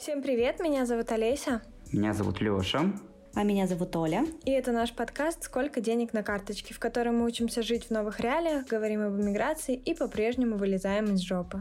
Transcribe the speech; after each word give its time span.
Всем 0.00 0.22
привет, 0.22 0.60
меня 0.60 0.86
зовут 0.86 1.12
Олеся. 1.12 1.60
Меня 1.92 2.14
зовут 2.14 2.40
Леша. 2.40 2.90
А 3.34 3.42
меня 3.42 3.66
зовут 3.66 3.94
Оля. 3.96 4.24
И 4.46 4.50
это 4.50 4.72
наш 4.72 4.94
подкаст 4.94 5.44
«Сколько 5.44 5.82
денег 5.82 6.14
на 6.14 6.22
карточке», 6.22 6.72
в 6.72 6.78
котором 6.78 7.18
мы 7.18 7.26
учимся 7.26 7.62
жить 7.62 7.84
в 7.84 7.90
новых 7.90 8.18
реалиях, 8.18 8.66
говорим 8.66 9.02
об 9.02 9.20
иммиграции 9.20 9.74
и 9.74 9.92
по-прежнему 9.92 10.56
вылезаем 10.56 11.12
из 11.12 11.20
жопы. 11.20 11.60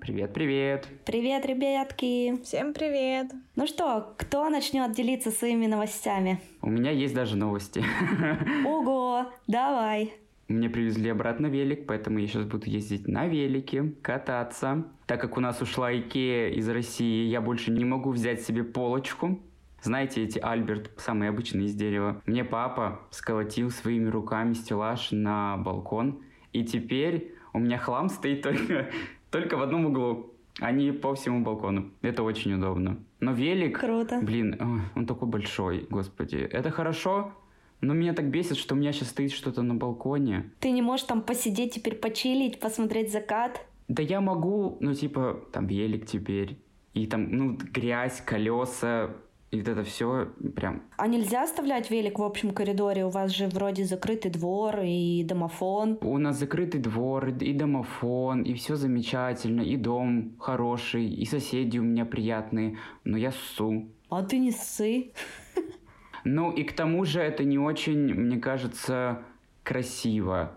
Привет, 0.00 0.34
привет. 0.34 0.86
Привет, 1.06 1.46
ребятки. 1.46 2.38
Всем 2.42 2.74
привет. 2.74 3.32
Ну 3.56 3.66
что, 3.66 4.14
кто 4.18 4.50
начнет 4.50 4.92
делиться 4.92 5.30
своими 5.30 5.66
новостями? 5.66 6.42
У 6.60 6.68
меня 6.68 6.90
есть 6.90 7.14
даже 7.14 7.36
новости. 7.36 7.82
Ого, 8.66 9.32
давай. 9.46 10.12
Мне 10.52 10.68
привезли 10.68 11.08
обратно 11.08 11.46
велик, 11.46 11.86
поэтому 11.86 12.18
я 12.18 12.26
сейчас 12.26 12.44
буду 12.44 12.68
ездить 12.68 13.08
на 13.08 13.26
велике, 13.26 13.94
кататься. 14.02 14.84
Так 15.06 15.20
как 15.20 15.36
у 15.36 15.40
нас 15.40 15.60
ушла 15.62 15.92
Икея 15.92 16.50
из 16.50 16.68
России, 16.68 17.26
я 17.26 17.40
больше 17.40 17.70
не 17.70 17.84
могу 17.84 18.10
взять 18.10 18.42
себе 18.42 18.62
полочку. 18.62 19.40
Знаете, 19.82 20.22
эти 20.22 20.38
Альберт, 20.38 20.92
самые 20.96 21.30
обычные 21.30 21.66
из 21.66 21.74
дерева. 21.74 22.22
Мне 22.26 22.44
папа 22.44 23.00
сколотил 23.10 23.70
своими 23.70 24.08
руками 24.08 24.52
стеллаж 24.52 25.08
на 25.10 25.56
балкон. 25.56 26.22
И 26.52 26.64
теперь 26.64 27.34
у 27.52 27.58
меня 27.58 27.78
хлам 27.78 28.08
стоит 28.08 28.42
только, 28.42 28.90
только 29.30 29.56
в 29.56 29.62
одном 29.62 29.86
углу 29.86 30.32
а 30.60 30.70
не 30.70 30.92
по 30.92 31.14
всему 31.14 31.42
балкону. 31.42 31.90
Это 32.02 32.22
очень 32.22 32.54
удобно. 32.54 32.98
Но 33.20 33.32
велик... 33.32 33.80
Круто. 33.80 34.20
Блин, 34.22 34.60
он 34.94 35.06
такой 35.06 35.28
большой, 35.28 35.86
господи. 35.88 36.36
Это 36.36 36.70
хорошо, 36.70 37.32
но 37.82 37.94
меня 37.94 38.14
так 38.14 38.30
бесит, 38.30 38.56
что 38.56 38.74
у 38.74 38.78
меня 38.78 38.92
сейчас 38.92 39.08
стоит 39.08 39.32
что-то 39.32 39.62
на 39.62 39.74
балконе. 39.74 40.50
Ты 40.60 40.70
не 40.70 40.80
можешь 40.80 41.04
там 41.04 41.20
посидеть 41.20 41.74
теперь, 41.74 41.96
почилить, 41.96 42.60
посмотреть 42.60 43.12
закат? 43.12 43.66
Да 43.88 44.02
я 44.02 44.20
могу, 44.20 44.78
ну 44.80 44.94
типа, 44.94 45.44
там 45.52 45.66
велик 45.66 46.06
теперь. 46.06 46.56
И 46.94 47.06
там, 47.06 47.30
ну, 47.30 47.58
грязь, 47.74 48.22
колеса, 48.24 49.10
и 49.50 49.58
вот 49.58 49.68
это 49.68 49.84
все 49.84 50.28
прям... 50.56 50.82
А 50.96 51.06
нельзя 51.06 51.42
оставлять 51.42 51.90
велик 51.90 52.18
в 52.18 52.22
общем 52.22 52.52
коридоре? 52.52 53.04
У 53.04 53.10
вас 53.10 53.32
же 53.32 53.48
вроде 53.48 53.84
закрытый 53.84 54.30
двор 54.30 54.80
и 54.82 55.24
домофон. 55.24 55.98
У 56.00 56.16
нас 56.18 56.38
закрытый 56.38 56.80
двор 56.80 57.28
и 57.28 57.52
домофон, 57.52 58.42
и 58.42 58.54
все 58.54 58.76
замечательно, 58.76 59.60
и 59.60 59.76
дом 59.76 60.36
хороший, 60.38 61.06
и 61.06 61.26
соседи 61.26 61.78
у 61.78 61.82
меня 61.82 62.06
приятные, 62.06 62.78
но 63.04 63.18
я 63.18 63.32
ссу. 63.32 63.88
А 64.08 64.22
ты 64.22 64.38
не 64.38 64.52
ссы. 64.52 65.12
Ну 66.24 66.52
и 66.52 66.62
к 66.64 66.72
тому 66.72 67.04
же 67.04 67.20
это 67.20 67.44
не 67.44 67.58
очень, 67.58 68.14
мне 68.14 68.38
кажется, 68.38 69.22
красиво 69.62 70.56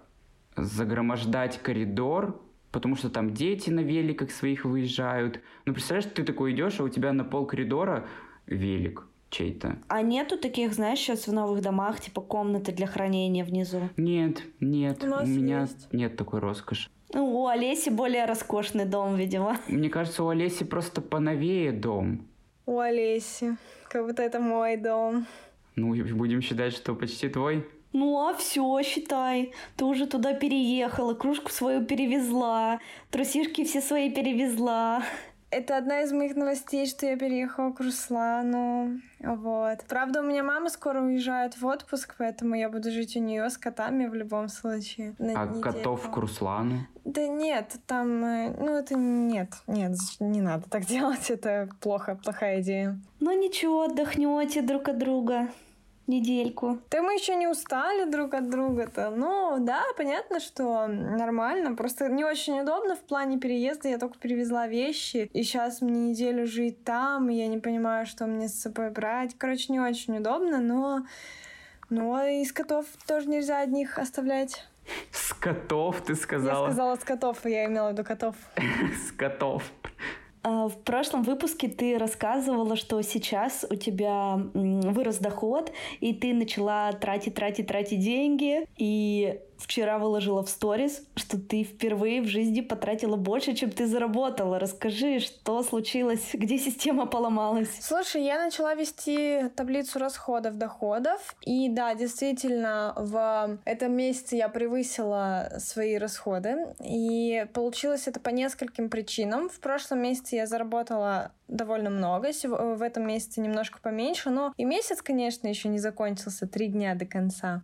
загромождать 0.55 1.57
коридор, 1.61 2.41
потому 2.72 2.95
что 2.95 3.09
там 3.09 3.33
дети 3.33 3.69
на 3.69 3.81
великах 3.81 4.31
своих 4.31 4.66
выезжают. 4.66 5.41
Ну, 5.66 5.73
представляешь, 5.73 6.11
ты 6.13 6.23
такой 6.23 6.53
идешь, 6.53 6.80
а 6.80 6.83
у 6.83 6.89
тебя 6.89 7.13
на 7.13 7.23
пол 7.23 7.45
коридора 7.45 8.07
велик 8.45 9.05
чей-то. 9.30 9.77
А 9.88 10.02
нету 10.02 10.38
таких, 10.38 10.73
знаешь, 10.73 10.99
сейчас 10.99 11.27
в 11.27 11.33
новых 11.33 11.61
домах, 11.61 12.00
типа 12.00 12.22
комнаты 12.22 12.72
для 12.72 12.88
хранения 12.88 13.44
внизу? 13.44 13.89
Нет, 13.97 14.44
нет. 14.59 15.03
У, 15.03 15.07
нас 15.07 15.23
у 15.23 15.27
меня 15.27 15.61
есть. 15.61 15.91
нет 15.91 16.16
такой 16.16 16.39
роскоши. 16.39 16.89
Ну, 17.13 17.25
у 17.25 17.47
Олеси 17.47 17.89
более 17.89 18.25
роскошный 18.25 18.85
дом, 18.85 19.16
видимо. 19.16 19.57
Мне 19.67 19.89
кажется, 19.89 20.23
у 20.23 20.29
Олеси 20.29 20.63
просто 20.63 21.02
поновее 21.02 21.72
дом. 21.72 22.27
У 22.66 22.79
Олеси. 22.79 23.57
Как 23.89 24.05
будто 24.05 24.23
это 24.23 24.39
мой 24.39 24.77
дом. 24.77 25.27
Ну, 25.75 25.93
будем 26.15 26.41
считать, 26.41 26.73
что 26.73 26.95
почти 26.95 27.29
твой. 27.29 27.65
Ну 27.93 28.27
а 28.27 28.33
все, 28.33 28.81
считай. 28.83 29.53
Ты 29.77 29.85
уже 29.85 30.05
туда 30.05 30.33
переехала, 30.33 31.13
кружку 31.13 31.49
свою 31.49 31.85
перевезла, 31.85 32.79
трусишки 33.09 33.63
все 33.63 33.79
свои 33.79 34.09
перевезла. 34.09 35.01
Это 35.49 35.77
одна 35.77 36.01
из 36.01 36.11
моих 36.11 36.35
новостей, 36.35 36.85
что 36.87 37.05
я 37.05 37.15
переехала 37.17 37.72
к 37.72 37.79
Руслану. 37.79 39.00
Вот. 39.22 39.79
Правда, 39.88 40.19
у 40.19 40.23
меня 40.23 40.44
мама 40.44 40.69
скоро 40.69 41.01
уезжает 41.01 41.55
в 41.57 41.66
отпуск, 41.66 42.16
поэтому 42.17 42.55
я 42.55 42.67
буду 42.67 42.91
жить 42.91 43.16
у 43.16 43.21
нее 43.21 43.50
с 43.50 43.57
котами 43.57 44.07
в 44.07 44.13
любом 44.13 44.50
случае. 44.50 45.16
на 45.17 45.41
А 45.41 45.45
недельку. 45.45 45.61
котов 45.61 46.11
к 46.11 46.17
Руслану? 46.17 46.88
Да 47.05 47.25
нет, 47.27 47.77
там, 47.88 48.25
э, 48.25 48.55
ну 48.59 48.75
это 48.75 48.95
нет, 48.95 49.53
нет, 49.67 49.94
не 50.19 50.41
надо 50.41 50.69
так 50.69 50.83
делать, 50.88 51.29
это 51.29 51.69
плохо, 51.79 52.19
плохая 52.21 52.61
идея. 52.61 53.00
Ну 53.21 53.31
ничего, 53.31 53.83
отдохнете 53.83 54.61
друг 54.61 54.89
от 54.89 54.97
друга 54.97 55.47
недельку. 56.07 56.79
Да 56.91 57.01
мы 57.01 57.13
еще 57.13 57.35
не 57.35 57.47
устали 57.47 58.09
друг 58.09 58.33
от 58.33 58.49
друга-то. 58.49 59.09
Ну, 59.09 59.57
да, 59.59 59.83
понятно, 59.97 60.39
что 60.39 60.88
нормально. 60.88 61.75
Просто 61.75 62.09
не 62.09 62.23
очень 62.23 62.59
удобно 62.59 62.95
в 62.95 63.01
плане 63.01 63.39
переезда. 63.39 63.89
Я 63.89 63.97
только 63.97 64.17
перевезла 64.19 64.67
вещи, 64.67 65.29
и 65.33 65.44
сейчас 65.44 65.81
мне 65.81 66.09
неделю 66.11 66.45
жить 66.45 66.83
там, 66.83 67.29
и 67.29 67.35
я 67.35 67.47
не 67.47 67.57
понимаю, 67.57 68.05
что 68.05 68.25
мне 68.25 68.47
с 68.47 68.61
собой 68.61 68.89
брать. 68.91 69.35
Короче, 69.38 69.71
не 69.71 69.79
очень 69.79 70.17
удобно, 70.17 70.59
но... 70.59 71.05
Но 71.89 72.25
из 72.25 72.51
котов 72.51 72.85
тоже 73.07 73.29
нельзя 73.29 73.59
одних 73.59 73.99
оставлять. 73.99 74.65
С 75.11 75.33
котов, 75.33 76.01
ты 76.01 76.13
Я 76.13 76.17
сказала. 76.17 76.65
сказала 76.67 76.95
с 76.95 77.03
котов, 77.03 77.45
я 77.45 77.65
имела 77.65 77.89
в 77.89 77.91
виду 77.94 78.03
котов. 78.03 78.35
С 79.07 79.11
котов. 79.11 79.63
А, 80.47 80.67
В 80.67 80.78
прошлом 80.83 81.23
выпуске 81.23 81.67
ты 81.67 81.97
рассказывала, 81.97 82.75
что 82.75 83.01
сейчас 83.01 83.66
у 83.67 83.75
тебя 83.75 84.39
вырос 84.53 85.17
доход, 85.17 85.72
и 86.01 86.13
ты 86.13 86.35
начала 86.35 86.91
тратить, 86.94 87.33
тратить, 87.33 87.66
тратить 87.66 88.00
деньги. 88.00 88.67
И 88.78 89.39
вчера 89.65 89.97
выложила 89.97 90.43
в 90.43 90.49
сторис, 90.49 91.01
что 91.15 91.39
ты 91.39 91.63
впервые 91.63 92.21
в 92.21 92.27
жизни 92.27 92.61
потратила 92.61 93.15
больше, 93.15 93.55
чем 93.55 93.71
ты 93.71 93.87
заработала. 93.87 94.59
Расскажи, 94.59 95.19
что 95.19 95.63
случилось, 95.63 96.29
где 96.33 96.57
система 96.59 97.07
поломалась. 97.07 97.69
Слушай, 97.81 98.23
я 98.23 98.43
начала 98.43 98.75
вести 98.75 99.49
таблицу 99.55 99.99
расходов, 99.99 100.57
доходов. 100.57 101.35
И 101.41 101.67
да, 101.69 101.95
действительно, 101.95 102.93
в 102.95 103.57
этом 103.65 103.93
месяце 103.93 104.35
я 104.35 104.49
превысила 104.49 105.51
свои 105.57 105.97
расходы. 105.97 106.67
И 106.83 107.47
получилось 107.53 108.07
это 108.07 108.19
по 108.19 108.29
нескольким 108.29 108.89
причинам. 108.89 109.49
В 109.49 109.59
прошлом 109.59 110.01
месяце 110.01 110.35
я 110.35 110.45
заработала 110.45 111.31
довольно 111.47 111.89
много, 111.89 112.31
в 112.43 112.81
этом 112.81 113.07
месяце 113.07 113.39
немножко 113.39 113.79
поменьше, 113.79 114.29
но 114.31 114.51
и 114.57 114.65
месяц, 114.65 115.01
конечно, 115.01 115.47
еще 115.47 115.69
не 115.69 115.77
закончился, 115.77 116.47
три 116.47 116.67
дня 116.67 116.95
до 116.95 117.05
конца. 117.05 117.61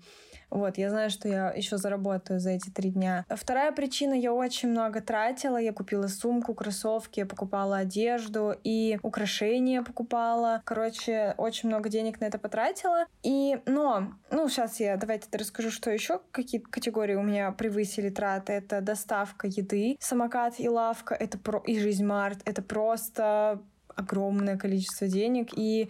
Вот, 0.51 0.77
я 0.77 0.89
знаю, 0.89 1.09
что 1.09 1.29
я 1.29 1.51
еще 1.51 1.77
заработаю 1.77 2.39
за 2.39 2.51
эти 2.51 2.69
три 2.69 2.91
дня. 2.91 3.25
Вторая 3.29 3.71
причина, 3.71 4.13
я 4.13 4.33
очень 4.33 4.69
много 4.69 5.01
тратила. 5.01 5.57
Я 5.57 5.71
купила 5.71 6.07
сумку, 6.07 6.53
кроссовки, 6.53 7.23
покупала 7.23 7.77
одежду 7.77 8.53
и 8.63 8.99
украшения 9.01 9.81
покупала. 9.81 10.61
Короче, 10.65 11.33
очень 11.37 11.69
много 11.69 11.89
денег 11.89 12.19
на 12.19 12.25
это 12.25 12.37
потратила. 12.37 13.05
И, 13.23 13.59
но, 13.65 14.13
ну, 14.29 14.49
сейчас 14.49 14.79
я, 14.81 14.97
давайте 14.97 15.27
расскажу, 15.37 15.71
что 15.71 15.89
еще, 15.89 16.19
какие 16.31 16.59
категории 16.59 17.15
у 17.15 17.23
меня 17.23 17.51
превысили 17.51 18.09
траты. 18.09 18.53
Это 18.53 18.81
доставка 18.81 19.47
еды, 19.47 19.95
самокат 19.99 20.55
и 20.59 20.67
лавка, 20.67 21.15
это 21.15 21.37
про... 21.37 21.59
и 21.65 21.79
жизнь 21.79 22.05
Март. 22.05 22.39
Это 22.43 22.61
просто 22.61 23.61
огромное 23.95 24.57
количество 24.57 25.07
денег. 25.07 25.49
И 25.55 25.89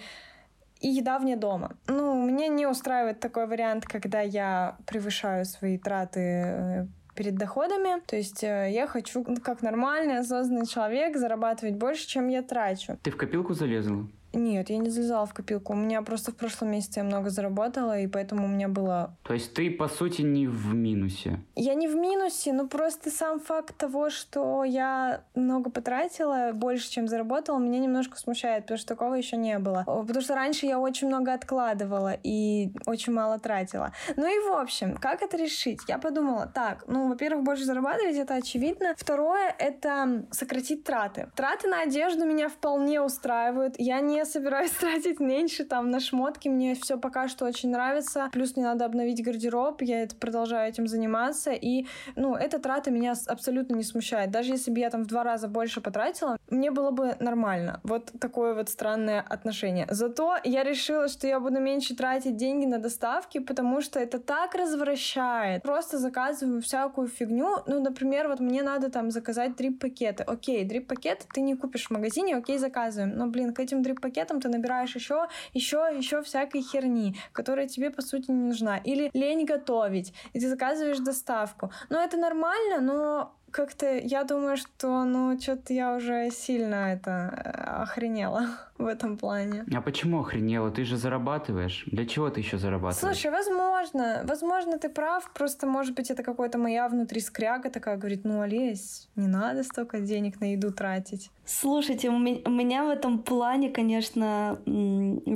и 0.81 0.89
еда 0.89 1.19
вне 1.19 1.35
дома. 1.35 1.77
Ну, 1.87 2.25
меня 2.25 2.47
не 2.47 2.67
устраивает 2.67 3.19
такой 3.19 3.47
вариант, 3.47 3.85
когда 3.85 4.21
я 4.21 4.77
превышаю 4.85 5.45
свои 5.45 5.77
траты 5.77 6.19
э, 6.19 6.85
перед 7.15 7.35
доходами. 7.35 8.01
То 8.05 8.15
есть 8.15 8.43
э, 8.43 8.69
я 8.71 8.87
хочу, 8.87 9.23
ну, 9.27 9.37
как 9.37 9.61
нормальный, 9.61 10.19
осознанный 10.19 10.65
человек, 10.65 11.17
зарабатывать 11.17 11.75
больше, 11.75 12.07
чем 12.07 12.27
я 12.27 12.41
трачу. 12.41 12.97
Ты 13.03 13.11
в 13.11 13.17
копилку 13.17 13.53
залезла? 13.53 14.07
Нет, 14.33 14.69
я 14.69 14.77
не 14.77 14.89
залезала 14.89 15.25
в 15.25 15.33
копилку. 15.33 15.73
У 15.73 15.75
меня 15.75 16.01
просто 16.01 16.31
в 16.31 16.35
прошлом 16.35 16.71
месяце 16.71 16.99
я 16.99 17.03
много 17.03 17.29
заработала, 17.29 17.99
и 17.99 18.07
поэтому 18.07 18.45
у 18.45 18.47
меня 18.47 18.67
было... 18.67 19.17
То 19.23 19.33
есть 19.33 19.53
ты, 19.53 19.69
по 19.69 19.87
сути, 19.87 20.21
не 20.21 20.47
в 20.47 20.73
минусе. 20.73 21.39
Я 21.55 21.73
не 21.73 21.87
в 21.87 21.95
минусе, 21.95 22.53
но 22.53 22.67
просто 22.67 23.09
сам 23.09 23.39
факт 23.39 23.75
того, 23.77 24.09
что 24.09 24.63
я 24.63 25.23
много 25.35 25.69
потратила, 25.69 26.51
больше, 26.53 26.89
чем 26.89 27.07
заработала, 27.07 27.59
меня 27.59 27.79
немножко 27.79 28.17
смущает, 28.17 28.63
потому 28.63 28.77
что 28.77 28.87
такого 28.87 29.15
еще 29.15 29.37
не 29.37 29.59
было. 29.59 29.83
Потому 29.85 30.21
что 30.21 30.35
раньше 30.35 30.65
я 30.65 30.79
очень 30.79 31.07
много 31.07 31.33
откладывала 31.33 32.13
и 32.23 32.71
очень 32.85 33.13
мало 33.13 33.39
тратила. 33.39 33.91
Ну 34.15 34.25
и 34.27 34.47
в 34.47 34.53
общем, 34.59 34.95
как 34.95 35.21
это 35.21 35.37
решить? 35.37 35.81
Я 35.87 35.97
подумала, 35.97 36.49
так, 36.53 36.85
ну, 36.87 37.09
во-первых, 37.09 37.43
больше 37.43 37.65
зарабатывать, 37.65 38.15
это 38.15 38.35
очевидно. 38.35 38.93
Второе, 38.97 39.53
это 39.57 40.25
сократить 40.31 40.83
траты. 40.83 41.29
Траты 41.35 41.67
на 41.67 41.81
одежду 41.81 42.25
меня 42.25 42.47
вполне 42.49 43.01
устраивают. 43.01 43.75
Я 43.77 43.99
не 43.99 44.20
собираюсь 44.25 44.71
тратить 44.79 45.19
меньше 45.19 45.63
там 45.63 45.89
на 45.89 45.99
шмотки. 45.99 46.47
Мне 46.49 46.75
все 46.75 46.97
пока 46.97 47.27
что 47.27 47.45
очень 47.45 47.69
нравится. 47.69 48.29
Плюс 48.31 48.55
мне 48.55 48.65
надо 48.65 48.85
обновить 48.85 49.23
гардероб. 49.23 49.81
Я 49.81 50.03
это 50.03 50.15
продолжаю 50.15 50.69
этим 50.69 50.87
заниматься. 50.87 51.51
И, 51.51 51.85
ну, 52.15 52.35
эта 52.35 52.59
трата 52.59 52.91
меня 52.91 53.13
абсолютно 53.27 53.75
не 53.75 53.83
смущает. 53.83 54.31
Даже 54.31 54.51
если 54.51 54.71
бы 54.71 54.79
я 54.79 54.89
там 54.89 55.03
в 55.03 55.07
два 55.07 55.23
раза 55.23 55.47
больше 55.47 55.81
потратила, 55.81 56.37
мне 56.49 56.71
было 56.71 56.91
бы 56.91 57.15
нормально. 57.19 57.79
Вот 57.83 58.11
такое 58.19 58.53
вот 58.53 58.69
странное 58.69 59.21
отношение. 59.21 59.87
Зато 59.89 60.37
я 60.43 60.63
решила, 60.63 61.07
что 61.07 61.27
я 61.27 61.39
буду 61.39 61.59
меньше 61.59 61.95
тратить 61.95 62.35
деньги 62.35 62.65
на 62.65 62.79
доставки, 62.79 63.39
потому 63.39 63.81
что 63.81 63.99
это 63.99 64.19
так 64.19 64.55
развращает. 64.55 65.63
Просто 65.63 65.97
заказываю 65.97 66.61
всякую 66.61 67.07
фигню. 67.07 67.57
Ну, 67.67 67.81
например, 67.81 68.27
вот 68.27 68.39
мне 68.39 68.63
надо 68.63 68.89
там 68.89 69.11
заказать 69.11 69.55
дрип-пакеты. 69.55 70.23
Окей, 70.23 70.63
дрип-пакеты 70.63 71.25
ты 71.33 71.41
не 71.41 71.55
купишь 71.55 71.87
в 71.87 71.91
магазине, 71.91 72.35
окей, 72.35 72.57
заказываем. 72.57 73.15
Но, 73.17 73.27
блин, 73.27 73.53
к 73.53 73.59
этим 73.59 73.81
дрип-пакетам 73.81 74.10
ты 74.39 74.49
набираешь 74.49 74.95
еще, 74.95 75.27
еще, 75.53 75.89
еще 75.97 76.21
всякой 76.21 76.61
херни, 76.61 77.15
которая 77.33 77.67
тебе, 77.67 77.89
по 77.89 78.01
сути, 78.01 78.31
не 78.31 78.47
нужна. 78.47 78.77
Или 78.77 79.09
лень 79.13 79.45
готовить, 79.45 80.13
и 80.33 80.39
ты 80.39 80.49
заказываешь 80.49 80.99
доставку. 80.99 81.71
Но 81.89 82.01
это 82.01 82.17
нормально, 82.17 82.79
но 82.81 83.35
как-то 83.51 83.97
я 83.97 84.23
думаю, 84.23 84.57
что 84.57 85.03
ну 85.03 85.39
что-то 85.39 85.73
я 85.73 85.95
уже 85.95 86.31
сильно 86.31 86.93
это 86.93 87.11
э, 87.11 87.81
охренела 87.83 88.47
в 88.81 88.87
этом 88.87 89.17
плане. 89.17 89.65
А 89.73 89.81
почему 89.81 90.21
охренела? 90.21 90.71
Ты 90.71 90.83
же 90.83 90.97
зарабатываешь. 90.97 91.83
Для 91.87 92.05
чего 92.05 92.29
ты 92.29 92.41
еще 92.41 92.57
зарабатываешь? 92.57 93.17
Слушай, 93.17 93.31
возможно, 93.31 94.23
возможно, 94.27 94.77
ты 94.77 94.89
прав. 94.89 95.31
Просто, 95.33 95.67
может 95.67 95.95
быть, 95.95 96.11
это 96.11 96.23
какая-то 96.23 96.57
моя 96.57 96.87
внутри 96.89 97.21
скряга 97.21 97.69
такая 97.69 97.97
говорит, 97.97 98.25
ну, 98.25 98.41
Олесь, 98.41 99.09
не 99.15 99.27
надо 99.27 99.63
столько 99.63 99.99
денег 99.99 100.39
на 100.41 100.53
еду 100.53 100.71
тратить. 100.71 101.31
Слушайте, 101.45 102.09
у 102.09 102.17
меня 102.17 102.85
в 102.85 102.89
этом 102.89 103.19
плане, 103.19 103.69
конечно, 103.69 104.59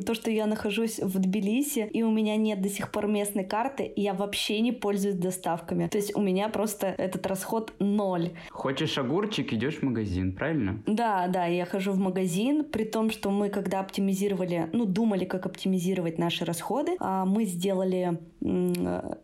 то, 0.06 0.14
что 0.14 0.32
я 0.32 0.46
нахожусь 0.46 1.00
в 1.00 1.20
Тбилиси, 1.20 1.90
и 1.92 2.04
у 2.04 2.12
меня 2.12 2.38
нет 2.38 2.62
до 2.62 2.70
сих 2.70 2.92
пор 2.92 3.08
местной 3.08 3.44
карты, 3.44 3.84
и 3.84 4.02
я 4.02 4.14
вообще 4.14 4.62
не 4.62 4.72
пользуюсь 4.72 5.16
доставками. 5.16 5.88
То 5.88 5.98
есть 5.98 6.16
у 6.16 6.22
меня 6.22 6.48
просто 6.50 6.88
этот 6.88 7.26
расход 7.28 7.74
ноль. 7.80 8.32
Хочешь 8.52 8.98
огурчик, 8.98 9.52
идешь 9.54 9.80
в 9.80 9.84
магазин, 9.84 10.34
правильно? 10.34 10.82
Да, 10.86 11.28
да, 11.28 11.46
я 11.46 11.66
хожу 11.66 11.92
в 11.92 12.00
магазин, 12.00 12.64
при 12.64 12.86
том, 12.86 13.10
что 13.10 13.30
мы, 13.36 13.50
когда 13.50 13.80
оптимизировали, 13.80 14.70
ну, 14.74 14.86
думали, 14.86 15.26
как 15.26 15.46
оптимизировать 15.46 16.18
наши 16.18 16.46
расходы, 16.46 16.96
а 17.00 17.26
мы 17.26 17.46
сделали 17.46 18.20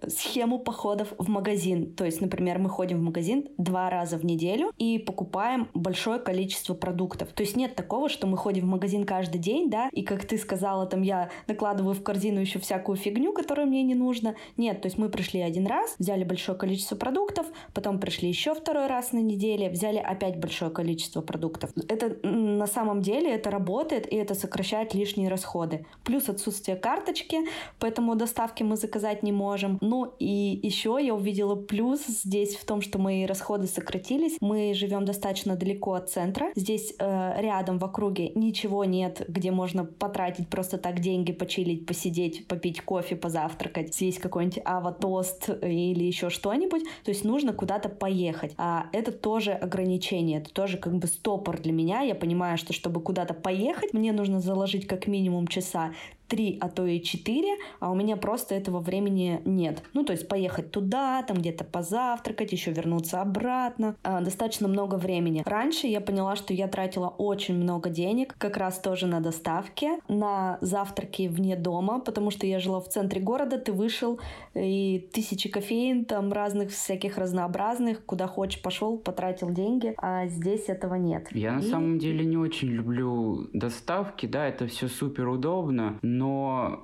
схему 0.07 0.59
походов 0.59 1.13
в 1.17 1.29
магазин. 1.29 1.93
То 1.93 2.05
есть, 2.05 2.21
например, 2.21 2.57
мы 2.57 2.69
ходим 2.69 2.99
в 2.99 3.03
магазин 3.03 3.47
два 3.57 3.89
раза 3.89 4.17
в 4.17 4.25
неделю 4.25 4.71
и 4.77 4.97
покупаем 4.97 5.69
большое 5.73 6.19
количество 6.19 6.73
продуктов. 6.73 7.29
То 7.33 7.43
есть 7.43 7.55
нет 7.55 7.75
такого, 7.75 8.09
что 8.09 8.25
мы 8.27 8.37
ходим 8.37 8.65
в 8.65 8.69
магазин 8.69 9.05
каждый 9.05 9.37
день, 9.37 9.69
да, 9.69 9.89
и 9.93 10.01
как 10.01 10.25
ты 10.25 10.37
сказала, 10.37 10.85
там 10.85 11.01
я 11.03 11.29
накладываю 11.47 11.93
в 11.93 12.03
корзину 12.03 12.39
еще 12.39 12.59
всякую 12.59 12.95
фигню, 12.95 13.33
которая 13.33 13.65
мне 13.65 13.83
не 13.83 13.95
нужна. 13.95 14.35
Нет, 14.57 14.81
то 14.81 14.87
есть 14.87 14.97
мы 14.97 15.09
пришли 15.09 15.41
один 15.41 15.67
раз, 15.67 15.95
взяли 15.99 16.23
большое 16.23 16.57
количество 16.57 16.95
продуктов, 16.95 17.45
потом 17.73 17.99
пришли 17.99 18.27
еще 18.27 18.55
второй 18.55 18.87
раз 18.87 19.11
на 19.11 19.19
неделе, 19.19 19.69
взяли 19.69 19.97
опять 19.97 20.39
большое 20.39 20.71
количество 20.71 21.21
продуктов. 21.21 21.71
Это 21.87 22.17
на 22.27 22.67
самом 22.67 23.01
деле 23.01 23.31
это 23.31 23.51
работает, 23.51 24.00
и 24.07 24.15
это 24.15 24.35
сокращает 24.35 24.93
лишние 24.93 25.29
расходы. 25.29 25.85
Плюс 26.03 26.29
отсутствие 26.29 26.77
карточки, 26.77 27.39
поэтому 27.79 28.15
доставки 28.15 28.63
мы 28.63 28.75
заказать 28.77 29.23
не 29.23 29.31
можем. 29.31 29.77
Ну 29.81 30.13
и 30.19 30.59
еще 30.63 30.97
я 31.01 31.13
увидела 31.13 31.55
плюс 31.55 32.05
здесь 32.05 32.55
в 32.55 32.65
том, 32.65 32.81
что 32.81 32.99
мои 32.99 33.25
расходы 33.25 33.67
сократились. 33.67 34.37
Мы 34.41 34.73
живем 34.73 35.05
достаточно 35.05 35.55
далеко 35.55 35.93
от 35.93 36.09
центра. 36.09 36.51
Здесь 36.55 36.93
э, 36.99 37.41
рядом 37.41 37.79
в 37.79 37.85
округе 37.85 38.31
ничего 38.35 38.85
нет, 38.85 39.25
где 39.27 39.51
можно 39.51 39.85
потратить 39.85 40.47
просто 40.47 40.77
так 40.77 40.99
деньги, 40.99 41.31
почилить, 41.31 41.85
посидеть, 41.85 42.47
попить 42.47 42.81
кофе, 42.81 43.15
позавтракать, 43.15 43.93
съесть 43.93 44.19
какой-нибудь 44.19 44.61
аватост 44.65 45.49
или 45.61 46.03
еще 46.03 46.29
что-нибудь. 46.29 46.83
То 47.03 47.11
есть 47.11 47.23
нужно 47.23 47.53
куда-то 47.53 47.89
поехать. 47.89 48.53
А 48.57 48.87
это 48.91 49.11
тоже 49.11 49.51
ограничение, 49.51 50.39
это 50.39 50.51
тоже 50.53 50.77
как 50.77 50.95
бы 50.95 51.07
стопор 51.07 51.59
для 51.59 51.71
меня. 51.71 52.01
Я 52.01 52.15
понимаю, 52.15 52.57
что 52.57 52.73
чтобы 52.73 53.01
куда-то 53.01 53.33
поехать, 53.33 53.90
мне 53.93 54.11
нужно 54.11 54.39
заложить 54.39 54.87
как 54.87 55.07
минимум 55.07 55.47
часа 55.47 55.93
три, 56.31 56.57
а 56.61 56.69
то 56.69 56.85
и 56.85 57.01
четыре, 57.01 57.57
а 57.81 57.91
у 57.91 57.95
меня 57.95 58.15
просто 58.15 58.55
этого 58.55 58.79
времени 58.79 59.41
нет. 59.43 59.83
Ну, 59.93 60.05
то 60.05 60.13
есть 60.13 60.29
поехать 60.29 60.71
туда, 60.71 61.21
там 61.23 61.37
где-то 61.37 61.65
позавтракать, 61.65 62.53
еще 62.53 62.71
вернуться 62.71 63.21
обратно. 63.21 63.97
А, 64.01 64.21
достаточно 64.21 64.69
много 64.69 64.95
времени. 64.95 65.43
Раньше 65.45 65.87
я 65.87 65.99
поняла, 65.99 66.37
что 66.37 66.53
я 66.53 66.69
тратила 66.69 67.09
очень 67.09 67.55
много 67.55 67.89
денег, 67.89 68.33
как 68.37 68.55
раз 68.55 68.79
тоже 68.79 69.07
на 69.07 69.19
доставки, 69.19 69.89
на 70.07 70.57
завтраки 70.61 71.27
вне 71.27 71.57
дома, 71.57 71.99
потому 71.99 72.31
что 72.31 72.47
я 72.47 72.59
жила 72.59 72.79
в 72.79 72.87
центре 72.87 73.19
города, 73.19 73.57
ты 73.57 73.73
вышел, 73.73 74.17
и 74.53 75.09
тысячи 75.13 75.49
кофеин, 75.49 76.05
там 76.05 76.31
разных 76.31 76.71
всяких 76.71 77.17
разнообразных, 77.17 78.05
куда 78.05 78.27
хочешь 78.27 78.61
пошел, 78.61 78.97
потратил 78.97 79.49
деньги, 79.49 79.93
а 79.97 80.27
здесь 80.27 80.69
этого 80.69 80.95
нет. 80.95 81.27
Я 81.31 81.49
и... 81.49 81.55
на 81.55 81.61
самом 81.61 81.99
деле 81.99 82.23
не 82.23 82.37
очень 82.37 82.69
люблю 82.69 83.49
доставки, 83.51 84.27
да, 84.27 84.47
это 84.47 84.67
все 84.67 84.87
супер 84.87 85.27
удобно, 85.27 85.99
но 86.01 86.20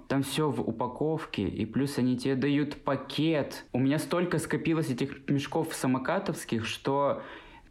там 0.07 0.23
все 0.23 0.49
в 0.49 0.61
упаковке, 0.61 1.47
и 1.47 1.65
плюс 1.65 1.97
они 1.97 2.17
тебе 2.17 2.35
дают 2.35 2.75
пакет. 2.83 3.65
У 3.73 3.79
меня 3.79 3.99
столько 3.99 4.39
скопилось 4.39 4.89
этих 4.89 5.27
мешков 5.29 5.73
самокатовских, 5.73 6.65
что 6.65 7.21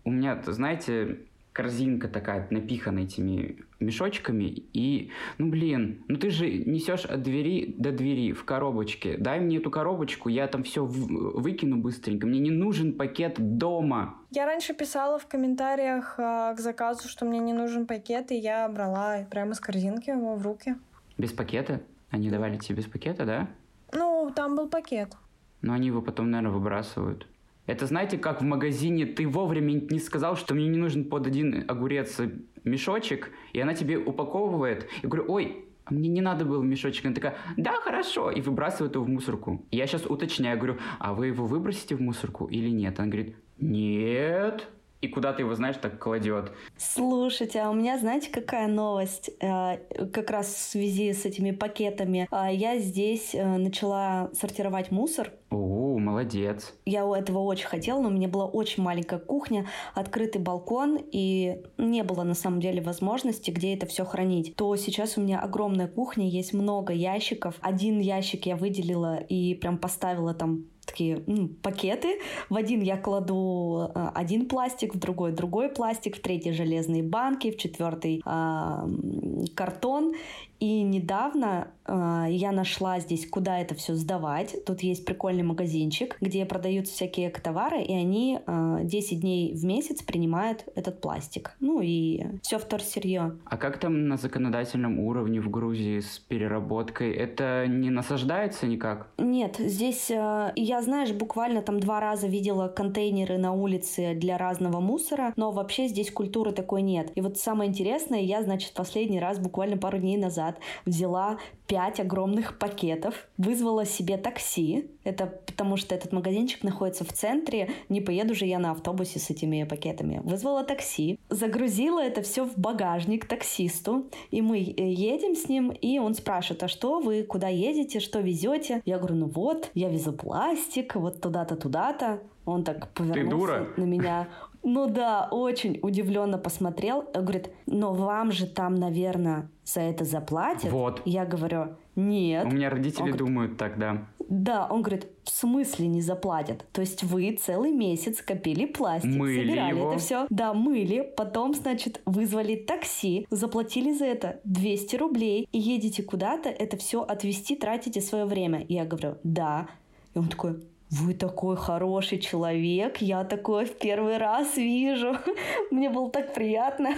у 0.04 0.10
меня, 0.10 0.40
знаете, 0.46 1.18
корзинка 1.56 2.08
такая 2.08 2.46
напихана 2.50 3.00
этими 3.00 3.56
мешочками 3.80 4.44
и, 4.74 5.10
ну 5.38 5.48
блин, 5.48 6.04
ну 6.06 6.18
ты 6.18 6.28
же 6.28 6.50
несешь 6.50 7.06
от 7.06 7.22
двери 7.22 7.74
до 7.78 7.92
двери 7.92 8.32
в 8.32 8.44
коробочке. 8.44 9.16
Дай 9.16 9.40
мне 9.40 9.56
эту 9.56 9.70
коробочку, 9.70 10.28
я 10.28 10.48
там 10.48 10.64
все 10.64 10.84
выкину 10.84 11.78
быстренько. 11.78 12.26
Мне 12.26 12.40
не 12.40 12.50
нужен 12.50 12.92
пакет 12.92 13.36
дома. 13.38 14.18
Я 14.30 14.44
раньше 14.44 14.74
писала 14.74 15.18
в 15.18 15.26
комментариях 15.28 16.16
э, 16.18 16.54
к 16.54 16.60
заказу, 16.60 17.08
что 17.08 17.24
мне 17.24 17.38
не 17.38 17.54
нужен 17.54 17.86
пакет, 17.86 18.32
и 18.32 18.36
я 18.36 18.68
брала 18.68 19.26
прямо 19.30 19.52
из 19.52 19.60
корзинки 19.60 20.10
его 20.10 20.36
в 20.36 20.42
руки. 20.42 20.76
Без 21.18 21.32
пакета? 21.32 21.82
Они 22.10 22.30
давали 22.30 22.56
тебе 22.56 22.76
без 22.76 22.86
пакета, 22.86 23.24
да? 23.24 23.48
Ну, 23.92 24.32
там 24.34 24.56
был 24.56 24.68
пакет. 24.68 25.16
Но 25.62 25.72
они 25.72 25.88
его 25.88 26.02
потом, 26.02 26.30
наверное, 26.30 26.54
выбрасывают. 26.54 27.26
Это 27.66 27.86
знаете, 27.86 28.16
как 28.16 28.42
в 28.42 28.44
магазине 28.44 29.06
ты 29.06 29.26
вовремя 29.26 29.72
не 29.72 29.98
сказал, 29.98 30.36
что 30.36 30.54
мне 30.54 30.68
не 30.68 30.78
нужен 30.78 31.04
под 31.04 31.26
один 31.26 31.64
огурец 31.68 32.20
мешочек, 32.64 33.30
и 33.52 33.60
она 33.60 33.74
тебе 33.74 33.98
упаковывает. 33.98 34.86
Я 35.02 35.08
говорю, 35.08 35.32
ой, 35.32 35.64
а 35.84 35.94
мне 35.94 36.08
не 36.08 36.20
надо 36.20 36.44
было 36.44 36.62
мешочек. 36.62 37.06
Она 37.06 37.14
такая, 37.14 37.36
да, 37.56 37.72
хорошо, 37.80 38.30
и 38.30 38.40
выбрасывает 38.40 38.94
его 38.94 39.04
в 39.04 39.08
мусорку. 39.08 39.64
Я 39.70 39.86
сейчас 39.86 40.06
уточняю, 40.06 40.58
говорю, 40.58 40.78
а 40.98 41.14
вы 41.14 41.28
его 41.28 41.46
выбросите 41.46 41.96
в 41.96 42.00
мусорку 42.00 42.46
или 42.46 42.68
нет? 42.70 42.98
Она 43.00 43.08
говорит, 43.08 43.36
нет 43.58 44.68
и 45.00 45.08
куда 45.08 45.32
ты 45.32 45.42
его, 45.42 45.54
знаешь, 45.54 45.76
так 45.76 45.98
кладет. 45.98 46.52
Слушайте, 46.76 47.60
а 47.60 47.70
у 47.70 47.74
меня, 47.74 47.98
знаете, 47.98 48.30
какая 48.30 48.66
новость? 48.66 49.30
Э, 49.40 49.78
как 50.12 50.30
раз 50.30 50.46
в 50.48 50.58
связи 50.58 51.12
с 51.12 51.24
этими 51.24 51.50
пакетами. 51.50 52.28
Э, 52.30 52.52
я 52.52 52.78
здесь 52.78 53.34
э, 53.34 53.44
начала 53.56 54.30
сортировать 54.32 54.90
мусор. 54.90 55.32
О, 55.50 55.98
молодец. 55.98 56.74
Я 56.86 57.06
у 57.06 57.14
этого 57.14 57.38
очень 57.40 57.66
хотела, 57.66 58.00
но 58.00 58.08
у 58.08 58.12
меня 58.12 58.28
была 58.28 58.46
очень 58.46 58.82
маленькая 58.82 59.20
кухня, 59.20 59.66
открытый 59.94 60.40
балкон, 60.40 60.98
и 61.12 61.62
не 61.78 62.02
было 62.02 62.24
на 62.24 62.34
самом 62.34 62.60
деле 62.60 62.82
возможности, 62.82 63.50
где 63.50 63.74
это 63.74 63.86
все 63.86 64.04
хранить. 64.04 64.56
То 64.56 64.74
сейчас 64.76 65.16
у 65.16 65.20
меня 65.20 65.40
огромная 65.40 65.86
кухня, 65.88 66.28
есть 66.28 66.52
много 66.52 66.92
ящиков. 66.92 67.54
Один 67.60 68.00
ящик 68.00 68.46
я 68.46 68.56
выделила 68.56 69.18
и 69.18 69.54
прям 69.54 69.78
поставила 69.78 70.34
там 70.34 70.64
такие 70.86 71.22
ну, 71.26 71.48
пакеты. 71.48 72.18
В 72.48 72.56
один 72.56 72.80
я 72.80 72.96
кладу 72.96 73.90
э, 73.94 74.08
один 74.14 74.46
пластик, 74.46 74.94
в 74.94 74.98
другой 74.98 75.32
другой 75.32 75.68
пластик, 75.68 76.16
в 76.16 76.20
третий 76.20 76.52
железные 76.52 77.02
банки, 77.02 77.50
в 77.50 77.58
четвертый 77.58 78.22
э, 78.24 79.46
картон. 79.54 80.14
И 80.60 80.82
недавно 80.82 81.68
э, 81.84 82.26
я 82.30 82.52
нашла 82.52 82.98
здесь, 83.00 83.28
куда 83.28 83.58
это 83.60 83.74
все 83.74 83.94
сдавать. 83.94 84.64
Тут 84.64 84.80
есть 84.80 85.04
прикольный 85.04 85.42
магазинчик, 85.42 86.16
где 86.20 86.44
продаются 86.46 86.94
всякие 86.94 87.30
товары, 87.30 87.82
и 87.82 87.92
они 87.94 88.40
э, 88.46 88.78
10 88.82 89.20
дней 89.20 89.54
в 89.54 89.64
месяц 89.64 90.02
принимают 90.02 90.64
этот 90.74 91.00
пластик. 91.00 91.54
Ну 91.60 91.80
и 91.82 92.24
все 92.42 92.58
вторсырье. 92.58 93.36
А 93.44 93.56
как 93.56 93.78
там 93.78 94.08
на 94.08 94.16
законодательном 94.16 94.98
уровне 95.00 95.40
в 95.40 95.50
Грузии 95.50 96.00
с 96.00 96.18
переработкой? 96.18 97.12
Это 97.12 97.66
не 97.68 97.90
насаждается 97.90 98.66
никак? 98.66 99.08
Нет, 99.18 99.56
здесь 99.58 100.10
э, 100.10 100.52
я, 100.56 100.82
знаешь, 100.82 101.12
буквально 101.12 101.62
там 101.62 101.80
два 101.80 102.00
раза 102.00 102.26
видела 102.26 102.68
контейнеры 102.68 103.38
на 103.38 103.52
улице 103.52 104.14
для 104.14 104.38
разного 104.38 104.80
мусора, 104.80 105.32
но 105.36 105.52
вообще 105.52 105.88
здесь 105.88 106.10
культуры 106.10 106.52
такой 106.52 106.82
нет. 106.82 107.12
И 107.14 107.20
вот 107.20 107.36
самое 107.38 107.68
интересное, 107.68 108.20
я, 108.20 108.42
значит, 108.42 108.72
последний 108.72 109.20
раз 109.20 109.38
буквально 109.38 109.76
пару 109.76 109.98
дней 109.98 110.16
назад 110.16 110.45
назад 110.46 110.60
взяла 110.84 111.38
пять 111.66 112.00
огромных 112.00 112.58
пакетов, 112.58 113.26
вызвала 113.38 113.84
себе 113.84 114.16
такси. 114.16 114.88
Это 115.04 115.26
потому 115.26 115.76
что 115.76 115.94
этот 115.94 116.12
магазинчик 116.12 116.62
находится 116.62 117.04
в 117.04 117.12
центре. 117.12 117.70
Не 117.88 118.00
поеду 118.00 118.34
же 118.34 118.46
я 118.46 118.58
на 118.58 118.70
автобусе 118.70 119.18
с 119.18 119.30
этими 119.30 119.64
пакетами. 119.64 120.20
Вызвала 120.22 120.64
такси, 120.64 121.18
загрузила 121.28 122.00
это 122.00 122.22
все 122.22 122.44
в 122.44 122.56
багажник 122.56 123.26
таксисту. 123.26 124.06
И 124.30 124.42
мы 124.42 124.58
э, 124.58 124.92
едем 124.92 125.34
с 125.34 125.48
ним, 125.48 125.70
и 125.70 125.98
он 125.98 126.14
спрашивает, 126.14 126.62
а 126.62 126.68
что 126.68 127.00
вы, 127.00 127.22
куда 127.22 127.48
едете, 127.48 128.00
что 128.00 128.20
везете? 128.20 128.82
Я 128.84 128.98
говорю, 128.98 129.16
ну 129.16 129.26
вот, 129.26 129.70
я 129.74 129.88
везу 129.88 130.12
пластик, 130.12 130.94
вот 130.94 131.20
туда-то, 131.20 131.56
туда-то. 131.56 132.20
Он 132.44 132.62
так 132.62 132.92
повернулся 132.92 133.66
на 133.76 133.84
меня. 133.84 134.28
Ну 134.68 134.88
да, 134.88 135.28
очень 135.30 135.78
удивленно 135.80 136.38
посмотрел. 136.38 137.04
Говорит, 137.14 137.50
но 137.66 137.94
вам 137.94 138.32
же 138.32 138.48
там, 138.48 138.74
наверное, 138.74 139.48
за 139.64 139.80
это 139.82 140.04
заплатят. 140.04 140.72
Вот. 140.72 141.02
Я 141.04 141.24
говорю, 141.24 141.76
нет. 141.94 142.46
У 142.46 142.48
меня 142.48 142.68
родители 142.68 143.12
Он 143.12 143.16
думают 143.16 143.56
так, 143.58 143.78
да. 143.78 144.08
Да, 144.28 144.66
он 144.68 144.82
говорит, 144.82 145.06
в 145.22 145.30
смысле 145.30 145.86
не 145.86 146.00
заплатят? 146.00 146.64
То 146.72 146.80
есть 146.80 147.04
вы 147.04 147.38
целый 147.40 147.70
месяц 147.70 148.20
копили 148.20 148.66
пластик, 148.66 149.14
Мыли 149.14 149.46
собирали 149.46 149.70
его. 149.70 149.92
это 149.92 150.00
все. 150.00 150.26
Да, 150.30 150.52
мыли, 150.52 151.12
потом, 151.16 151.54
значит, 151.54 152.00
вызвали 152.04 152.56
такси, 152.56 153.28
заплатили 153.30 153.92
за 153.92 154.06
это 154.06 154.40
200 154.42 154.96
рублей 154.96 155.48
и 155.52 155.60
едете 155.60 156.02
куда-то, 156.02 156.48
это 156.48 156.76
все 156.76 157.02
отвезти, 157.02 157.54
тратите 157.54 158.00
свое 158.00 158.24
время. 158.24 158.62
И 158.62 158.74
я 158.74 158.84
говорю, 158.84 159.18
да. 159.22 159.68
И 160.12 160.18
он 160.18 160.26
такой, 160.26 160.56
вы 160.90 161.14
такой 161.14 161.56
хороший 161.56 162.18
человек, 162.18 162.98
я 162.98 163.24
такое 163.24 163.66
в 163.66 163.76
первый 163.78 164.18
раз 164.18 164.56
вижу. 164.56 165.16
Мне 165.70 165.90
было 165.90 166.10
так 166.10 166.34
приятно. 166.34 166.94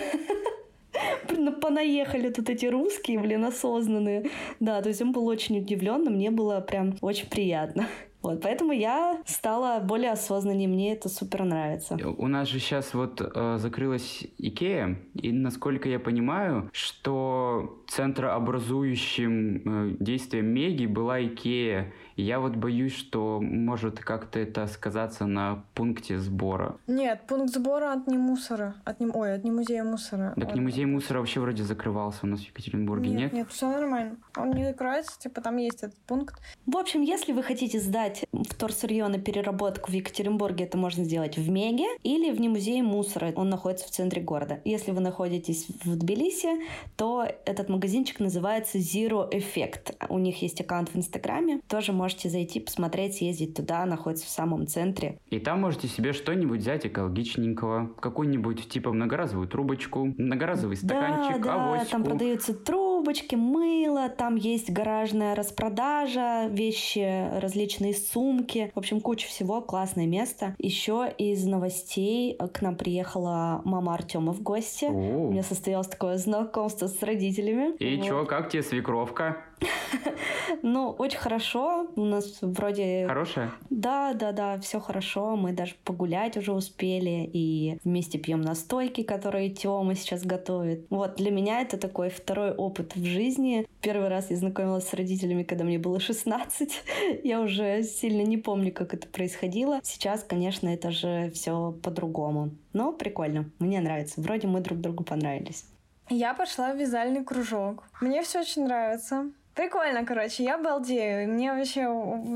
Блин, 1.28 1.54
Понаехали 1.60 2.30
тут 2.30 2.50
эти 2.50 2.66
русские, 2.66 3.18
блин, 3.18 3.44
осознанные. 3.44 4.30
Да, 4.60 4.82
то 4.82 4.88
есть 4.88 5.00
он 5.02 5.12
был 5.12 5.26
очень 5.26 5.58
удивлен, 5.58 6.04
мне 6.04 6.30
было 6.30 6.60
прям 6.60 6.96
очень 7.00 7.28
приятно. 7.28 7.86
Вот, 8.28 8.42
поэтому 8.42 8.72
я 8.72 9.22
стала 9.24 9.80
более 9.80 10.12
осознанней, 10.12 10.66
мне 10.66 10.92
это 10.92 11.08
супер 11.08 11.44
нравится. 11.44 11.96
У 12.18 12.26
нас 12.26 12.48
же 12.48 12.58
сейчас 12.58 12.92
вот 12.92 13.22
э, 13.22 13.56
закрылась 13.56 14.26
Икея, 14.36 14.98
и 15.14 15.32
насколько 15.32 15.88
я 15.88 15.98
понимаю, 15.98 16.68
что 16.74 17.82
центрообразующим 17.88 19.92
э, 19.92 19.96
действием 19.98 20.46
Меги 20.46 20.84
была 20.84 21.24
Икея. 21.24 21.90
И 22.16 22.22
я 22.22 22.40
вот 22.40 22.56
боюсь, 22.56 22.94
что 22.94 23.40
может 23.40 24.00
как-то 24.00 24.40
это 24.40 24.66
сказаться 24.66 25.24
на 25.24 25.64
пункте 25.74 26.18
сбора. 26.18 26.76
Нет, 26.88 27.22
пункт 27.28 27.54
сбора 27.54 27.92
от 27.92 28.08
не 28.08 28.18
мусора. 28.18 28.74
От 28.84 29.00
не... 29.00 29.06
Ой, 29.06 29.34
от 29.34 29.44
не 29.44 29.52
музея 29.52 29.84
мусора. 29.84 30.34
Так 30.34 30.48
От- 30.48 30.54
не 30.54 30.60
музей 30.60 30.84
мусора 30.84 31.20
вообще 31.20 31.38
вроде 31.38 31.62
закрывался 31.62 32.18
у 32.24 32.26
нас 32.26 32.40
в 32.40 32.46
Екатеринбурге, 32.46 33.10
нет? 33.10 33.20
Нет, 33.20 33.32
нет, 33.32 33.48
все 33.50 33.70
нормально. 33.70 34.16
Он 34.36 34.50
не 34.50 34.64
закроется, 34.64 35.18
типа 35.18 35.40
там 35.40 35.58
есть 35.58 35.84
этот 35.84 35.98
пункт. 36.06 36.40
В 36.66 36.76
общем, 36.76 37.02
если 37.02 37.32
вы 37.32 37.44
хотите 37.44 37.78
сдать 37.78 38.17
вторсырье 38.32 39.06
на 39.08 39.18
переработку 39.18 39.90
в 39.90 39.94
Екатеринбурге, 39.94 40.64
это 40.64 40.78
можно 40.78 41.04
сделать 41.04 41.36
в 41.36 41.50
Меге 41.50 41.86
или 42.02 42.30
в 42.30 42.40
немузее 42.40 42.82
мусора. 42.82 43.32
Он 43.36 43.48
находится 43.48 43.86
в 43.86 43.90
центре 43.90 44.22
города. 44.22 44.60
Если 44.64 44.90
вы 44.90 45.00
находитесь 45.00 45.66
в 45.84 45.96
Тбилиси, 45.96 46.48
то 46.96 47.26
этот 47.44 47.68
магазинчик 47.68 48.20
называется 48.20 48.78
Zero 48.78 49.30
Effect. 49.30 49.94
У 50.08 50.18
них 50.18 50.42
есть 50.42 50.60
аккаунт 50.60 50.90
в 50.90 50.96
Инстаграме. 50.96 51.60
Тоже 51.68 51.92
можете 51.92 52.28
зайти, 52.28 52.60
посмотреть, 52.60 53.16
съездить 53.16 53.54
туда. 53.54 53.84
Находится 53.86 54.26
в 54.26 54.30
самом 54.30 54.66
центре. 54.66 55.18
И 55.30 55.38
там 55.38 55.60
можете 55.60 55.88
себе 55.88 56.12
что-нибудь 56.12 56.60
взять 56.60 56.86
экологичненького, 56.86 57.94
какую-нибудь 58.00 58.68
типа 58.68 58.92
многоразовую 58.92 59.48
трубочку, 59.48 60.14
многоразовый 60.18 60.76
стаканчик, 60.76 61.42
да, 61.42 61.54
да, 61.54 61.64
авоську. 61.64 61.90
там 61.90 62.04
продаются 62.04 62.54
трубочки, 62.54 63.34
мыло, 63.34 64.08
там 64.08 64.36
есть 64.36 64.70
гаражная 64.70 65.34
распродажа, 65.34 66.48
вещи, 66.50 67.28
различные 67.38 67.94
сумки. 67.98 68.70
В 68.74 68.78
общем, 68.78 69.00
куча 69.00 69.26
всего, 69.28 69.60
классное 69.60 70.06
место. 70.06 70.54
Еще 70.58 71.12
из 71.18 71.44
новостей 71.44 72.36
к 72.52 72.62
нам 72.62 72.76
приехала 72.76 73.62
мама 73.64 73.94
Артема 73.94 74.32
в 74.32 74.42
гости. 74.42 74.86
О. 74.86 74.90
У 74.90 75.30
меня 75.30 75.42
состоялось 75.42 75.88
такое 75.88 76.18
знакомство 76.18 76.86
с 76.86 77.02
родителями. 77.02 77.76
И 77.78 77.96
Вот. 77.96 78.06
чё, 78.06 78.24
как 78.26 78.50
тебе 78.50 78.62
свекровка? 78.62 79.38
Ну, 80.62 80.90
очень 80.90 81.18
хорошо. 81.18 81.88
У 81.96 82.04
нас 82.04 82.38
вроде... 82.40 83.06
Хорошая? 83.06 83.52
Да, 83.70 84.14
да, 84.14 84.32
да, 84.32 84.58
все 84.60 84.80
хорошо. 84.80 85.36
Мы 85.36 85.52
даже 85.52 85.74
погулять 85.84 86.36
уже 86.36 86.52
успели 86.52 87.28
и 87.32 87.78
вместе 87.84 88.18
пьем 88.18 88.40
настойки, 88.40 89.02
которые 89.02 89.50
Тёма 89.50 89.94
сейчас 89.94 90.24
готовит. 90.24 90.86
Вот 90.90 91.16
для 91.16 91.30
меня 91.30 91.60
это 91.60 91.76
такой 91.76 92.10
второй 92.10 92.52
опыт 92.52 92.96
в 92.96 93.04
жизни. 93.04 93.66
Первый 93.80 94.08
раз 94.08 94.30
я 94.30 94.36
знакомилась 94.36 94.88
с 94.88 94.94
родителями, 94.94 95.42
когда 95.42 95.64
мне 95.64 95.78
было 95.78 96.00
16. 96.00 96.82
Я 97.24 97.40
уже 97.40 97.82
сильно 97.82 98.22
не 98.22 98.36
помню, 98.36 98.72
как 98.72 98.94
это 98.94 99.06
происходило. 99.06 99.80
Сейчас, 99.82 100.24
конечно, 100.24 100.68
это 100.68 100.90
же 100.90 101.30
все 101.34 101.72
по-другому. 101.82 102.50
Но 102.72 102.92
прикольно. 102.92 103.50
Мне 103.58 103.80
нравится. 103.80 104.20
Вроде 104.20 104.48
мы 104.48 104.60
друг 104.60 104.80
другу 104.80 105.04
понравились. 105.04 105.64
Я 106.10 106.32
пошла 106.32 106.72
в 106.72 106.78
вязальный 106.78 107.22
кружок. 107.22 107.84
Мне 108.00 108.22
все 108.22 108.40
очень 108.40 108.64
нравится. 108.64 109.30
Прикольно, 109.58 110.04
короче, 110.04 110.44
я 110.44 110.56
балдею. 110.56 111.28
Мне 111.28 111.52
вообще 111.52 111.88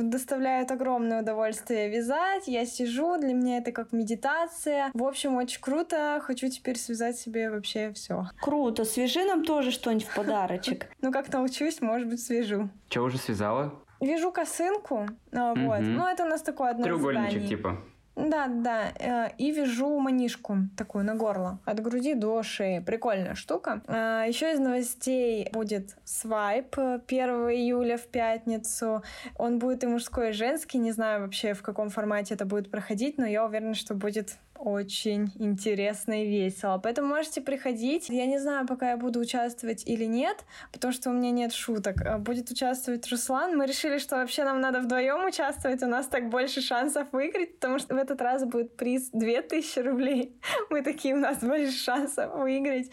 доставляет 0.02 0.72
огромное 0.72 1.22
удовольствие 1.22 1.88
вязать. 1.88 2.48
Я 2.48 2.66
сижу, 2.66 3.16
для 3.16 3.32
меня 3.32 3.58
это 3.58 3.70
как 3.70 3.92
медитация. 3.92 4.90
В 4.92 5.04
общем, 5.04 5.36
очень 5.36 5.60
круто. 5.60 6.20
Хочу 6.20 6.48
теперь 6.48 6.76
связать 6.76 7.16
себе 7.16 7.48
вообще 7.48 7.92
все. 7.92 8.24
Круто. 8.40 8.84
Свяжи 8.84 9.24
нам 9.24 9.44
тоже 9.44 9.70
что-нибудь 9.70 10.08
в 10.08 10.16
подарочек. 10.16 10.88
Ну, 11.00 11.12
как 11.12 11.32
научусь, 11.32 11.80
может 11.80 12.08
быть, 12.08 12.20
свяжу. 12.20 12.70
Чё 12.88 13.04
уже 13.04 13.18
связала? 13.18 13.72
Вяжу 14.00 14.32
косынку, 14.32 15.06
а, 15.32 15.54
вот. 15.54 15.80
Ну, 15.80 16.04
это 16.04 16.24
у 16.24 16.26
нас 16.26 16.42
такое 16.42 16.70
одно 16.70 16.84
Треугольничек 16.84 17.48
типа. 17.48 17.80
Да, 18.14 18.46
да. 18.46 18.92
э, 18.98 19.30
И 19.38 19.52
вяжу 19.52 19.98
манишку 19.98 20.56
такую 20.76 21.04
на 21.04 21.14
горло. 21.14 21.58
От 21.64 21.80
груди 21.80 22.14
до 22.14 22.42
шеи. 22.42 22.80
Прикольная 22.80 23.34
штука. 23.34 23.82
Еще 24.28 24.52
из 24.52 24.58
новостей 24.58 25.48
будет 25.52 25.96
свайп 26.04 26.76
э, 26.78 27.00
1 27.06 27.28
июля 27.50 27.96
в 27.96 28.06
пятницу. 28.06 29.02
Он 29.38 29.58
будет 29.58 29.84
и 29.84 29.86
мужской, 29.86 30.30
и 30.30 30.32
женский. 30.32 30.78
Не 30.78 30.92
знаю 30.92 31.22
вообще, 31.22 31.54
в 31.54 31.62
каком 31.62 31.88
формате 31.88 32.34
это 32.34 32.44
будет 32.44 32.70
проходить, 32.70 33.18
но 33.18 33.26
я 33.26 33.44
уверена, 33.44 33.74
что 33.74 33.94
будет 33.94 34.36
очень 34.64 35.32
интересно 35.40 36.22
и 36.22 36.28
весело. 36.28 36.78
Поэтому 36.78 37.08
можете 37.08 37.40
приходить. 37.40 38.08
Я 38.08 38.26
не 38.26 38.38
знаю, 38.38 38.64
пока 38.66 38.90
я 38.90 38.96
буду 38.96 39.18
участвовать 39.18 39.82
или 39.86 40.04
нет, 40.04 40.44
потому 40.70 40.92
что 40.92 41.10
у 41.10 41.12
меня 41.12 41.32
нет 41.32 41.52
шуток. 41.52 41.96
Э, 42.02 42.18
Будет 42.18 42.50
участвовать 42.50 43.08
Руслан. 43.10 43.56
Мы 43.56 43.66
решили, 43.66 43.98
что 43.98 44.16
вообще 44.16 44.44
нам 44.44 44.60
надо 44.60 44.80
вдвоем 44.80 45.26
участвовать. 45.26 45.82
У 45.82 45.86
нас 45.86 46.06
так 46.06 46.28
больше 46.28 46.60
шансов 46.60 47.08
выиграть, 47.10 47.54
потому 47.54 47.80
что 47.80 47.94
этот 48.02 48.20
раз 48.20 48.44
будет 48.44 48.76
приз 48.76 49.10
2000 49.12 49.78
рублей. 49.80 50.36
Мы 50.70 50.82
такие, 50.82 51.14
у 51.14 51.18
нас 51.18 51.42
больше 51.42 51.72
шансов 51.72 52.34
выиграть. 52.34 52.90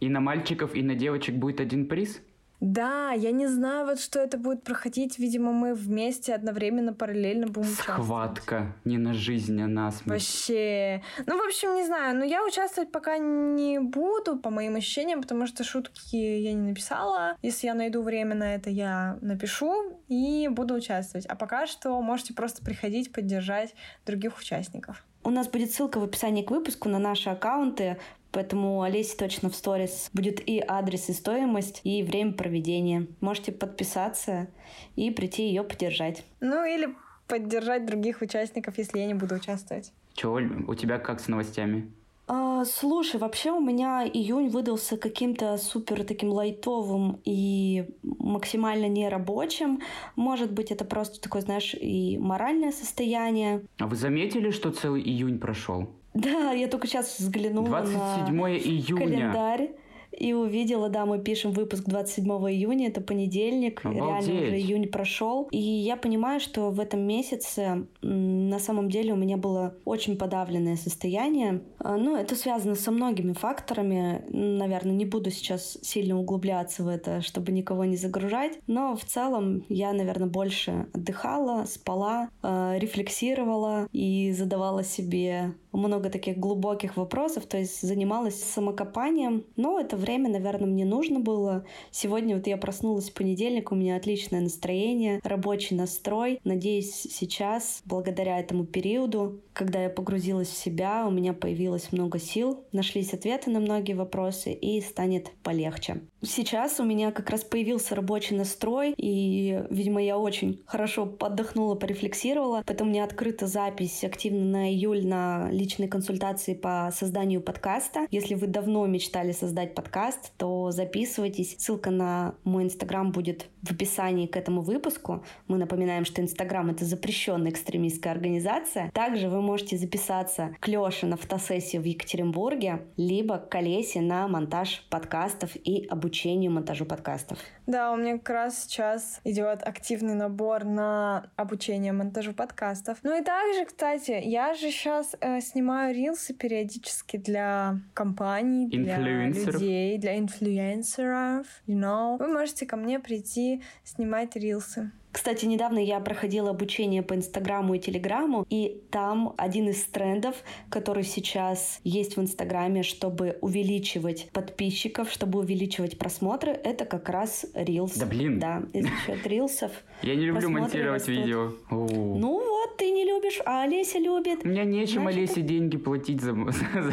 И 0.00 0.08
на 0.08 0.20
мальчиков, 0.20 0.74
и 0.74 0.82
на 0.82 0.94
девочек 0.94 1.34
будет 1.34 1.60
один 1.60 1.86
приз? 1.86 2.22
Да, 2.62 3.10
я 3.10 3.32
не 3.32 3.48
знаю, 3.48 3.86
вот 3.86 3.98
что 3.98 4.20
это 4.20 4.38
будет 4.38 4.62
проходить. 4.62 5.18
Видимо, 5.18 5.50
мы 5.50 5.74
вместе 5.74 6.32
одновременно, 6.32 6.92
параллельно 6.94 7.48
будем 7.48 7.72
участвовать. 7.72 8.02
Схватка. 8.04 8.72
Не 8.84 8.98
на 8.98 9.14
жизнь, 9.14 9.60
а 9.60 9.66
на 9.66 9.90
смерть. 9.90 10.22
Вообще. 10.22 11.02
Ну, 11.26 11.36
в 11.36 11.44
общем, 11.44 11.74
не 11.74 11.84
знаю. 11.84 12.16
Но 12.16 12.24
я 12.24 12.44
участвовать 12.44 12.92
пока 12.92 13.18
не 13.18 13.80
буду, 13.80 14.38
по 14.38 14.50
моим 14.50 14.76
ощущениям, 14.76 15.22
потому 15.22 15.48
что 15.48 15.64
шутки 15.64 16.14
я 16.14 16.52
не 16.52 16.68
написала. 16.68 17.36
Если 17.42 17.66
я 17.66 17.74
найду 17.74 18.00
время 18.00 18.36
на 18.36 18.54
это, 18.54 18.70
я 18.70 19.18
напишу 19.22 20.00
и 20.06 20.46
буду 20.46 20.74
участвовать. 20.74 21.26
А 21.26 21.34
пока 21.34 21.66
что 21.66 22.00
можете 22.00 22.32
просто 22.32 22.64
приходить, 22.64 23.12
поддержать 23.12 23.74
других 24.06 24.38
участников. 24.38 25.04
У 25.24 25.30
нас 25.30 25.48
будет 25.48 25.72
ссылка 25.72 25.98
в 25.98 26.04
описании 26.04 26.42
к 26.42 26.50
выпуску 26.50 26.88
на 26.88 26.98
наши 26.98 27.28
аккаунты, 27.28 27.96
поэтому 28.32 28.82
Олесе 28.82 29.16
точно 29.16 29.50
в 29.50 29.54
сторис 29.54 30.10
будет 30.12 30.46
и 30.48 30.62
адрес, 30.66 31.08
и 31.08 31.12
стоимость, 31.12 31.80
и 31.84 32.02
время 32.02 32.32
проведения. 32.32 33.06
Можете 33.20 33.52
подписаться 33.52 34.48
и 34.96 35.10
прийти 35.10 35.46
ее 35.46 35.62
поддержать. 35.62 36.24
Ну, 36.40 36.64
или 36.64 36.94
поддержать 37.28 37.86
других 37.86 38.20
участников, 38.20 38.78
если 38.78 38.98
я 38.98 39.06
не 39.06 39.14
буду 39.14 39.36
участвовать. 39.36 39.92
Чё, 40.14 40.32
Оль, 40.32 40.64
у 40.66 40.74
тебя 40.74 40.98
как 40.98 41.20
с 41.20 41.28
новостями? 41.28 41.90
А, 42.28 42.64
слушай, 42.64 43.18
вообще 43.18 43.50
у 43.50 43.60
меня 43.60 44.06
июнь 44.06 44.48
выдался 44.48 44.96
каким-то 44.96 45.56
супер 45.58 46.04
таким 46.04 46.30
лайтовым 46.30 47.20
и 47.24 47.88
максимально 48.02 48.88
нерабочим. 48.88 49.80
Может 50.16 50.52
быть, 50.52 50.70
это 50.70 50.84
просто 50.84 51.20
такое, 51.20 51.42
знаешь, 51.42 51.74
и 51.74 52.18
моральное 52.18 52.72
состояние. 52.72 53.62
А 53.78 53.86
вы 53.86 53.96
заметили, 53.96 54.50
что 54.50 54.70
целый 54.70 55.02
июнь 55.02 55.38
прошел? 55.38 55.88
Да, 56.14 56.52
я 56.52 56.68
только 56.68 56.86
сейчас 56.86 57.18
взглянула 57.18 57.68
27 57.68 58.34
на 58.34 58.56
июня. 58.56 58.96
календарь 59.04 59.70
и 60.12 60.34
увидела, 60.34 60.88
да, 60.88 61.06
мы 61.06 61.18
пишем 61.18 61.52
выпуск 61.52 61.84
27 61.86 62.26
июня, 62.50 62.88
это 62.88 63.00
понедельник, 63.00 63.82
реально 63.84 64.18
Обалдеть. 64.18 64.28
уже 64.30 64.58
июнь 64.58 64.88
прошел. 64.88 65.48
И 65.50 65.58
я 65.58 65.96
понимаю, 65.96 66.38
что 66.38 66.70
в 66.70 66.80
этом 66.80 67.00
месяце 67.00 67.86
на 68.02 68.58
самом 68.58 68.90
деле 68.90 69.14
у 69.14 69.16
меня 69.16 69.36
было 69.36 69.74
очень 69.84 70.16
подавленное 70.16 70.76
состояние. 70.76 71.62
А, 71.78 71.96
Ну, 71.96 72.16
это 72.16 72.34
связано 72.36 72.74
со 72.74 72.90
многими 72.90 73.32
факторами. 73.32 74.22
Наверное, 74.28 74.92
не 74.94 75.06
буду 75.06 75.30
сейчас 75.30 75.78
сильно 75.82 76.18
углубляться 76.18 76.84
в 76.84 76.88
это, 76.88 77.22
чтобы 77.22 77.52
никого 77.52 77.84
не 77.84 77.96
загружать. 77.96 78.58
Но 78.66 78.96
в 78.96 79.04
целом 79.04 79.64
я, 79.68 79.92
наверное, 79.92 80.28
больше 80.28 80.86
отдыхала, 80.92 81.64
спала, 81.64 82.28
э, 82.42 82.78
рефлексировала 82.78 83.88
и 83.92 84.32
задавала 84.32 84.84
себе 84.84 85.54
много 85.78 86.10
таких 86.10 86.38
глубоких 86.38 86.96
вопросов, 86.96 87.46
то 87.46 87.58
есть 87.58 87.80
занималась 87.80 88.42
самокопанием, 88.42 89.44
но 89.56 89.80
это 89.80 89.96
время, 89.96 90.30
наверное, 90.30 90.66
мне 90.66 90.84
нужно 90.84 91.20
было. 91.20 91.64
Сегодня 91.90 92.36
вот 92.36 92.46
я 92.46 92.56
проснулась 92.56 93.10
в 93.10 93.14
понедельник, 93.14 93.72
у 93.72 93.74
меня 93.74 93.96
отличное 93.96 94.40
настроение, 94.40 95.20
рабочий 95.24 95.74
настрой. 95.74 96.40
Надеюсь, 96.44 96.92
сейчас, 96.92 97.82
благодаря 97.84 98.38
этому 98.38 98.64
периоду, 98.64 99.40
когда 99.52 99.82
я 99.82 99.90
погрузилась 99.90 100.48
в 100.48 100.56
себя, 100.56 101.04
у 101.06 101.10
меня 101.10 101.32
появилось 101.32 101.92
много 101.92 102.18
сил, 102.18 102.64
нашлись 102.72 103.12
ответы 103.12 103.50
на 103.50 103.60
многие 103.60 103.94
вопросы 103.94 104.52
и 104.52 104.80
станет 104.80 105.30
полегче. 105.42 106.02
Сейчас 106.22 106.78
у 106.78 106.84
меня 106.84 107.10
как 107.10 107.30
раз 107.30 107.42
появился 107.42 107.94
рабочий 107.94 108.36
настрой, 108.36 108.94
и, 108.96 109.64
видимо, 109.70 110.02
я 110.02 110.16
очень 110.16 110.62
хорошо 110.66 111.04
подохнула, 111.04 111.74
порефлексировала, 111.74 112.62
поэтому 112.64 112.90
у 112.90 112.92
меня 112.92 113.04
открыта 113.04 113.46
запись 113.46 114.04
активно 114.04 114.44
на 114.44 114.70
июль 114.72 115.06
на 115.06 115.50
личной 115.50 115.88
консультации 115.88 116.54
по 116.54 116.90
созданию 116.94 117.40
подкаста. 117.40 118.06
Если 118.10 118.34
вы 118.34 118.46
давно 118.46 118.86
мечтали 118.86 119.32
создать 119.32 119.74
подкаст, 119.74 120.32
то 120.36 120.70
записывайтесь. 120.70 121.56
Ссылка 121.58 121.90
на 121.90 122.36
мой 122.44 122.64
инстаграм 122.64 123.10
будет 123.10 123.48
в 123.62 123.72
описании 123.72 124.26
к 124.26 124.36
этому 124.36 124.62
выпуску. 124.62 125.24
Мы 125.48 125.58
напоминаем, 125.58 126.04
что 126.04 126.22
инстаграм— 126.22 126.70
это 126.70 126.84
запрещенная 126.84 127.50
экстремистская 127.50 128.12
организация. 128.12 128.90
Также 128.92 129.28
вы 129.28 129.41
можете 129.42 129.76
записаться 129.76 130.54
к 130.60 130.68
Лёше 130.68 131.06
на 131.06 131.16
фотосессию 131.16 131.82
в 131.82 131.84
Екатеринбурге, 131.84 132.86
либо 132.96 133.38
к 133.38 133.54
Олесе 133.54 134.00
на 134.00 134.28
монтаж 134.28 134.86
подкастов 134.88 135.54
и 135.56 135.86
обучению 135.86 136.52
монтажу 136.52 136.86
подкастов. 136.86 137.38
Да, 137.66 137.92
у 137.92 137.96
меня 137.96 138.18
как 138.18 138.30
раз 138.30 138.64
сейчас 138.64 139.20
идет 139.24 139.62
активный 139.62 140.14
набор 140.14 140.64
на 140.64 141.30
обучение 141.36 141.92
монтажу 141.92 142.32
подкастов. 142.32 142.98
Ну 143.02 143.20
и 143.20 143.24
также, 143.24 143.64
кстати, 143.64 144.20
я 144.24 144.54
же 144.54 144.70
сейчас 144.70 145.14
э, 145.20 145.40
снимаю 145.40 145.94
рилсы 145.94 146.34
периодически 146.34 147.16
для 147.16 147.78
компаний, 147.94 148.68
для 148.68 148.98
людей, 148.98 149.98
для 149.98 150.18
инфлюенсеров, 150.18 151.46
you 151.66 151.76
know. 151.76 152.18
Вы 152.18 152.28
можете 152.28 152.66
ко 152.66 152.76
мне 152.76 152.98
прийти 152.98 153.62
снимать 153.84 154.36
рилсы. 154.36 154.90
Кстати, 155.12 155.44
недавно 155.44 155.78
я 155.78 156.00
проходила 156.00 156.50
обучение 156.50 157.02
по 157.02 157.14
Инстаграму 157.14 157.74
и 157.74 157.78
Телеграму, 157.78 158.46
и 158.48 158.80
там 158.90 159.34
один 159.36 159.68
из 159.68 159.84
трендов, 159.84 160.36
который 160.70 161.04
сейчас 161.04 161.80
есть 161.84 162.16
в 162.16 162.20
Инстаграме, 162.20 162.82
чтобы 162.82 163.36
увеличивать 163.42 164.30
подписчиков, 164.32 165.10
чтобы 165.10 165.40
увеличивать 165.40 165.98
просмотры, 165.98 166.52
это 166.52 166.86
как 166.86 167.10
раз 167.10 167.44
Reels. 167.54 167.98
Да 167.98 168.06
блин. 168.06 168.38
Да, 168.38 168.62
за 168.72 168.88
счет 169.06 169.26
рилсов. 169.26 169.70
Я 170.02 170.16
не 170.16 170.24
люблю 170.24 170.48
монтировать 170.48 171.06
видео. 171.06 171.52
Ну 171.70 172.38
вот, 172.38 172.76
ты 172.78 172.90
не 172.90 173.04
любишь, 173.04 173.40
а 173.44 173.64
Олеся 173.64 173.98
любит. 173.98 174.40
У 174.44 174.48
меня 174.48 174.64
нечем 174.64 175.06
Олесе 175.06 175.42
деньги 175.42 175.76
платить 175.76 176.20
за 176.22 176.32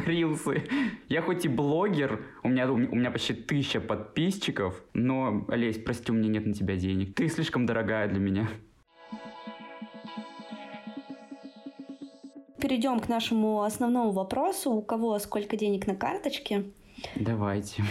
рилсы. 0.06 0.64
Я 1.08 1.22
хоть 1.22 1.46
и 1.46 1.48
блогер, 1.48 2.22
у 2.44 2.50
меня, 2.50 2.70
у 2.70 2.78
меня 2.78 3.12
почти 3.12 3.34
тысяча 3.34 3.80
подписчиков, 3.80 4.84
но, 4.94 5.46
Олесь, 5.48 5.78
прости, 5.78 6.12
у 6.12 6.16
меня 6.16 6.28
нет 6.28 6.46
на 6.46 6.54
тебя 6.54 6.76
денег. 6.76 7.16
Ты 7.16 7.30
слишком 7.30 7.66
дорогая 7.66 8.09
для 8.10 8.20
меня. 8.20 8.50
Перейдем 12.60 13.00
к 13.00 13.08
нашему 13.08 13.64
основному 13.64 14.12
вопросу. 14.12 14.72
У 14.72 14.82
кого 14.82 15.18
сколько 15.20 15.56
денег 15.56 15.88
на 15.88 15.96
карточке? 15.96 16.66
Давайте. 17.16 17.84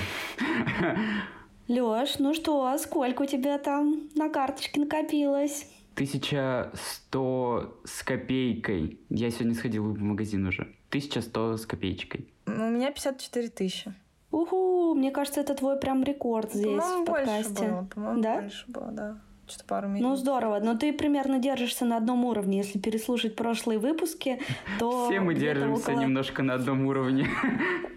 Лёш, 1.69 2.19
ну 2.19 2.35
что, 2.35 2.77
сколько 2.79 3.23
у 3.23 3.27
тебя 3.27 3.59
там 3.59 4.09
на 4.15 4.29
карточке 4.29 4.81
накопилось? 4.81 5.67
Тысяча 5.95 6.71
сто 6.75 7.81
с 7.85 8.03
копейкой. 8.03 9.01
Я 9.09 9.31
сегодня 9.31 9.55
сходил 9.55 9.85
в 9.93 9.99
магазин 9.99 10.47
уже. 10.47 10.69
Тысяча 10.91 11.23
сто 11.23 11.57
с 11.57 11.67
копеечкой. 11.67 12.29
У 12.47 12.51
меня 12.51 12.91
54 12.91 13.49
тысячи. 13.49 13.95
Уху, 14.31 14.95
мне 14.95 15.11
кажется, 15.11 15.41
это 15.41 15.55
твой 15.55 15.79
прям 15.79 16.05
рекорд 16.05 16.53
здесь 16.53 16.83
в 16.83 17.05
подкасте. 17.05 17.53
Больше 17.53 17.71
было, 17.71 17.89
по-моему, 17.95 18.23
да? 18.23 18.41
больше 18.41 18.65
было, 18.69 18.91
да 18.93 19.19
что 19.51 19.65
пару 19.65 19.89
минут. 19.89 20.03
Ну, 20.03 20.17
здорово. 20.17 20.61
Но 20.61 20.77
ты 20.77 20.93
примерно 20.93 21.39
держишься 21.39 21.85
на 21.85 21.97
одном 21.97 22.25
уровне. 22.25 22.59
Если 22.59 22.79
переслушать 22.79 23.37
прошлые 23.37 23.79
выпуски, 23.79 24.41
то... 24.79 25.07
Все 25.07 25.21
мы 25.21 25.35
держимся 25.35 25.91
около... 25.91 26.03
немножко 26.03 26.43
на 26.43 26.55
одном 26.55 26.87
уровне. 26.87 27.27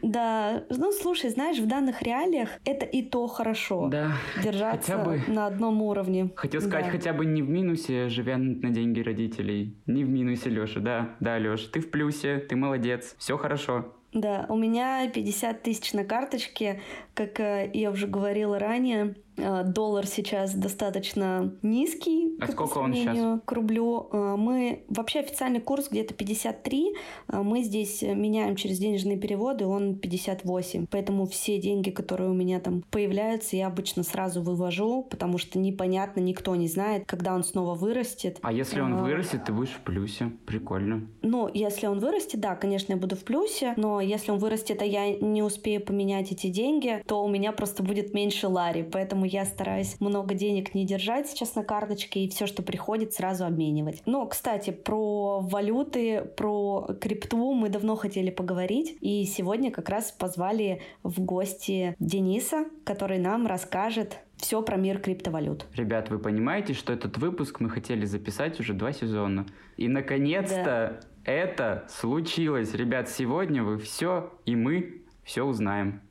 Да. 0.02 0.64
Ну, 0.70 0.92
слушай, 0.92 1.30
знаешь, 1.30 1.60
в 1.60 1.68
данных 1.68 2.02
реалиях 2.02 2.50
это 2.66 2.86
и 2.86 3.02
то 3.04 3.28
хорошо. 3.28 3.88
Да. 3.88 4.14
Держаться 4.44 4.94
хотя 4.94 5.04
бы... 5.04 5.22
на 5.28 5.46
одном 5.46 5.82
уровне. 5.82 6.32
Хотел 6.36 6.60
сказать, 6.62 6.86
да. 6.86 6.92
хотя 6.92 7.14
бы 7.14 7.26
не 7.26 7.42
в 7.42 7.50
минусе, 7.50 8.10
живя 8.10 8.38
на 8.38 8.70
деньги 8.72 9.02
родителей. 9.02 9.78
Не 9.86 10.04
в 10.04 10.10
минусе, 10.10 10.50
Леша. 10.50 10.80
Да, 10.80 11.16
да, 11.20 11.38
Леша, 11.38 11.70
ты 11.72 11.80
в 11.80 11.92
плюсе, 11.92 12.40
ты 12.40 12.56
молодец. 12.56 13.16
Все 13.20 13.38
хорошо. 13.38 13.94
Да, 14.14 14.46
у 14.50 14.58
меня 14.58 15.10
50 15.10 15.64
тысяч 15.64 15.94
на 15.94 16.04
карточке, 16.04 16.82
как 17.14 17.40
э, 17.40 17.72
я 17.74 17.92
уже 17.92 18.08
говорила 18.08 18.60
ранее. 18.60 19.16
Э, 19.42 19.64
доллар 19.64 20.06
сейчас 20.06 20.54
достаточно 20.54 21.54
низкий. 21.62 22.38
А 22.40 22.48
сколько 22.48 22.78
он 22.78 22.94
сейчас? 22.94 23.42
К 23.46 23.52
рублю. 23.52 24.10
Э, 24.12 24.36
мы 24.38 24.84
вообще 24.90 25.20
официальный 25.20 25.60
курс 25.60 25.90
где-то 25.90 26.14
53. 26.14 26.96
Мы 27.28 27.64
здесь 27.64 28.02
меняем 28.02 28.56
через 28.56 28.78
денежные 28.80 29.18
переводы, 29.18 29.66
он 29.66 29.96
58. 29.96 30.88
Поэтому 30.90 31.26
все 31.26 31.60
деньги, 31.60 31.90
которые 31.90 32.30
у 32.30 32.34
меня 32.34 32.60
там 32.60 32.84
появляются, 32.92 33.56
я 33.56 33.68
обычно 33.68 34.04
сразу 34.04 34.42
вывожу, 34.42 35.04
потому 35.10 35.38
что 35.38 35.60
непонятно, 35.60 36.20
никто 36.20 36.56
не 36.56 36.68
знает, 36.68 37.06
когда 37.06 37.34
он 37.34 37.44
снова 37.44 37.76
вырастет. 37.76 38.38
А 38.42 38.52
если 38.52 38.82
он 38.82 38.98
вырастет, 38.98 39.46
ты 39.46 39.54
будешь 39.54 39.72
в 39.72 39.80
плюсе. 39.82 40.32
Прикольно. 40.46 41.08
Ну, 41.22 41.50
если 41.54 41.88
он 41.88 42.00
вырастет, 42.00 42.40
да, 42.40 42.56
конечно, 42.56 42.94
я 42.94 43.00
буду 43.00 43.16
в 43.16 43.24
плюсе, 43.24 43.74
но 43.78 44.02
если 44.02 44.32
он 44.32 44.38
вырастет, 44.38 44.82
а 44.82 44.86
я 44.86 45.16
не 45.16 45.42
успею 45.42 45.82
поменять 45.82 46.32
эти 46.32 46.48
деньги, 46.48 47.04
то 47.08 47.24
у 47.24 47.30
меня 47.30 47.52
просто 47.52 47.84
будет 47.84 48.14
меньше 48.14 48.48
лари. 48.48 48.84
Поэтому 48.84 49.26
я 49.32 49.46
стараюсь 49.46 50.00
много 50.00 50.34
денег 50.34 50.74
не 50.74 50.86
держать 50.86 51.28
сейчас 51.28 51.56
на 51.56 51.64
карточке 51.64 52.22
и 52.22 52.30
все, 52.30 52.48
что 52.48 52.64
приходит, 52.64 53.14
сразу 53.14 53.46
обменивать. 53.46 54.04
Но, 54.06 54.26
кстати, 54.26 54.72
про 54.72 55.40
валюты, 55.40 56.24
про 56.38 56.88
крипту 57.00 57.54
мы 57.54 57.70
давно 57.70 57.96
хотели 57.96 58.30
поговорить. 58.30 58.98
И 59.02 59.26
сегодня 59.26 59.72
как 59.72 59.90
раз 59.90 60.12
позвали 60.12 60.82
в 61.04 61.22
гости 61.22 61.96
Дениса, 62.00 62.66
который 62.84 63.20
нам 63.20 63.48
расскажет 63.48 64.20
все 64.38 64.62
про 64.64 64.76
мир 64.76 65.00
криптовалют. 65.00 65.68
Ребят, 65.76 66.10
вы 66.10 66.18
понимаете, 66.18 66.74
что 66.74 66.92
этот 66.92 67.18
выпуск 67.18 67.60
мы 67.60 67.70
хотели 67.70 68.06
записать 68.06 68.60
уже 68.60 68.74
два 68.74 68.92
сезона. 68.92 69.46
И 69.78 69.88
наконец-то 69.88 71.00
да. 71.00 71.00
Это 71.24 71.86
случилось. 71.88 72.74
Ребят, 72.74 73.08
сегодня 73.08 73.64
вы 73.64 73.78
все 73.78 74.34
и 74.46 74.56
мы 74.56 75.04
все 75.24 75.44
узнаем. 75.44 76.02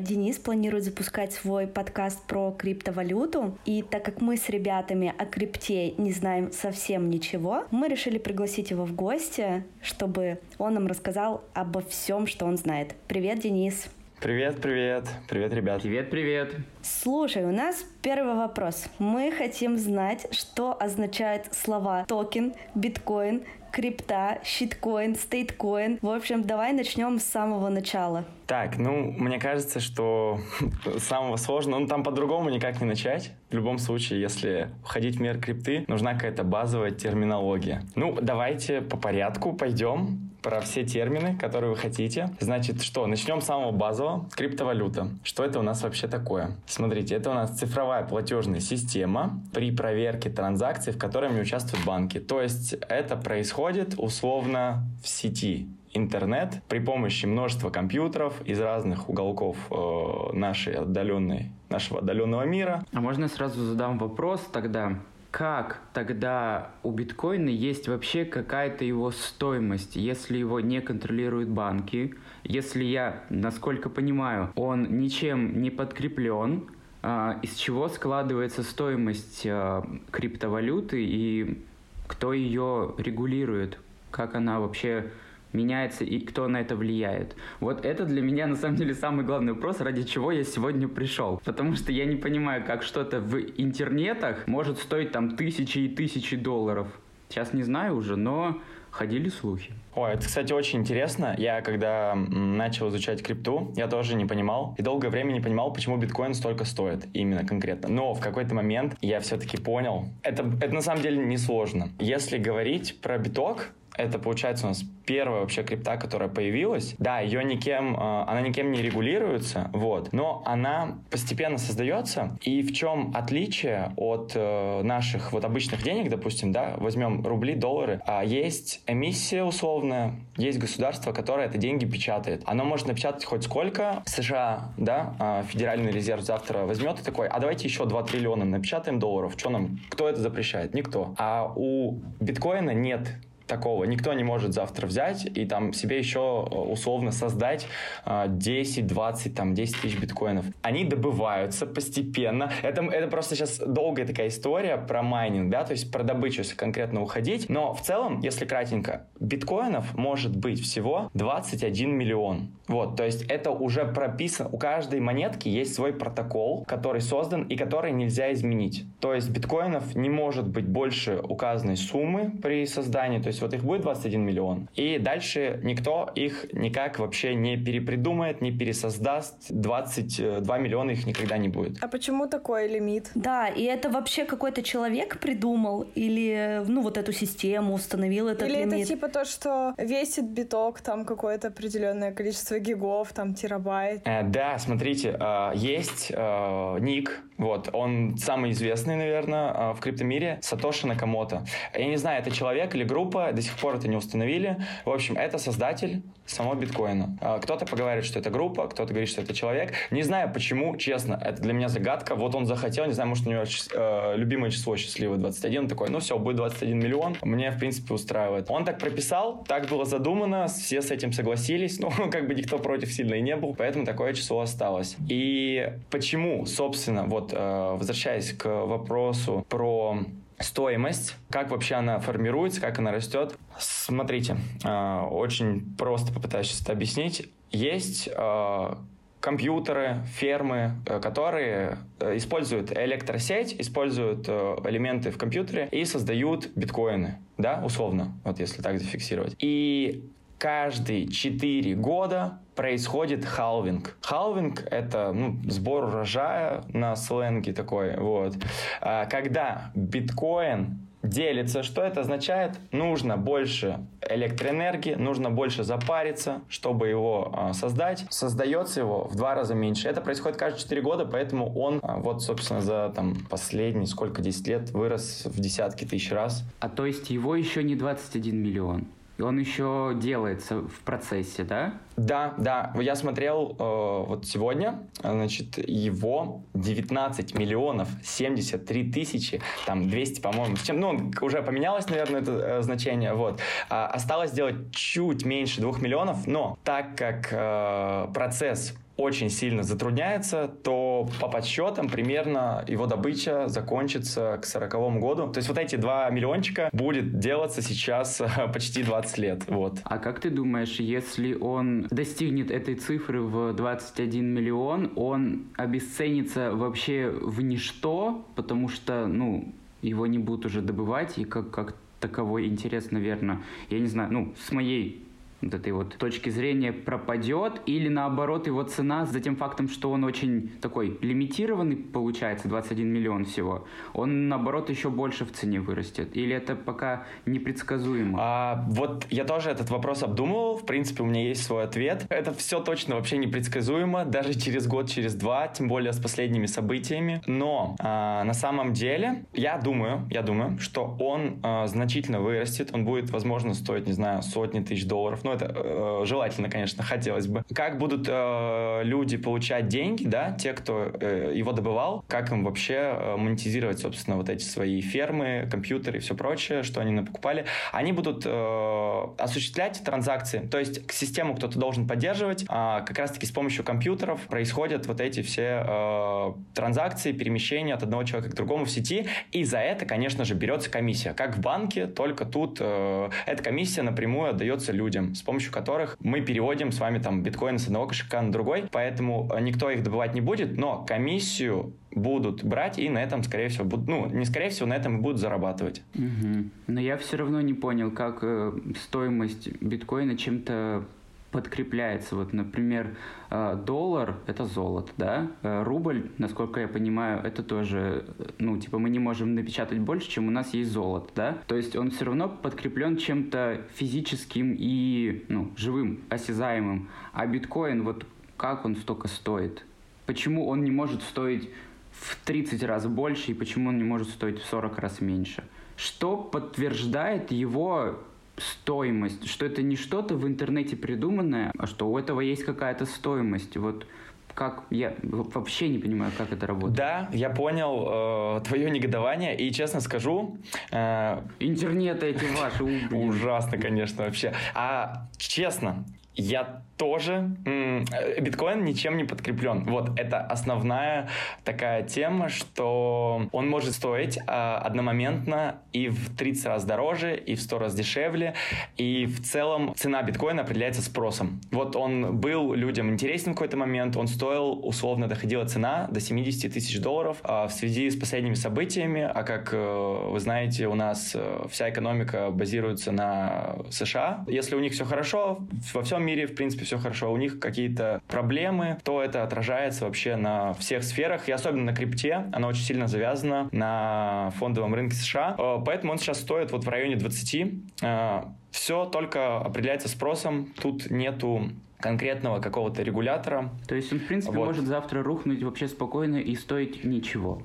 Денис 0.00 0.38
планирует 0.38 0.84
запускать 0.84 1.32
свой 1.32 1.66
подкаст 1.66 2.22
про 2.26 2.52
криптовалюту. 2.52 3.58
И 3.64 3.82
так 3.82 4.04
как 4.04 4.20
мы 4.20 4.36
с 4.36 4.48
ребятами 4.48 5.12
о 5.18 5.26
крипте 5.26 5.92
не 5.92 6.12
знаем 6.12 6.52
совсем 6.52 7.10
ничего, 7.10 7.64
мы 7.70 7.88
решили 7.88 8.18
пригласить 8.18 8.70
его 8.70 8.84
в 8.84 8.94
гости, 8.94 9.64
чтобы 9.82 10.38
он 10.58 10.74
нам 10.74 10.86
рассказал 10.86 11.44
обо 11.52 11.80
всем, 11.80 12.26
что 12.26 12.46
он 12.46 12.56
знает. 12.56 12.94
Привет, 13.08 13.40
Денис! 13.40 13.88
Привет, 14.22 14.60
привет. 14.60 15.08
Привет, 15.28 15.52
ребят. 15.52 15.82
Привет, 15.82 16.08
привет. 16.08 16.54
Слушай, 16.80 17.44
у 17.44 17.50
нас 17.50 17.84
первый 18.02 18.36
вопрос. 18.36 18.86
Мы 19.00 19.32
хотим 19.32 19.76
знать, 19.76 20.28
что 20.30 20.80
означают 20.80 21.52
слова 21.52 22.04
токен, 22.04 22.54
биткоин, 22.76 23.42
крипта, 23.72 24.38
щиткоин, 24.44 25.16
стейткоин. 25.16 25.98
В 26.02 26.08
общем, 26.08 26.42
давай 26.42 26.72
начнем 26.72 27.18
с 27.18 27.24
самого 27.24 27.68
начала. 27.68 28.24
Так, 28.46 28.78
ну, 28.78 29.10
мне 29.10 29.40
кажется, 29.40 29.80
что 29.80 30.38
самого 30.98 31.34
сложного, 31.36 31.80
ну, 31.80 31.88
там 31.88 32.04
по-другому 32.04 32.48
никак 32.48 32.80
не 32.80 32.86
начать. 32.86 33.32
В 33.50 33.54
любом 33.54 33.78
случае, 33.78 34.20
если 34.20 34.68
входить 34.84 35.16
в 35.16 35.20
мир 35.20 35.40
крипты, 35.40 35.84
нужна 35.88 36.14
какая-то 36.14 36.44
базовая 36.44 36.92
терминология. 36.92 37.82
Ну, 37.96 38.16
давайте 38.22 38.82
по 38.82 38.96
порядку 38.96 39.52
пойдем 39.52 40.31
про 40.42 40.60
все 40.60 40.84
термины, 40.84 41.36
которые 41.38 41.70
вы 41.70 41.76
хотите. 41.76 42.30
Значит, 42.40 42.82
что? 42.82 43.06
Начнем 43.06 43.40
с 43.40 43.44
самого 43.44 43.70
базового. 43.72 44.28
Криптовалюта. 44.34 45.08
Что 45.22 45.44
это 45.44 45.60
у 45.60 45.62
нас 45.62 45.82
вообще 45.82 46.08
такое? 46.08 46.56
Смотрите, 46.66 47.14
это 47.14 47.30
у 47.30 47.34
нас 47.34 47.50
цифровая 47.58 48.04
платежная 48.04 48.60
система 48.60 49.40
при 49.52 49.70
проверке 49.70 50.30
транзакций, 50.30 50.92
в 50.92 50.98
которой 50.98 51.40
участвуют 51.40 51.84
банки. 51.86 52.18
То 52.18 52.42
есть 52.42 52.74
это 52.88 53.16
происходит 53.16 53.94
условно 53.96 54.84
в 55.02 55.08
сети 55.08 55.68
интернет 55.94 56.62
при 56.68 56.78
помощи 56.78 57.26
множества 57.26 57.70
компьютеров 57.70 58.40
из 58.44 58.60
разных 58.60 59.08
уголков 59.08 59.56
э, 59.70 60.32
нашей 60.32 60.74
отдаленной, 60.74 61.50
нашего 61.68 62.00
отдаленного 62.00 62.42
мира. 62.44 62.84
А 62.92 63.00
можно 63.00 63.24
я 63.24 63.28
сразу 63.28 63.62
задам 63.62 63.98
вопрос 63.98 64.40
тогда? 64.52 64.98
Как 65.32 65.80
тогда 65.94 66.72
у 66.82 66.92
биткоина 66.92 67.48
есть 67.48 67.88
вообще 67.88 68.26
какая-то 68.26 68.84
его 68.84 69.10
стоимость, 69.10 69.96
если 69.96 70.36
его 70.36 70.60
не 70.60 70.82
контролируют 70.82 71.48
банки, 71.48 72.14
если 72.44 72.84
я, 72.84 73.24
насколько 73.30 73.88
понимаю, 73.88 74.52
он 74.56 75.00
ничем 75.00 75.62
не 75.62 75.70
подкреплен, 75.70 76.66
а, 77.02 77.38
из 77.40 77.54
чего 77.54 77.88
складывается 77.88 78.62
стоимость 78.62 79.46
а, 79.46 79.82
криптовалюты 80.10 81.02
и 81.02 81.64
кто 82.06 82.34
ее 82.34 82.94
регулирует, 82.98 83.78
как 84.10 84.34
она 84.34 84.60
вообще 84.60 85.12
меняется 85.52 86.04
и 86.04 86.20
кто 86.20 86.48
на 86.48 86.60
это 86.60 86.76
влияет. 86.76 87.36
Вот 87.60 87.84
это 87.84 88.04
для 88.04 88.22
меня 88.22 88.46
на 88.46 88.56
самом 88.56 88.76
деле 88.76 88.94
самый 88.94 89.24
главный 89.24 89.52
вопрос, 89.52 89.80
ради 89.80 90.02
чего 90.02 90.32
я 90.32 90.44
сегодня 90.44 90.88
пришел. 90.88 91.40
Потому 91.44 91.74
что 91.76 91.92
я 91.92 92.04
не 92.04 92.16
понимаю, 92.16 92.64
как 92.64 92.82
что-то 92.82 93.20
в 93.20 93.36
интернетах 93.56 94.46
может 94.46 94.78
стоить 94.78 95.12
там 95.12 95.36
тысячи 95.36 95.78
и 95.78 95.88
тысячи 95.88 96.36
долларов. 96.36 96.88
Сейчас 97.28 97.52
не 97.52 97.62
знаю 97.62 97.96
уже, 97.96 98.16
но 98.16 98.60
ходили 98.92 99.28
слухи. 99.30 99.72
Ой, 99.94 100.12
это, 100.12 100.26
кстати, 100.26 100.52
очень 100.52 100.80
интересно. 100.80 101.34
Я, 101.38 101.62
когда 101.62 102.14
начал 102.14 102.90
изучать 102.90 103.22
крипту, 103.22 103.72
я 103.74 103.88
тоже 103.88 104.14
не 104.14 104.26
понимал. 104.26 104.74
И 104.78 104.82
долгое 104.82 105.08
время 105.08 105.32
не 105.32 105.40
понимал, 105.40 105.72
почему 105.72 105.96
биткоин 105.96 106.34
столько 106.34 106.64
стоит 106.64 107.06
именно 107.14 107.44
конкретно. 107.44 107.88
Но 107.88 108.14
в 108.14 108.20
какой-то 108.20 108.54
момент 108.54 108.96
я 109.00 109.20
все-таки 109.20 109.56
понял. 109.56 110.06
Это, 110.22 110.44
это 110.60 110.74
на 110.74 110.82
самом 110.82 111.02
деле 111.02 111.24
несложно. 111.24 111.88
Если 111.98 112.38
говорить 112.38 113.00
про 113.00 113.18
биток, 113.18 113.70
это 113.96 114.18
получается 114.18 114.66
у 114.66 114.68
нас 114.68 114.84
первая 115.04 115.40
вообще 115.40 115.62
крипта, 115.62 115.96
которая 115.96 116.28
появилась. 116.28 116.94
Да, 116.98 117.20
ее 117.20 117.44
никем, 117.44 117.94
э, 117.94 117.98
она 117.98 118.40
никем 118.40 118.72
не 118.72 118.80
регулируется, 118.80 119.70
вот, 119.72 120.12
но 120.12 120.42
она 120.46 120.98
постепенно 121.10 121.58
создается. 121.58 122.36
И 122.42 122.62
в 122.62 122.72
чем 122.72 123.12
отличие 123.14 123.92
от 123.96 124.32
э, 124.34 124.82
наших 124.82 125.32
вот 125.32 125.44
обычных 125.44 125.82
денег, 125.82 126.08
допустим, 126.08 126.52
да, 126.52 126.74
возьмем 126.78 127.26
рубли, 127.26 127.54
доллары, 127.54 128.00
а 128.06 128.24
есть 128.24 128.82
эмиссия 128.86 129.44
условная, 129.44 130.14
есть 130.36 130.58
государство, 130.58 131.12
которое 131.12 131.46
это 131.46 131.58
деньги 131.58 131.84
печатает. 131.84 132.42
Оно 132.46 132.64
может 132.64 132.86
напечатать 132.86 133.24
хоть 133.24 133.44
сколько. 133.44 134.02
США, 134.06 134.72
да, 134.76 135.14
а 135.18 135.42
Федеральный 135.42 135.92
резерв 135.92 136.22
завтра 136.22 136.60
возьмет 136.60 137.00
и 137.00 137.02
такой, 137.02 137.28
а 137.28 137.38
давайте 137.40 137.68
еще 137.68 137.84
2 137.84 138.02
триллиона 138.04 138.44
напечатаем 138.44 138.98
долларов. 138.98 139.34
Что 139.36 139.50
нам, 139.50 139.80
кто 139.90 140.08
это 140.08 140.20
запрещает? 140.20 140.74
Никто. 140.74 141.14
А 141.18 141.52
у 141.54 142.00
биткоина 142.20 142.70
нет 142.70 143.16
такого. 143.52 143.84
Никто 143.84 144.12
не 144.14 144.24
может 144.24 144.54
завтра 144.54 144.86
взять 144.86 145.26
и 145.26 145.44
там 145.44 145.74
себе 145.74 145.98
еще 145.98 146.48
э, 146.50 146.54
условно 146.54 147.12
создать 147.12 147.66
10, 148.06 148.86
20, 148.86 149.34
там 149.34 149.54
10 149.54 149.80
тысяч 149.80 149.98
биткоинов. 149.98 150.46
Они 150.62 150.84
добываются 150.84 151.66
постепенно. 151.66 152.50
Это, 152.62 152.82
это 152.82 153.08
просто 153.08 153.34
сейчас 153.34 153.58
долгая 153.58 154.06
такая 154.06 154.28
история 154.28 154.76
про 154.78 155.02
майнинг, 155.02 155.50
да, 155.50 155.64
то 155.64 155.72
есть 155.72 155.90
про 155.92 156.02
добычу, 156.02 156.40
если 156.40 156.54
конкретно 156.54 157.02
уходить. 157.02 157.48
Но 157.48 157.74
в 157.74 157.82
целом, 157.82 158.20
если 158.20 158.46
кратенько, 158.46 159.06
биткоинов 159.20 159.94
может 159.96 160.34
быть 160.34 160.62
всего 160.62 161.10
21 161.14 161.94
миллион. 161.94 162.48
Вот, 162.68 162.96
то 162.96 163.04
есть 163.04 163.22
это 163.28 163.50
уже 163.50 163.84
прописано. 163.84 164.48
У 164.50 164.56
каждой 164.56 165.00
монетки 165.00 165.48
есть 165.48 165.74
свой 165.74 165.92
протокол, 165.92 166.64
который 166.64 167.02
создан 167.02 167.42
и 167.42 167.56
который 167.56 167.92
нельзя 167.92 168.32
изменить. 168.32 168.84
То 169.00 169.14
есть 169.14 169.28
биткоинов 169.28 169.94
не 169.94 170.08
может 170.08 170.48
быть 170.48 170.66
больше 170.66 171.20
указанной 171.22 171.76
суммы 171.76 172.32
при 172.42 172.64
создании. 172.66 173.18
То 173.18 173.28
есть 173.28 173.41
вот 173.42 173.54
их 173.54 173.64
будет 173.64 173.82
21 173.82 174.20
миллион. 174.22 174.68
И 174.74 174.98
дальше 174.98 175.60
никто 175.62 176.10
их 176.14 176.46
никак 176.52 176.98
вообще 176.98 177.34
не 177.34 177.56
перепридумает, 177.56 178.40
не 178.40 178.52
пересоздаст. 178.52 179.50
22 179.50 180.58
миллиона 180.58 180.92
их 180.92 181.06
никогда 181.06 181.38
не 181.38 181.48
будет. 181.48 181.82
А 181.82 181.88
почему 181.88 182.26
такой 182.26 182.68
лимит? 182.68 183.10
Да, 183.14 183.48
и 183.48 183.62
это 183.64 183.90
вообще 183.90 184.24
какой-то 184.24 184.62
человек 184.62 185.18
придумал 185.18 185.86
или, 185.94 186.62
ну, 186.66 186.82
вот 186.82 186.96
эту 186.96 187.12
систему 187.12 187.74
установил 187.74 188.28
этот 188.28 188.48
или 188.48 188.58
лимит? 188.58 188.72
Или 188.72 188.82
это 188.82 188.88
типа 188.88 189.08
то, 189.08 189.24
что 189.24 189.74
весит 189.78 190.24
биток 190.24 190.80
там 190.80 191.04
какое-то 191.04 191.48
определенное 191.48 192.12
количество 192.12 192.58
гигов, 192.58 193.12
там 193.12 193.34
терабайт? 193.34 194.02
Э, 194.04 194.22
да, 194.22 194.58
смотрите, 194.58 195.16
э, 195.18 195.52
есть 195.54 196.12
э, 196.14 196.78
ник, 196.80 197.22
вот, 197.38 197.70
он 197.72 198.16
самый 198.18 198.52
известный, 198.52 198.96
наверное, 198.96 199.52
э, 199.52 199.72
в 199.72 199.80
криптомире, 199.80 200.38
Сатоши 200.42 200.86
Накамото. 200.86 201.44
Я 201.74 201.86
не 201.86 201.96
знаю, 201.96 202.20
это 202.20 202.30
человек 202.30 202.74
или 202.74 202.84
группа, 202.84 203.32
до 203.32 203.42
сих 203.42 203.56
пор 203.56 203.76
это 203.76 203.88
не 203.88 203.96
установили. 203.96 204.58
В 204.84 204.90
общем, 204.90 205.16
это 205.16 205.38
создатель 205.38 206.02
самого 206.26 206.54
биткоина. 206.54 207.18
А, 207.20 207.38
кто-то 207.38 207.66
поговаривает, 207.66 208.04
что 208.04 208.18
это 208.18 208.30
группа, 208.30 208.68
кто-то 208.68 208.90
говорит, 208.90 209.08
что 209.08 209.22
это 209.22 209.34
человек. 209.34 209.72
Не 209.90 210.02
знаю 210.02 210.30
почему, 210.32 210.76
честно, 210.76 211.18
это 211.22 211.42
для 211.42 211.52
меня 211.52 211.68
загадка. 211.68 212.14
Вот 212.14 212.34
он 212.34 212.46
захотел, 212.46 212.86
не 212.86 212.92
знаю, 212.92 213.08
может 213.08 213.26
у 213.26 213.30
него 213.30 213.42
э, 213.42 214.16
любимое 214.16 214.50
число 214.50 214.76
счастливое 214.76 215.18
21, 215.18 215.68
такой, 215.68 215.90
ну 215.90 215.98
все, 216.00 216.18
будет 216.18 216.36
21 216.36 216.78
миллион, 216.78 217.16
мне 217.22 217.50
в 217.50 217.58
принципе 217.58 217.94
устраивает. 217.94 218.46
Он 218.50 218.64
так 218.64 218.78
прописал, 218.78 219.44
так 219.46 219.68
было 219.68 219.84
задумано, 219.84 220.46
все 220.48 220.80
с 220.80 220.90
этим 220.90 221.12
согласились, 221.12 221.78
ну 221.80 221.90
как 222.10 222.26
бы 222.26 222.34
никто 222.34 222.58
против 222.58 222.92
сильно 222.92 223.14
и 223.14 223.20
не 223.20 223.36
был, 223.36 223.54
поэтому 223.54 223.84
такое 223.84 224.14
число 224.14 224.40
осталось. 224.40 224.96
И 225.08 225.72
почему, 225.90 226.46
собственно, 226.46 227.04
вот 227.04 227.21
э, 227.32 227.76
возвращаясь 227.78 228.32
к 228.32 228.46
вопросу 228.46 229.46
про 229.48 229.98
стоимость, 230.38 231.16
как 231.30 231.50
вообще 231.50 231.76
она 231.76 232.00
формируется, 232.00 232.60
как 232.60 232.78
она 232.78 232.90
растет. 232.90 233.36
Смотрите, 233.58 234.36
э, 234.64 235.00
очень 235.10 235.76
просто 235.76 236.12
попытаюсь 236.12 236.60
это 236.60 236.72
объяснить. 236.72 237.30
Есть 237.50 238.08
э, 238.12 238.74
компьютеры, 239.20 240.02
фермы, 240.14 240.72
которые 240.84 241.78
используют 242.00 242.72
электросеть, 242.76 243.54
используют 243.60 244.28
элементы 244.28 245.12
в 245.12 245.18
компьютере 245.18 245.68
и 245.70 245.84
создают 245.84 246.48
биткоины, 246.56 247.18
да, 247.38 247.62
условно, 247.64 248.14
вот 248.24 248.40
если 248.40 248.62
так 248.62 248.80
зафиксировать. 248.80 249.36
И 249.38 250.08
каждые 250.38 251.06
4 251.06 251.76
года 251.76 252.40
происходит 252.54 253.24
халвинг. 253.24 253.96
Халвинг— 254.02 254.62
это 254.70 255.12
ну, 255.12 255.38
сбор 255.48 255.84
урожая 255.84 256.64
на 256.68 256.96
сленге 256.96 257.52
такой. 257.52 257.96
Вот. 257.96 258.34
А, 258.80 259.06
когда 259.06 259.70
биткоин 259.74 260.78
делится. 261.02 261.62
Что 261.62 261.82
это 261.82 262.00
означает? 262.00 262.58
Нужно 262.70 263.16
больше 263.16 263.84
электроэнергии, 264.08 264.94
нужно 264.94 265.30
больше 265.30 265.64
запариться, 265.64 266.42
чтобы 266.48 266.88
его 266.88 267.32
а, 267.34 267.52
создать. 267.52 268.06
Создается 268.08 268.80
его 268.80 269.08
в 269.08 269.16
два 269.16 269.34
раза 269.34 269.54
меньше. 269.54 269.88
Это 269.88 270.00
происходит 270.00 270.38
каждые 270.38 270.60
4 270.62 270.82
года, 270.82 271.04
поэтому 271.04 271.52
он 271.58 271.80
а, 271.82 271.98
вот, 271.98 272.22
собственно, 272.22 272.60
за 272.60 272.92
там 272.94 273.16
последние 273.28 273.86
сколько, 273.86 274.22
10 274.22 274.48
лет 274.48 274.70
вырос 274.70 275.24
в 275.26 275.40
десятки 275.40 275.84
тысяч 275.84 276.12
раз. 276.12 276.44
А 276.60 276.68
то 276.68 276.86
есть 276.86 277.10
его 277.10 277.34
еще 277.34 277.62
не 277.62 277.74
21 277.74 278.36
миллион? 278.36 278.86
Он 279.22 279.38
еще 279.38 279.92
делается 279.94 280.62
в 280.62 280.80
процессе, 280.80 281.44
да? 281.44 281.74
Да, 281.96 282.34
да. 282.38 282.72
Я 282.80 282.96
смотрел 282.96 283.56
э, 283.58 284.04
вот 284.08 284.26
сегодня, 284.26 284.80
значит, 285.02 285.58
его 285.58 286.42
19 286.54 287.34
миллионов 287.34 287.88
73 288.02 288.90
тысячи, 288.90 289.40
там 289.66 289.88
200, 289.88 290.20
по-моему, 290.20 290.56
с 290.56 290.62
чем, 290.62 290.80
ну, 290.80 291.10
уже 291.20 291.42
поменялось, 291.42 291.88
наверное, 291.88 292.20
это 292.22 292.32
э, 292.32 292.62
значение, 292.62 293.14
вот. 293.14 293.40
А, 293.68 293.86
осталось 293.88 294.30
сделать 294.30 294.74
чуть 294.74 295.24
меньше 295.24 295.60
2 295.60 295.78
миллионов, 295.78 296.26
но 296.26 296.58
так 296.64 296.96
как 296.96 297.28
э, 297.30 298.08
процесс 298.14 298.74
очень 298.96 299.30
сильно 299.30 299.62
затрудняется, 299.62 300.48
то 300.62 301.08
по 301.20 301.28
подсчетам 301.28 301.88
примерно 301.88 302.64
его 302.68 302.86
добыча 302.86 303.48
закончится 303.48 304.38
к 304.40 304.46
40 304.46 305.00
году. 305.00 305.32
То 305.32 305.38
есть 305.38 305.48
вот 305.48 305.58
эти 305.58 305.76
2 305.76 306.10
миллиончика 306.10 306.68
будет 306.72 307.18
делаться 307.18 307.62
сейчас 307.62 308.22
почти 308.52 308.82
20 308.82 309.18
лет. 309.18 309.44
Вот. 309.48 309.78
А 309.84 309.98
как 309.98 310.20
ты 310.20 310.30
думаешь, 310.30 310.76
если 310.76 311.34
он 311.34 311.86
достигнет 311.90 312.50
этой 312.50 312.74
цифры 312.74 313.22
в 313.22 313.52
21 313.54 314.24
миллион, 314.24 314.92
он 314.96 315.44
обесценится 315.56 316.52
вообще 316.52 317.08
в 317.08 317.40
ничто, 317.40 318.26
потому 318.34 318.68
что, 318.68 319.06
ну, 319.06 319.52
его 319.80 320.06
не 320.06 320.18
будут 320.18 320.46
уже 320.46 320.60
добывать, 320.60 321.18
и 321.18 321.24
как, 321.24 321.50
как 321.50 321.76
таковой 322.00 322.46
интерес, 322.46 322.90
наверное, 322.90 323.42
я 323.70 323.78
не 323.78 323.86
знаю, 323.86 324.12
ну, 324.12 324.34
с 324.36 324.52
моей 324.52 325.02
вот 325.42 325.54
этой 325.54 325.72
вот 325.72 325.96
точки 325.96 326.30
зрения 326.30 326.72
пропадет, 326.72 327.60
или 327.66 327.88
наоборот 327.88 328.46
его 328.46 328.62
цена 328.62 329.04
за 329.06 329.20
тем 329.20 329.36
фактом, 329.36 329.68
что 329.68 329.90
он 329.90 330.04
очень 330.04 330.52
такой 330.60 330.98
лимитированный 331.00 331.76
получается, 331.76 332.48
21 332.48 332.86
миллион 332.86 333.24
всего, 333.24 333.66
он 333.92 334.28
наоборот 334.28 334.70
еще 334.70 334.90
больше 334.90 335.24
в 335.24 335.32
цене 335.32 335.60
вырастет? 335.60 336.16
Или 336.16 336.34
это 336.34 336.54
пока 336.54 337.04
непредсказуемо? 337.26 338.18
А, 338.20 338.64
вот 338.68 339.06
я 339.10 339.24
тоже 339.24 339.50
этот 339.50 339.70
вопрос 339.70 340.02
обдумывал, 340.02 340.56
в 340.56 340.66
принципе 340.66 341.02
у 341.02 341.06
меня 341.06 341.28
есть 341.28 341.44
свой 341.44 341.64
ответ. 341.64 342.06
Это 342.08 342.32
все 342.32 342.60
точно 342.60 342.96
вообще 342.96 343.18
непредсказуемо, 343.18 344.04
даже 344.04 344.34
через 344.34 344.66
год, 344.66 344.88
через 344.88 345.14
два, 345.14 345.48
тем 345.48 345.68
более 345.68 345.92
с 345.92 346.00
последними 346.00 346.46
событиями. 346.46 347.20
Но 347.26 347.76
а, 347.80 348.24
на 348.24 348.34
самом 348.34 348.72
деле 348.72 349.24
я 349.32 349.58
думаю, 349.58 350.06
я 350.10 350.22
думаю, 350.22 350.58
что 350.58 350.96
он 351.00 351.40
а, 351.42 351.66
значительно 351.66 352.20
вырастет, 352.20 352.70
он 352.72 352.84
будет, 352.84 353.10
возможно, 353.10 353.54
стоить, 353.54 353.86
не 353.86 353.92
знаю, 353.92 354.22
сотни 354.22 354.60
тысяч 354.60 354.86
долларов, 354.86 355.24
но 355.24 355.31
ну, 355.32 355.36
это 355.36 355.52
э, 355.54 356.02
желательно, 356.04 356.48
конечно, 356.48 356.82
хотелось 356.82 357.26
бы. 357.26 357.44
Как 357.54 357.78
будут 357.78 358.06
э, 358.08 358.80
люди 358.84 359.16
получать 359.16 359.68
деньги, 359.68 360.04
да, 360.04 360.32
те, 360.32 360.52
кто 360.52 360.92
э, 361.00 361.32
его 361.34 361.52
добывал, 361.52 362.04
как 362.08 362.30
им 362.30 362.44
вообще 362.44 362.74
э, 362.74 363.16
монетизировать, 363.16 363.78
собственно, 363.78 364.16
вот 364.16 364.28
эти 364.28 364.42
свои 364.42 364.80
фермы, 364.80 365.48
компьютеры 365.50 365.98
и 365.98 366.00
все 366.00 366.14
прочее, 366.14 366.62
что 366.62 366.80
они 366.80 367.00
покупали. 367.02 367.46
Они 367.72 367.92
будут 367.92 368.22
э, 368.24 369.06
осуществлять 369.18 369.82
транзакции, 369.84 370.40
то 370.50 370.58
есть 370.58 370.86
к 370.86 370.92
систему 370.92 371.34
кто-то 371.34 371.58
должен 371.58 371.86
поддерживать, 371.86 372.44
а 372.48 372.80
как 372.80 372.98
раз-таки 372.98 373.26
с 373.26 373.30
помощью 373.30 373.64
компьютеров 373.64 374.20
происходят 374.22 374.86
вот 374.86 375.00
эти 375.00 375.22
все 375.22 375.64
э, 375.66 376.32
транзакции, 376.54 377.12
перемещения 377.12 377.74
от 377.74 377.82
одного 377.82 378.04
человека 378.04 378.32
к 378.32 378.36
другому 378.36 378.64
в 378.64 378.70
сети, 378.70 379.06
и 379.30 379.44
за 379.44 379.58
это, 379.58 379.86
конечно 379.86 380.24
же, 380.24 380.34
берется 380.34 380.70
комиссия. 380.70 381.14
Как 381.14 381.36
в 381.36 381.40
банке, 381.40 381.86
только 381.86 382.24
тут 382.24 382.58
э, 382.60 383.10
эта 383.26 383.42
комиссия 383.42 383.82
напрямую 383.82 384.30
отдается 384.30 384.72
людям, 384.72 385.14
с 385.14 385.21
помощью 385.22 385.52
которых 385.52 385.96
мы 386.00 386.20
переводим 386.20 386.72
с 386.72 386.80
вами 386.80 386.98
там 386.98 387.22
биткоины 387.22 387.58
с 387.58 387.66
одного 387.66 387.86
кошелька 387.86 388.22
на 388.22 388.32
другой, 388.32 388.64
поэтому 388.70 389.28
э, 389.32 389.40
никто 389.40 389.70
их 389.70 389.82
добывать 389.82 390.14
не 390.14 390.20
будет, 390.20 390.56
но 390.56 390.84
комиссию 390.84 391.72
будут 391.90 392.44
брать 392.44 392.78
и 392.78 392.88
на 392.88 393.02
этом, 393.02 393.22
скорее 393.22 393.48
всего, 393.48 393.64
будут, 393.64 393.88
ну, 393.88 394.06
не 394.06 394.24
скорее 394.24 394.50
всего, 394.50 394.66
на 394.66 394.74
этом 394.74 394.98
и 394.98 395.00
будут 395.00 395.18
зарабатывать. 395.18 395.82
Угу. 395.94 396.44
Но 396.68 396.80
я 396.80 396.96
все 396.96 397.16
равно 397.16 397.40
не 397.40 397.54
понял, 397.54 397.90
как 397.90 398.18
э, 398.22 398.52
стоимость 398.80 399.48
биткоина 399.60 400.16
чем-то 400.16 400.84
подкрепляется. 401.32 402.14
Вот, 402.14 402.32
например, 402.32 402.94
э, 403.30 403.56
доллар– 403.64 404.18
это 404.26 404.44
золото, 404.44 404.92
да? 404.96 405.32
Э, 405.42 405.62
рубль, 405.64 406.10
насколько 406.18 406.60
я 406.60 406.68
понимаю, 406.68 407.22
это 407.24 407.42
тоже, 407.42 408.06
ну, 408.38 408.58
типа 408.58 408.78
мы 408.78 408.90
не 408.90 408.98
можем 408.98 409.34
напечатать 409.34 409.78
больше, 409.80 410.08
чем 410.08 410.28
у 410.28 410.30
нас 410.30 410.54
есть 410.54 410.70
золото, 410.70 411.10
да? 411.16 411.38
То 411.48 411.56
есть 411.56 411.74
он 411.74 411.90
все 411.90 412.04
равно 412.04 412.28
подкреплен 412.28 412.98
чем-то 412.98 413.62
физическим 413.74 414.54
и, 414.56 415.24
ну, 415.28 415.50
живым, 415.56 416.00
осязаемым. 416.10 416.88
А 417.12 417.26
биткоин, 417.26 417.82
вот 417.82 418.06
как 418.36 418.64
он 418.64 418.76
столько 418.76 419.08
стоит? 419.08 419.64
Почему 420.06 420.46
он 420.48 420.62
не 420.62 420.70
может 420.70 421.02
стоить 421.02 421.48
в 421.92 422.22
30 422.24 422.62
раз 422.64 422.86
больше 422.86 423.30
и 423.30 423.34
почему 423.34 423.70
он 423.70 423.78
не 423.78 423.84
может 423.84 424.08
стоить 424.10 424.38
в 424.38 424.44
40 424.46 424.78
раз 424.78 425.00
меньше? 425.00 425.44
Что 425.76 426.16
подтверждает 426.16 427.32
его 427.32 427.98
стоимость, 428.36 429.28
что 429.28 429.46
это 429.46 429.62
не 429.62 429.76
что-то 429.76 430.14
в 430.14 430.26
интернете 430.26 430.76
придуманное, 430.76 431.52
а 431.58 431.66
что 431.66 431.88
у 431.88 431.98
этого 431.98 432.20
есть 432.20 432.44
какая-то 432.44 432.86
стоимость. 432.86 433.56
Вот 433.56 433.86
как 434.34 434.64
я 434.70 434.94
вообще 435.02 435.68
не 435.68 435.78
понимаю, 435.78 436.10
как 436.16 436.32
это 436.32 436.46
работает. 436.46 436.76
Да, 436.76 437.08
я 437.12 437.28
понял 437.30 438.38
э, 438.38 438.40
твое 438.44 438.70
негодование 438.70 439.36
и 439.36 439.52
честно 439.52 439.80
скажу. 439.80 440.38
Э, 440.70 441.20
Интернет 441.38 442.02
эти 442.02 442.24
ваши. 442.36 442.64
Ужасно, 442.94 443.58
конечно, 443.58 444.04
вообще. 444.04 444.32
А 444.54 445.08
честно, 445.18 445.84
я 446.14 446.62
тоже 446.76 447.36
биткоин 447.46 448.64
ничем 448.64 448.96
не 448.96 449.04
подкреплен. 449.04 449.64
Вот 449.66 449.98
это 449.98 450.20
основная 450.20 451.08
такая 451.44 451.84
тема, 451.84 452.28
что 452.28 453.28
он 453.30 453.48
может 453.48 453.74
стоить 453.74 454.18
а, 454.26 454.58
одномоментно 454.58 455.60
и 455.72 455.88
в 455.88 456.16
30 456.16 456.46
раз 456.46 456.64
дороже, 456.64 457.16
и 457.16 457.34
в 457.34 457.40
100 457.40 457.58
раз 457.58 457.74
дешевле, 457.74 458.34
и 458.76 459.06
в 459.06 459.22
целом 459.22 459.74
цена 459.76 460.02
биткоина 460.02 460.42
определяется 460.42 460.82
спросом. 460.82 461.40
Вот 461.52 461.76
он 461.76 462.16
был 462.16 462.52
людям 462.52 462.90
интересен 462.90 463.32
в 463.32 463.34
какой-то 463.34 463.56
момент, 463.56 463.96
он 463.96 464.08
стоил, 464.08 464.66
условно 464.66 465.08
доходила 465.08 465.44
цена 465.44 465.88
до 465.90 466.00
70 466.00 466.52
тысяч 466.52 466.80
долларов 466.80 467.18
а 467.22 467.46
в 467.46 467.52
связи 467.52 467.90
с 467.90 467.96
последними 467.96 468.34
событиями, 468.34 469.02
а 469.02 469.22
как 469.22 469.50
э, 469.52 470.08
вы 470.08 470.18
знаете, 470.20 470.66
у 470.66 470.74
нас 470.74 471.12
э, 471.14 471.46
вся 471.50 471.70
экономика 471.70 472.30
базируется 472.30 472.92
на 472.92 473.56
США. 473.70 474.24
Если 474.26 474.54
у 474.54 474.60
них 474.60 474.72
все 474.72 474.84
хорошо, 474.84 475.38
во 475.72 475.82
всем 475.82 476.01
мире, 476.02 476.26
в 476.26 476.34
принципе, 476.34 476.64
все 476.64 476.78
хорошо, 476.78 477.12
у 477.12 477.16
них 477.16 477.40
какие-то 477.40 478.02
проблемы, 478.08 478.78
то 478.84 479.02
это 479.02 479.22
отражается 479.22 479.84
вообще 479.84 480.16
на 480.16 480.54
всех 480.54 480.84
сферах, 480.84 481.28
и 481.28 481.32
особенно 481.32 481.64
на 481.64 481.74
крипте, 481.74 482.26
оно 482.32 482.48
очень 482.48 482.62
сильно 482.62 482.86
завязано 482.86 483.48
на 483.52 484.32
фондовом 484.36 484.74
рынке 484.74 484.96
США, 484.96 485.36
э, 485.38 485.58
поэтому 485.64 485.92
он 485.92 485.98
сейчас 485.98 486.20
стоит 486.20 486.52
вот 486.52 486.64
в 486.64 486.68
районе 486.68 486.96
20. 486.96 487.46
Э, 487.82 488.22
все 488.50 488.84
только 488.84 489.38
определяется 489.38 489.88
спросом, 489.88 490.48
тут 490.60 490.90
нету 490.90 491.50
конкретного 491.82 492.40
какого-то 492.40 492.82
регулятора. 492.82 493.50
То 493.66 493.74
есть 493.74 493.92
он, 493.92 493.98
в 493.98 494.06
принципе, 494.06 494.36
вот. 494.36 494.46
может 494.46 494.66
завтра 494.66 495.02
рухнуть 495.02 495.42
вообще 495.42 495.68
спокойно 495.68 496.16
и 496.16 496.34
стоить 496.36 496.84
ничего. 496.84 497.42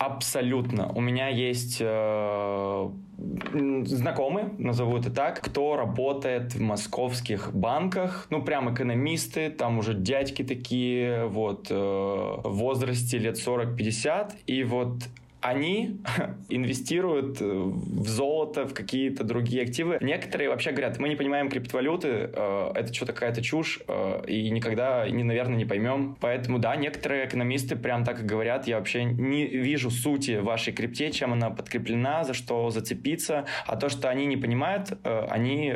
Абсолютно. 0.00 0.90
У 0.94 1.02
меня 1.02 1.28
есть 1.28 1.76
э, 1.78 2.90
знакомый, 3.84 4.44
назову 4.56 4.96
это 4.96 5.10
так, 5.10 5.42
кто 5.42 5.76
работает 5.76 6.54
в 6.54 6.60
московских 6.62 7.52
банках, 7.52 8.26
ну, 8.30 8.42
прям 8.42 8.72
экономисты, 8.72 9.50
там 9.50 9.76
уже 9.78 9.92
дядьки 9.92 10.42
такие, 10.42 11.26
вот, 11.26 11.66
э, 11.70 11.74
в 11.74 12.50
возрасте 12.50 13.18
лет 13.18 13.36
40-50, 13.36 14.36
и 14.46 14.64
вот 14.64 15.02
они 15.40 16.00
инвестируют 16.48 17.40
э, 17.40 17.44
в 17.44 18.08
золото, 18.08 18.66
в 18.66 18.74
какие-то 18.74 19.24
другие 19.24 19.62
активы. 19.62 19.98
Некоторые 20.00 20.50
вообще 20.50 20.70
говорят, 20.70 20.98
мы 20.98 21.08
не 21.08 21.16
понимаем 21.16 21.48
криптовалюты, 21.48 22.30
э, 22.32 22.72
это 22.74 22.92
что-то 22.92 23.12
какая-то 23.12 23.42
чушь, 23.42 23.80
э, 23.86 24.22
и 24.26 24.50
никогда, 24.50 25.08
не, 25.08 25.24
наверное, 25.24 25.56
не 25.56 25.64
поймем. 25.64 26.16
Поэтому, 26.20 26.58
да, 26.58 26.76
некоторые 26.76 27.26
экономисты 27.26 27.76
прям 27.76 28.04
так 28.04 28.20
и 28.20 28.24
говорят, 28.24 28.66
я 28.66 28.78
вообще 28.78 29.04
не 29.04 29.46
вижу 29.46 29.90
сути 29.90 30.38
вашей 30.38 30.72
крипте, 30.72 31.10
чем 31.10 31.32
она 31.32 31.50
подкреплена, 31.50 32.24
за 32.24 32.34
что 32.34 32.70
зацепиться, 32.70 33.46
а 33.66 33.76
то, 33.76 33.88
что 33.88 34.08
они 34.08 34.26
не 34.26 34.36
понимают, 34.36 34.92
они 35.04 35.72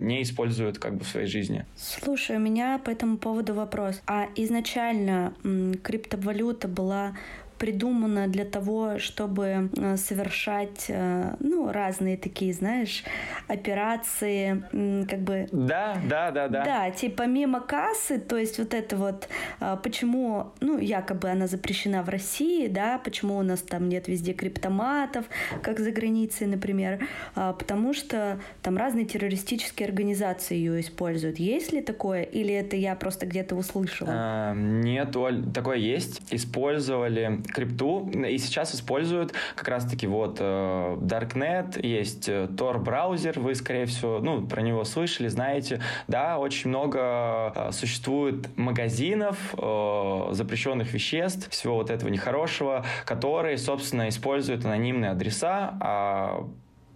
не 0.00 0.22
используют 0.22 0.78
как 0.78 0.96
бы 0.96 1.04
в 1.04 1.08
своей 1.08 1.26
жизни. 1.26 1.64
Слушай, 1.76 2.36
у 2.36 2.40
меня 2.40 2.80
по 2.84 2.90
этому 2.90 3.18
поводу 3.18 3.54
вопрос. 3.54 4.02
А 4.06 4.26
изначально 4.36 5.34
криптовалюта 5.82 6.68
была 6.68 7.14
придумана 7.60 8.26
для 8.26 8.46
того, 8.46 8.98
чтобы 8.98 9.70
э, 9.76 9.96
совершать, 9.98 10.86
э, 10.88 11.34
ну, 11.40 11.70
разные 11.70 12.16
такие, 12.16 12.54
знаешь, 12.54 13.04
операции, 13.48 14.64
как 15.06 15.20
бы... 15.20 15.46
Да, 15.52 15.98
да, 16.08 16.30
да, 16.30 16.48
да. 16.48 16.64
Да, 16.64 16.90
типа 16.90 17.26
мимо 17.26 17.60
кассы, 17.60 18.18
то 18.18 18.38
есть 18.38 18.58
вот 18.58 18.72
это 18.72 18.96
вот, 18.96 19.28
э, 19.60 19.76
почему, 19.82 20.52
ну, 20.60 20.78
якобы 20.78 21.28
она 21.28 21.46
запрещена 21.46 22.02
в 22.02 22.08
России, 22.08 22.66
да, 22.66 22.98
почему 22.98 23.36
у 23.36 23.42
нас 23.42 23.60
там 23.60 23.90
нет 23.90 24.08
везде 24.08 24.32
криптоматов, 24.32 25.26
как 25.62 25.80
за 25.80 25.90
границей, 25.90 26.46
например, 26.46 27.06
потому 27.34 27.92
что 27.92 28.40
там 28.62 28.78
разные 28.78 29.04
террористические 29.04 29.86
организации 29.86 30.54
ее 30.56 30.80
используют. 30.80 31.38
Есть 31.38 31.72
ли 31.72 31.82
такое, 31.82 32.22
или 32.22 32.54
это 32.54 32.76
я 32.76 32.94
просто 32.94 33.26
где-то 33.26 33.54
услышала? 33.54 34.10
А, 34.10 34.54
нет, 34.54 35.14
Оль, 35.14 35.44
такое 35.52 35.76
есть. 35.76 36.22
Использовали 36.30 37.42
крипту 37.50 38.08
и 38.10 38.38
сейчас 38.38 38.74
используют 38.74 39.32
как 39.54 39.68
раз-таки 39.68 40.06
вот 40.06 40.38
э, 40.40 40.96
Darknet, 41.00 41.84
есть 41.86 42.28
э, 42.28 42.48
Tor 42.56 42.78
браузер, 42.78 43.38
вы, 43.38 43.54
скорее 43.54 43.86
всего, 43.86 44.20
ну, 44.20 44.46
про 44.46 44.62
него 44.62 44.84
слышали, 44.84 45.28
знаете. 45.28 45.80
Да, 46.08 46.38
очень 46.38 46.70
много 46.70 47.52
э, 47.54 47.72
существует 47.72 48.56
магазинов 48.56 49.36
запрещенных 49.50 50.92
веществ, 50.92 51.50
всего 51.50 51.76
вот 51.76 51.90
этого 51.90 52.08
нехорошего, 52.10 52.84
которые, 53.04 53.58
собственно, 53.58 54.08
используют 54.08 54.64
анонимные 54.64 55.10
адреса, 55.10 55.76
а 55.80 56.48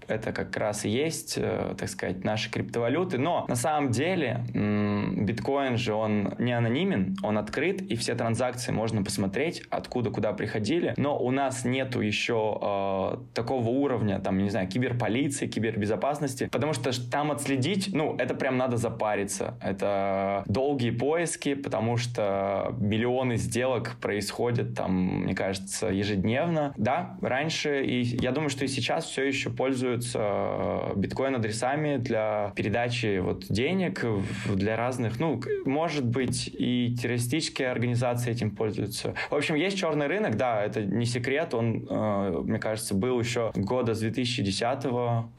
это 0.09 0.33
как 0.33 0.57
раз 0.57 0.85
и 0.85 0.91
есть, 0.91 1.35
э, 1.37 1.75
так 1.79 1.89
сказать, 1.89 2.25
наши 2.25 2.51
криптовалюты. 2.51 3.19
Но 3.19 3.45
на 3.49 3.57
самом 3.57 3.91
деле 3.91 4.45
биткоин 4.53 5.77
же, 5.77 5.95
он 5.95 6.35
не 6.39 6.53
анонимен, 6.53 7.17
он 7.23 7.39
открыт, 7.39 7.83
и 7.83 7.97
все 7.97 8.15
транзакции 8.15 8.73
можно 8.73 9.03
посмотреть, 9.03 9.63
откуда, 9.71 10.11
куда 10.11 10.33
приходили. 10.33 10.95
Но 10.97 11.19
у 11.19 11.31
нас 11.31 11.65
нету 11.65 12.01
еще 12.01 12.59
э, 12.61 13.17
такого 13.35 13.69
уровня, 13.69 14.21
там, 14.21 14.39
не 14.39 14.51
знаю, 14.51 14.69
киберполиции, 14.69 15.47
кибербезопасности, 15.47 16.49
потому 16.51 16.73
что 16.73 16.91
там 17.11 17.31
отследить, 17.31 17.91
ну, 17.93 18.17
это 18.17 18.35
прям 18.35 18.57
надо 18.57 18.77
запариться. 18.77 19.59
Это 19.63 20.43
долгие 20.47 20.91
поиски, 20.91 21.55
потому 21.55 21.97
что 21.97 22.75
миллионы 22.79 23.37
сделок 23.37 23.97
происходят 24.01 24.75
там, 24.75 25.23
мне 25.25 25.35
кажется, 25.35 25.89
ежедневно. 25.89 26.75
Да, 26.77 27.17
раньше, 27.21 27.85
и 27.85 28.03
я 28.03 28.33
думаю, 28.33 28.51
что 28.51 28.65
и 28.65 28.69
сейчас 28.69 29.05
все 29.07 29.25
еще 29.25 29.51
пользуются 29.51 29.94
пользуются 29.95 30.19
э, 30.21 30.93
биткоин-адресами 30.97 31.97
для 31.99 32.53
передачи 32.55 33.19
вот 33.19 33.47
денег 33.49 34.05
для 34.47 34.77
разных, 34.77 35.21
ну, 35.21 35.41
может 35.65 36.05
быть, 36.05 36.49
и 36.53 36.95
террористические 37.01 37.71
организации 37.71 38.33
этим 38.33 38.51
пользуются. 38.51 39.15
В 39.31 39.35
общем, 39.35 39.55
есть 39.55 39.79
черный 39.79 40.07
рынок, 40.07 40.37
да, 40.37 40.63
это 40.63 40.83
не 40.83 41.07
секрет, 41.07 41.55
он, 41.55 41.87
э, 41.89 42.43
мне 42.45 42.59
кажется, 42.59 42.95
был 42.95 43.21
еще 43.21 43.53
года 43.55 43.95
с 43.95 44.01
2010 44.01 44.85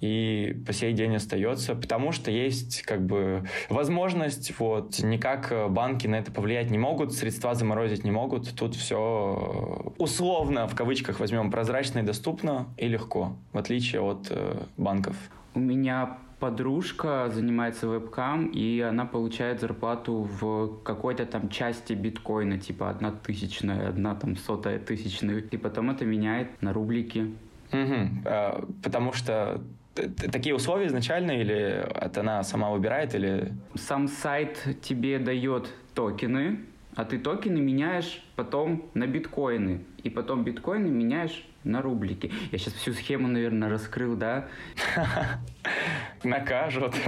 и 0.02 0.56
по 0.66 0.74
сей 0.74 0.94
день 0.94 1.16
остается, 1.16 1.76
потому 1.76 2.12
что 2.12 2.32
есть 2.32 2.82
как 2.84 3.06
бы 3.06 3.44
возможность, 3.70 4.58
вот, 4.60 5.00
никак 5.04 5.54
банки 5.70 6.08
на 6.08 6.16
это 6.16 6.32
повлиять 6.32 6.72
не 6.72 6.78
могут, 6.78 7.14
средства 7.14 7.56
заморозить 7.56 8.04
не 8.04 8.12
могут, 8.12 8.56
тут 8.56 8.76
все 8.76 9.94
условно, 9.98 10.68
в 10.68 10.76
кавычках 10.76 11.20
возьмем, 11.20 11.52
прозрачно 11.52 12.00
и 12.00 12.04
доступно 12.04 12.68
и 12.78 12.88
легко, 12.88 13.36
в 13.52 13.58
отличие 13.58 14.02
от 14.02 14.32
банков. 14.78 15.16
У 15.54 15.60
меня 15.60 16.18
подружка 16.40 17.30
занимается 17.34 17.88
вебкам, 17.88 18.48
и 18.48 18.82
она 18.82 19.06
получает 19.06 19.62
зарплату 19.62 20.28
в 20.40 20.82
какой-то 20.84 21.26
там 21.26 21.50
части 21.50 21.94
биткоина, 21.94 22.60
типа 22.60 22.90
одна 22.90 23.12
тысячная, 23.12 23.90
одна 23.90 24.16
там 24.16 24.36
сотая 24.36 24.80
тысячная, 24.80 25.40
и 25.40 25.58
потом 25.58 25.92
это 25.92 26.06
меняет 26.06 26.62
на 26.62 26.74
рублики. 26.74 27.34
Угу. 27.72 28.24
Потому 28.84 29.14
что 29.14 29.62
такие 30.32 30.54
условия 30.54 30.88
изначально, 30.88 31.32
или 31.32 31.56
это 31.56 32.20
она 32.20 32.44
сама 32.44 32.70
выбирает, 32.70 33.16
или... 33.16 33.54
Сам 33.76 34.08
сайт 34.08 34.78
тебе 34.82 35.20
дает 35.20 35.70
токены, 35.94 36.60
а 36.96 37.06
ты 37.06 37.20
токены 37.20 37.60
меняешь 37.60 38.24
потом 38.36 38.90
на 38.94 39.08
биткоины, 39.08 39.82
и 40.04 40.10
потом 40.10 40.44
биткоины 40.44 40.88
меняешь 40.88 41.46
на 41.66 41.82
рублики. 41.82 42.32
Я 42.52 42.58
сейчас 42.58 42.74
всю 42.76 42.94
схему, 42.94 43.28
наверное, 43.28 43.70
раскрыл, 43.70 44.16
да? 44.16 44.48
Накажут. 46.24 46.96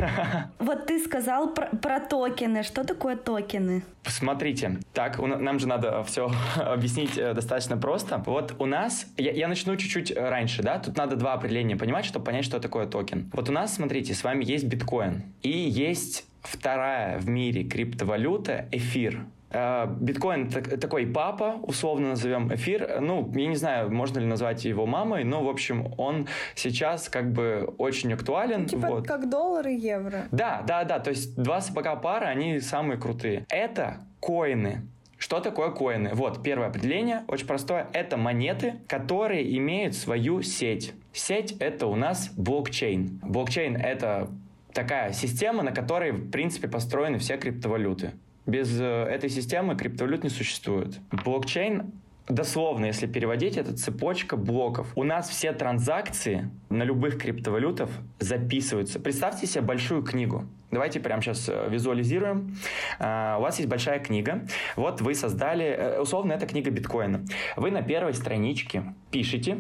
Вот 0.60 0.88
ты 0.88 1.00
сказал 1.00 1.54
про, 1.54 1.68
про 1.68 2.00
токены. 2.00 2.64
Что 2.64 2.84
такое 2.84 3.16
токены? 3.16 3.84
Смотрите, 4.04 4.80
так, 4.94 5.20
нам 5.20 5.60
же 5.60 5.68
надо 5.68 6.04
все 6.04 6.30
объяснить 6.56 7.18
э, 7.18 7.34
достаточно 7.34 7.78
просто. 7.78 8.22
Вот 8.26 8.56
у 8.60 8.66
нас, 8.66 9.08
я, 9.18 9.32
я 9.32 9.48
начну 9.48 9.76
чуть-чуть 9.78 10.16
раньше, 10.16 10.64
да, 10.64 10.80
тут 10.80 10.98
надо 10.98 11.16
два 11.16 11.34
определения 11.34 11.76
понимать, 11.76 12.06
чтобы 12.06 12.26
понять, 12.26 12.46
что 12.46 12.60
такое 12.60 12.88
токен. 12.88 13.30
Вот 13.34 13.50
у 13.50 13.52
нас, 13.52 13.76
смотрите, 13.76 14.14
с 14.14 14.24
вами 14.24 14.44
есть 14.44 14.66
биткоин 14.66 15.24
и 15.42 15.50
есть 15.50 16.26
вторая 16.42 17.20
в 17.20 17.28
мире 17.30 17.64
криптовалюта 17.64 18.68
эфир. 18.72 19.26
Э, 19.50 19.88
биткоин 19.88 20.50
такой 20.50 21.08
папа, 21.08 21.60
условно 21.64 22.10
назовем 22.10 22.54
эфир. 22.54 23.00
Ну, 23.02 23.32
я 23.36 23.48
не 23.48 23.56
знаю, 23.56 23.94
можно 23.94 24.20
ли 24.20 24.26
назвать 24.26 24.66
его 24.66 24.86
мамой, 24.86 25.24
но, 25.24 25.44
в 25.44 25.50
общем, 25.50 25.94
он 25.98 26.28
сейчас 26.56 27.10
как 27.10 27.32
бы 27.32 27.74
очень 27.78 28.14
актуален. 28.14 28.62
Ну, 28.62 28.68
типа 28.68 28.88
вот. 28.88 29.08
как 29.08 29.30
доллар 29.30 29.68
и 29.68 29.76
евро. 29.76 30.26
Да, 30.32 30.64
да, 30.68 30.84
да. 30.84 31.00
То 31.00 31.12
есть 31.12 31.36
два 31.36 31.62
сапога 31.62 31.96
пара, 31.96 32.26
они 32.26 32.60
самые 32.60 33.00
крутые. 33.00 33.46
Это 33.50 33.98
коины. 34.20 34.82
Что 35.18 35.40
такое 35.40 35.72
коины? 35.72 36.12
Вот, 36.14 36.44
первое 36.44 36.68
определение, 36.68 37.24
очень 37.28 37.48
простое. 37.48 37.88
Это 37.94 38.18
монеты, 38.18 38.76
которые 38.88 39.58
имеют 39.58 39.96
свою 39.96 40.44
сеть. 40.44 40.94
Сеть— 41.12 41.56
это 41.60 41.88
у 41.88 41.96
нас 41.96 42.30
блокчейн. 42.38 43.20
Блокчейн— 43.24 43.76
это 43.78 44.30
такая 44.74 45.14
система, 45.14 45.64
на 45.64 45.72
которой, 45.72 46.12
в 46.12 46.30
принципе, 46.30 46.68
построены 46.68 47.18
все 47.18 47.38
криптовалюты. 47.38 48.12
Без 48.48 48.80
э, 48.80 48.84
этой 48.84 49.30
системы 49.30 49.76
криптовалют 49.76 50.24
не 50.24 50.30
существует. 50.30 51.00
Блокчейн 51.12 51.92
Дословно, 52.28 52.88
если 52.88 53.08
переводить, 53.08 53.56
это 53.56 53.74
цепочка 53.74 54.36
блоков. 54.36 54.92
У 54.96 55.04
нас 55.04 55.30
все 55.30 55.54
транзакции 55.54 56.50
на 56.70 56.84
любых 56.84 57.18
криптовалютах 57.18 57.90
записываются. 58.20 59.00
Представьте 59.00 59.48
себе 59.48 59.62
большую 59.62 60.04
книгу. 60.04 60.44
Давайте 60.70 61.00
прямо 61.00 61.22
сейчас 61.22 61.48
э, 61.48 61.70
визуализируем. 61.70 62.58
Uh, 63.00 63.38
у 63.38 63.42
вас 63.44 63.60
есть 63.60 63.70
большая 63.70 64.00
книга. 64.00 64.46
Вот 64.76 65.00
вы 65.00 65.16
создали, 65.16 65.66
э, 65.66 66.02
условно, 66.02 66.34
это 66.34 66.46
книга 66.48 66.70
биткоина. 66.70 67.24
Вы 67.56 67.72
на 67.72 67.82
первой 67.82 68.14
страничке 68.14 68.84
пишете 69.10 69.60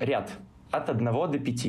ряд 0.00 0.32
от 0.72 0.90
1 0.90 1.04
до 1.04 1.38
5. 1.38 1.66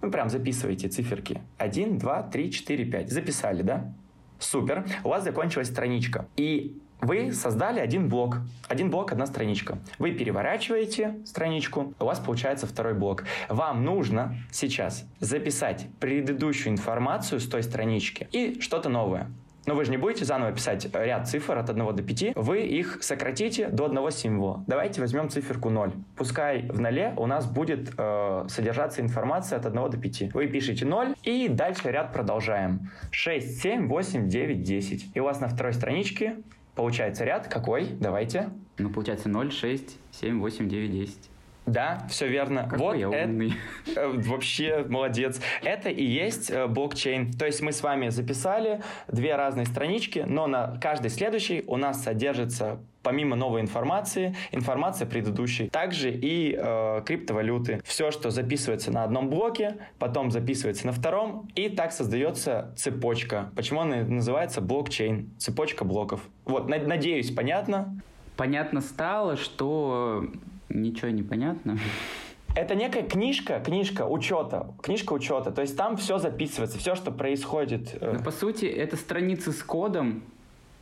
Вы 0.00 0.10
прям 0.10 0.30
записываете 0.30 0.88
циферки. 0.88 1.42
1, 1.58 1.98
2, 1.98 2.22
3, 2.22 2.50
4, 2.50 2.84
5. 2.86 3.10
Записали, 3.10 3.60
да? 3.60 3.92
Супер. 4.40 4.84
У 5.04 5.10
вас 5.10 5.22
закончилась 5.22 5.68
страничка. 5.68 6.26
И 6.36 6.76
вы 7.00 7.32
создали 7.32 7.80
один 7.80 8.08
блок. 8.08 8.38
Один 8.68 8.90
блок, 8.90 9.12
одна 9.12 9.26
страничка. 9.26 9.78
Вы 9.98 10.12
переворачиваете 10.12 11.18
страничку, 11.24 11.94
у 11.98 12.04
вас 12.04 12.18
получается 12.18 12.66
второй 12.66 12.94
блок. 12.94 13.24
Вам 13.48 13.84
нужно 13.84 14.36
сейчас 14.50 15.04
записать 15.20 15.86
предыдущую 15.98 16.72
информацию 16.72 17.40
с 17.40 17.46
той 17.46 17.62
странички 17.62 18.28
и 18.32 18.60
что-то 18.60 18.88
новое. 18.88 19.30
Но 19.66 19.74
вы 19.74 19.84
же 19.84 19.90
не 19.90 19.96
будете 19.96 20.24
заново 20.24 20.52
писать 20.52 20.88
ряд 20.94 21.28
цифр 21.28 21.58
от 21.58 21.70
1 21.70 21.96
до 21.96 22.02
5, 22.02 22.32
вы 22.36 22.62
их 22.62 23.02
сократите 23.02 23.68
до 23.68 23.86
одного 23.86 24.10
символа. 24.10 24.64
Давайте 24.66 25.00
возьмем 25.00 25.28
циферку 25.28 25.70
0. 25.70 25.92
Пускай 26.16 26.62
в 26.68 26.80
ноле 26.80 27.14
у 27.16 27.26
нас 27.26 27.46
будет 27.46 27.92
э, 27.96 28.44
содержаться 28.48 29.00
информация 29.00 29.58
от 29.58 29.66
1 29.66 29.90
до 29.90 29.96
5. 29.96 30.34
Вы 30.34 30.46
пишете 30.46 30.86
0 30.86 31.14
и 31.22 31.48
дальше 31.48 31.90
ряд 31.90 32.12
продолжаем. 32.12 32.90
6, 33.10 33.60
7, 33.60 33.88
8, 33.88 34.28
9, 34.28 34.62
10. 34.62 35.10
И 35.14 35.20
у 35.20 35.24
вас 35.24 35.40
на 35.40 35.48
второй 35.48 35.72
страничке 35.72 36.36
получается 36.74 37.24
ряд 37.24 37.48
какой? 37.48 37.88
Давайте. 38.00 38.50
Ну, 38.78 38.90
получается 38.90 39.28
0, 39.28 39.52
6, 39.52 39.98
7, 40.12 40.40
8, 40.40 40.68
9, 40.68 40.92
10. 40.92 41.30
Да, 41.66 42.06
все 42.08 42.26
верно. 42.26 42.64
Какой 42.64 42.78
вот 42.78 42.96
я 42.96 43.08
умный. 43.08 43.54
Это, 43.86 44.08
вообще 44.08 44.84
молодец. 44.88 45.40
Это 45.62 45.88
и 45.88 46.04
есть 46.04 46.50
э, 46.50 46.66
блокчейн. 46.66 47.32
То 47.32 47.46
есть 47.46 47.60
мы 47.60 47.72
с 47.72 47.82
вами 47.82 48.08
записали 48.08 48.82
две 49.08 49.36
разные 49.36 49.66
странички, 49.66 50.24
но 50.26 50.46
на 50.46 50.78
каждой 50.80 51.10
следующей 51.10 51.62
у 51.66 51.76
нас 51.76 52.02
содержится 52.02 52.80
помимо 53.02 53.36
новой 53.36 53.60
информации, 53.60 54.36
информация 54.52 55.06
предыдущей. 55.06 55.68
Также 55.70 56.10
и 56.10 56.54
э, 56.58 57.02
криптовалюты. 57.04 57.80
Все, 57.84 58.10
что 58.10 58.30
записывается 58.30 58.90
на 58.90 59.04
одном 59.04 59.30
блоке, 59.30 59.78
потом 59.98 60.30
записывается 60.30 60.86
на 60.86 60.92
втором, 60.92 61.48
и 61.54 61.68
так 61.68 61.92
создается 61.92 62.74
цепочка. 62.76 63.50
Почему 63.56 63.80
она 63.80 63.96
называется 63.96 64.60
блокчейн? 64.60 65.30
Цепочка 65.38 65.84
блоков. 65.84 66.20
Вот, 66.44 66.68
надеюсь, 66.68 67.30
понятно? 67.30 68.00
Понятно 68.36 68.80
стало, 68.80 69.36
что 69.36 70.26
Ничего 70.70 71.10
не 71.10 71.22
понятно. 71.22 71.78
Это 72.54 72.74
некая 72.74 73.02
книжка, 73.02 73.60
книжка 73.60 74.06
учета, 74.06 74.74
книжка 74.82 75.12
учета. 75.12 75.52
То 75.52 75.62
есть 75.62 75.76
там 75.76 75.96
все 75.96 76.18
записывается, 76.18 76.78
все, 76.78 76.94
что 76.94 77.12
происходит. 77.12 77.96
Э. 78.00 78.14
Ну, 78.16 78.24
по 78.24 78.30
сути, 78.32 78.64
это 78.64 78.96
страницы 78.96 79.52
с 79.52 79.62
кодом, 79.62 80.24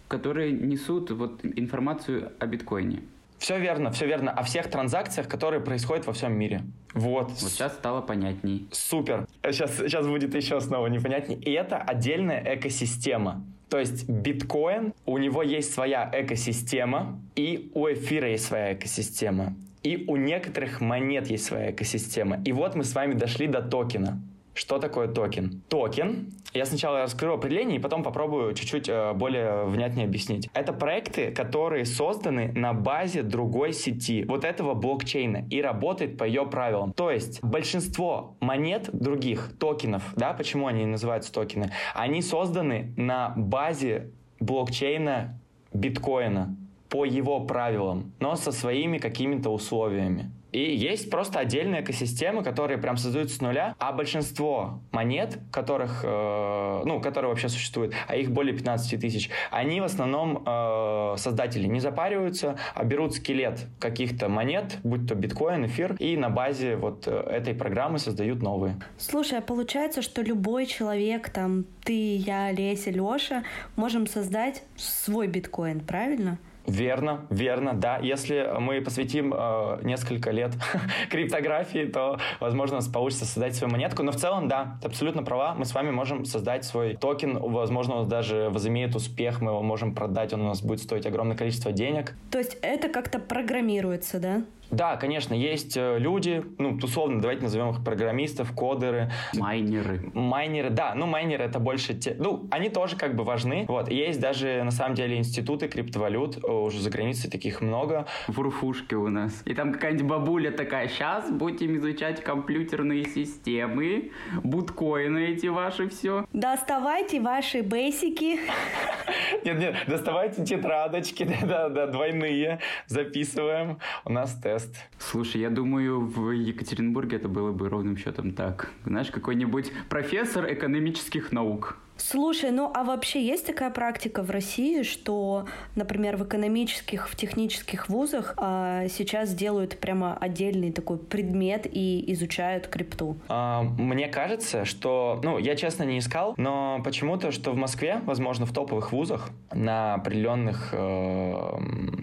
которые 0.09 0.53
несут 0.53 1.11
вот 1.11 1.45
информацию 1.45 2.33
о 2.39 2.47
биткоине. 2.47 3.03
Все 3.39 3.59
верно, 3.59 3.93
все 3.93 4.07
верно. 4.07 4.33
О 4.33 4.43
всех 4.43 4.69
транзакциях, 4.69 5.29
которые 5.29 5.61
происходят 5.61 6.07
во 6.07 6.13
всем 6.13 6.33
мире. 6.33 6.63
Вот. 6.95 7.29
Вот 7.29 7.39
сейчас 7.39 7.75
стало 7.75 8.01
понятней. 8.01 8.67
Супер. 8.73 9.27
Сейчас, 9.45 9.77
сейчас 9.77 10.07
будет 10.07 10.35
еще 10.35 10.61
снова 10.61 10.89
непонятней. 10.89 11.37
И 11.37 11.53
это 11.53 11.77
отдельная 11.77 12.57
экосистема. 12.57 13.45
То 13.69 13.79
есть 13.79 14.09
биткоин, 14.09 14.95
у 15.05 15.19
него 15.19 15.43
есть 15.43 15.73
своя 15.73 16.11
экосистема, 16.13 17.21
и 17.37 17.71
у 17.75 17.87
эфира 17.87 18.29
есть 18.31 18.47
своя 18.47 18.73
экосистема. 18.73 19.55
И 19.89 20.05
у 20.07 20.17
некоторых 20.17 20.83
монет 20.83 21.31
есть 21.31 21.47
своя 21.47 21.71
экосистема. 21.71 22.43
И 22.45 22.53
вот 22.53 22.75
мы 22.75 22.85
с 22.85 22.95
вами 22.95 23.15
дошли 23.15 23.47
до 23.47 23.63
токена. 23.63 24.21
Что 24.53 24.79
такое 24.79 25.09
токен? 25.09 25.63
Токен, 25.71 26.31
я 26.53 26.67
сначала 26.67 26.99
раскрою 26.99 27.37
определение 27.37 27.79
и 27.79 27.81
потом 27.81 28.03
попробую 28.03 28.53
чуть-чуть 28.53 28.87
э, 28.91 29.15
более 29.15 29.65
внятнее 29.65 30.05
объяснить. 30.05 30.51
Это 30.53 30.75
проекты, 30.75 31.31
которые 31.31 31.87
созданы 31.87 32.53
на 32.53 32.75
базе 32.75 33.23
другой 33.23 33.73
сети, 33.73 34.25
вот 34.29 34.45
этого 34.45 34.75
блокчейна, 34.75 35.47
и 35.49 35.63
работают 35.63 36.19
по 36.19 36.25
ее 36.25 36.45
правилам. 36.45 36.93
То 36.93 37.11
есть 37.11 37.43
большинство 37.43 38.37
монет 38.41 38.91
других, 38.93 39.53
токенов, 39.59 40.03
да, 40.17 40.35
почему 40.35 40.67
они 40.67 40.85
называются 40.85 41.33
токены, 41.33 41.73
они 41.95 42.21
созданы 42.21 42.93
на 42.99 43.33
базе 43.37 44.11
блокчейна 44.39 45.41
биткоина 45.73 46.55
по 46.89 47.05
его 47.05 47.41
правилам, 47.41 48.13
но 48.21 48.37
со 48.37 48.53
своими 48.53 48.99
какими-то 48.99 49.51
условиями. 49.51 50.31
И 50.53 50.75
есть 50.75 51.11
просто 51.11 51.41
отдельные 51.41 51.83
экосистемы, 51.83 52.43
которые 52.43 52.79
прям 52.79 52.97
создаются 52.97 53.37
с 53.37 53.41
нуля, 53.41 53.75
а 53.79 53.93
большинство 53.93 54.81
монет, 54.93 55.39
которых, 55.53 56.01
э, 56.03 56.83
ну, 56.87 57.01
которые 57.01 57.29
вообще 57.31 57.51
существуют, 57.51 57.93
а 58.07 58.17
их 58.17 58.31
более 58.31 58.55
15 58.55 58.99
тысяч, 58.99 59.29
они 59.51 59.81
в 59.81 59.85
основном 59.85 60.43
э, 60.47 61.15
создатели 61.19 61.67
не 61.67 61.81
запариваются, 61.81 62.57
а 62.75 62.85
берут 62.85 63.15
скелет 63.15 63.67
каких-то 63.79 64.29
монет, 64.29 64.79
будь 64.85 65.07
то 65.07 65.15
биткоин, 65.15 65.67
эфир, 65.67 65.97
и 65.99 66.17
на 66.17 66.31
базе 66.31 66.77
вот 66.77 67.07
э, 67.07 67.11
этой 67.11 67.55
программы 67.55 67.99
создают 67.99 68.41
новые. 68.41 68.81
Слушай, 68.97 69.41
а 69.41 69.43
получается, 69.43 70.01
что 70.01 70.23
любой 70.23 70.65
человек, 70.65 71.29
там, 71.29 71.67
ты, 71.85 72.17
я, 72.17 72.53
Леся, 72.53 72.91
Леша, 72.91 73.45
можем 73.77 74.07
создать 74.07 74.63
свой 74.77 75.27
биткоин, 75.27 75.81
правильно? 75.81 76.39
Верно, 76.69 77.27
верно, 77.31 77.73
да. 77.73 77.97
Если 77.97 78.47
мы 78.61 78.83
посвятим 78.83 79.35
э, 79.35 79.79
несколько 79.83 80.31
лет 80.31 80.53
криптографии, 81.11 81.87
то, 81.87 82.19
возможно, 82.41 82.77
у 82.77 82.81
нас 82.81 82.89
получится 82.89 83.25
создать 83.25 83.57
свою 83.57 83.73
монетку. 83.73 84.03
Но 84.03 84.13
в 84.13 84.17
целом, 84.17 84.49
да, 84.49 84.79
ты 84.83 84.89
абсолютно 84.89 85.23
права. 85.23 85.55
Мы 85.55 85.65
с 85.65 85.75
вами 85.75 85.91
можем 85.91 86.27
создать 86.27 86.65
свой 86.65 86.95
токен. 86.95 87.39
Возможно, 87.39 87.97
он 87.97 88.09
даже 88.09 88.51
возымеет 88.51 88.95
успех, 88.95 89.41
мы 89.41 89.51
его 89.51 89.63
можем 89.63 89.95
продать, 89.95 90.35
он 90.35 90.43
у 90.43 90.49
нас 90.49 90.61
будет 90.61 90.81
стоить 90.81 91.07
огромное 91.07 91.37
количество 91.37 91.73
денег. 91.73 92.15
То 92.31 92.39
есть 92.39 92.59
это 92.61 92.89
как-то 92.89 93.19
программируется, 93.19 94.21
да? 94.21 94.43
Да, 94.71 94.97
конечно, 94.97 95.35
есть 95.35 95.77
э, 95.77 95.99
люди, 95.99 96.45
ну, 96.59 96.79
условно, 96.83 97.21
давайте 97.21 97.43
назовем 97.43 97.71
их 97.71 97.83
программистов, 97.85 98.53
кодеры. 98.53 99.11
Майнеры. 99.35 100.11
Майнеры, 100.15 100.71
да, 100.71 100.95
ну, 100.95 101.07
майнеры 101.07 101.45
это 101.45 101.59
больше 101.59 101.95
те, 101.95 102.15
ну, 102.19 102.47
они 102.51 102.69
тоже 102.69 102.97
как 102.97 103.17
бы 103.17 103.25
важны, 103.25 103.65
вот, 103.69 103.91
есть 103.91 104.21
даже, 104.21 104.63
на 104.65 104.71
самом 104.71 104.95
деле, 104.95 105.17
институты 105.17 105.69
криптовалют, 105.69 106.45
уже 106.45 106.81
за 106.81 106.91
границей 106.91 107.31
таких 107.31 107.61
много. 107.61 108.07
В 108.27 108.39
Руфушке 108.41 108.97
у 108.97 109.09
нас. 109.09 109.43
И 109.45 109.55
там 109.55 109.73
какая-нибудь 109.73 110.07
бабуля 110.07 110.51
такая, 110.51 110.89
сейчас 110.89 111.31
будем 111.31 111.77
изучать 111.77 112.23
компьютерные 112.23 113.05
системы, 113.05 114.11
буткоины 114.43 115.29
эти 115.29 115.47
ваши 115.47 115.89
все. 115.89 116.27
Доставайте 116.33 117.21
ваши 117.21 117.63
бейсики. 117.63 118.39
Нет, 119.45 119.59
нет, 119.59 119.77
доставайте 119.87 120.45
тетрадочки, 120.45 121.25
да, 121.43 121.69
да, 121.69 121.87
двойные, 121.87 122.61
записываем. 122.87 123.79
У 124.05 124.13
нас 124.13 124.35
тест. 124.35 124.58
Слушай, 124.99 125.41
я 125.43 125.51
думаю, 125.51 126.01
в 126.01 126.31
Екатеринбурге 126.31 127.17
это 127.17 127.29
было 127.29 127.53
бы 127.53 127.69
ровным 127.69 127.97
счетом 127.97 128.33
так. 128.33 128.71
Знаешь, 128.85 129.11
какой-нибудь 129.11 129.73
профессор 129.89 130.53
экономических 130.53 131.33
наук 131.33 131.77
Слушай, 131.99 132.53
ну 132.53 132.71
а 132.75 132.85
вообще 132.85 133.25
есть 133.25 133.47
такая 133.47 133.71
практика 133.71 134.23
в 134.23 134.31
России, 134.31 134.83
что, 134.83 135.47
например, 135.75 136.17
в 136.17 136.25
экономических, 136.25 137.09
в 137.09 137.17
технических 137.17 137.89
вузах 137.89 138.35
а, 138.37 138.87
сейчас 138.89 139.35
делают 139.35 139.79
прямо 139.79 140.17
отдельный 140.17 140.73
такой 140.73 140.99
предмет 140.99 141.67
и 141.71 142.05
изучают 142.13 142.69
крипту? 142.69 143.19
А, 143.29 143.63
мне 143.63 144.09
кажется, 144.09 144.65
что, 144.65 145.21
ну, 145.25 145.39
я 145.39 145.57
честно 145.57 145.83
не 145.83 145.99
искал, 145.99 146.35
но 146.37 146.81
почему-то, 146.85 147.33
что 147.33 147.53
в 147.53 147.57
Москве, 147.57 148.01
возможно, 148.05 148.47
в 148.47 148.53
топовых 148.53 148.93
вузах, 148.93 149.31
на 149.53 149.95
определенных 149.95 150.71
э, 150.73 150.77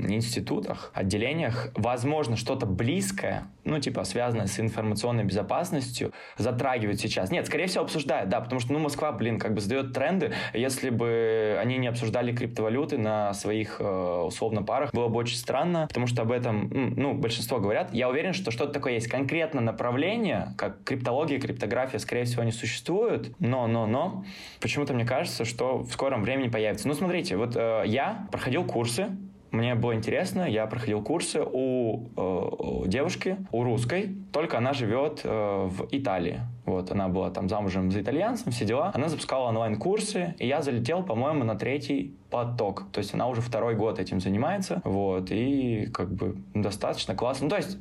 институтах, 0.10 0.92
отделениях, 0.94 1.70
возможно, 1.76 2.36
что-то 2.36 2.66
близкое, 2.66 3.48
ну, 3.64 3.80
типа, 3.80 4.04
связанное 4.04 4.48
с 4.48 4.60
информационной 4.60 5.24
безопасностью, 5.24 6.12
затрагивают 6.38 7.00
сейчас. 7.00 7.32
Нет, 7.32 7.48
скорее 7.48 7.68
всего, 7.68 7.86
обсуждают, 7.86 8.30
да, 8.30 8.42
потому 8.42 8.60
что, 8.60 8.74
ну, 8.74 8.80
Москва, 8.80 9.12
блин, 9.12 9.40
как 9.40 9.54
бы 9.54 9.62
задает 9.62 9.85
идет 9.86 9.94
тренды. 9.94 10.32
Если 10.54 10.90
бы 10.90 11.58
они 11.60 11.78
не 11.78 11.88
обсуждали 11.88 12.34
криптовалюты 12.34 12.98
на 12.98 13.34
своих 13.34 13.78
э, 13.80 14.24
условно 14.26 14.64
парах, 14.64 14.94
было 14.94 15.08
бы 15.08 15.18
очень 15.18 15.38
странно, 15.38 15.86
потому 15.88 16.08
что 16.08 16.24
об 16.24 16.32
этом, 16.32 16.70
ну, 16.96 17.14
большинство 17.14 17.60
говорят. 17.60 17.94
Я 17.94 18.10
уверен, 18.10 18.34
что 18.34 18.52
что-то 18.52 18.74
такое 18.74 18.94
есть. 18.94 19.08
Конкретно 19.08 19.62
направление, 19.62 20.54
как 20.58 20.84
криптология, 20.84 21.40
криптография, 21.40 22.00
скорее 22.00 22.26
всего, 22.26 22.44
не 22.44 22.52
существуют, 22.52 23.34
но, 23.40 23.68
но, 23.68 23.86
но, 23.86 24.26
почему-то 24.60 24.94
мне 24.94 25.06
кажется, 25.06 25.46
что 25.46 25.80
в 25.80 25.92
скором 25.92 26.24
времени 26.24 26.50
появится. 26.50 26.88
Ну, 26.88 26.94
смотрите, 26.94 27.38
вот 27.38 27.56
э, 27.56 27.84
я 27.86 28.28
проходил 28.32 28.66
курсы 28.66 29.10
мне 29.56 29.76
было 29.76 29.96
интересно, 29.96 30.50
я 30.50 30.66
проходил 30.68 31.02
курсы 31.02 31.42
у 31.44 32.08
э, 32.16 32.88
девушки, 32.88 33.38
у 33.52 33.64
русской, 33.64 34.16
только 34.32 34.58
она 34.58 34.74
живет 34.74 35.22
э, 35.24 35.30
в 35.70 35.88
Италии. 35.92 36.42
Вот, 36.66 36.92
она 36.92 37.08
была 37.08 37.30
там 37.30 37.48
замужем 37.48 37.92
за 37.92 38.02
итальянцем, 38.02 38.52
все 38.52 38.66
дела. 38.66 38.92
Она 38.94 39.08
запускала 39.08 39.50
онлайн-курсы, 39.50 40.36
и 40.40 40.48
я 40.48 40.62
залетел, 40.62 41.04
по-моему, 41.04 41.44
на 41.44 41.56
третий 41.56 42.16
поток. 42.30 42.86
То 42.92 43.00
есть 43.00 43.14
она 43.14 43.28
уже 43.28 43.42
второй 43.42 43.76
год 43.76 44.00
этим 44.00 44.20
занимается, 44.20 44.82
вот, 44.84 45.32
и 45.32 45.88
как 45.94 46.12
бы 46.12 46.36
достаточно 46.54 47.16
классно. 47.16 47.46
Ну, 47.46 47.50
то 47.50 47.58
есть 47.58 47.78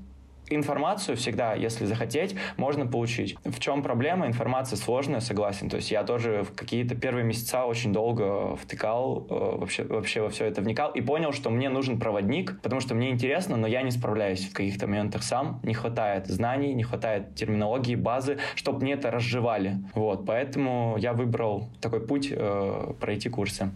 Информацию 0.50 1.16
всегда, 1.16 1.54
если 1.54 1.86
захотеть, 1.86 2.36
можно 2.56 2.86
получить. 2.86 3.36
В 3.44 3.58
чем 3.60 3.82
проблема? 3.82 4.26
Информация 4.26 4.76
сложная, 4.76 5.20
согласен. 5.20 5.70
То 5.70 5.76
есть 5.76 5.90
я 5.90 6.04
тоже 6.04 6.42
в 6.42 6.54
какие-то 6.54 6.94
первые 6.94 7.24
месяца 7.24 7.64
очень 7.64 7.92
долго 7.92 8.54
втыкал, 8.56 9.26
э, 9.30 9.58
вообще, 9.58 9.84
вообще 9.84 10.20
во 10.20 10.28
все 10.28 10.44
это 10.44 10.60
вникал 10.60 10.90
и 10.90 11.00
понял, 11.00 11.32
что 11.32 11.48
мне 11.48 11.70
нужен 11.70 11.98
проводник, 11.98 12.60
потому 12.60 12.80
что 12.80 12.94
мне 12.94 13.10
интересно, 13.10 13.56
но 13.56 13.66
я 13.66 13.82
не 13.82 13.90
справляюсь 13.90 14.46
в 14.46 14.52
каких-то 14.52 14.86
моментах 14.86 15.22
сам. 15.22 15.60
Не 15.62 15.72
хватает 15.72 16.26
знаний, 16.26 16.74
не 16.74 16.82
хватает 16.82 17.34
терминологии, 17.34 17.94
базы, 17.94 18.38
чтобы 18.54 18.80
мне 18.80 18.92
это 18.92 19.10
разжевали. 19.10 19.78
Вот, 19.94 20.26
поэтому 20.26 20.96
я 20.98 21.14
выбрал 21.14 21.68
такой 21.80 22.06
путь 22.06 22.28
э, 22.30 22.92
пройти 23.00 23.30
курсы. 23.30 23.70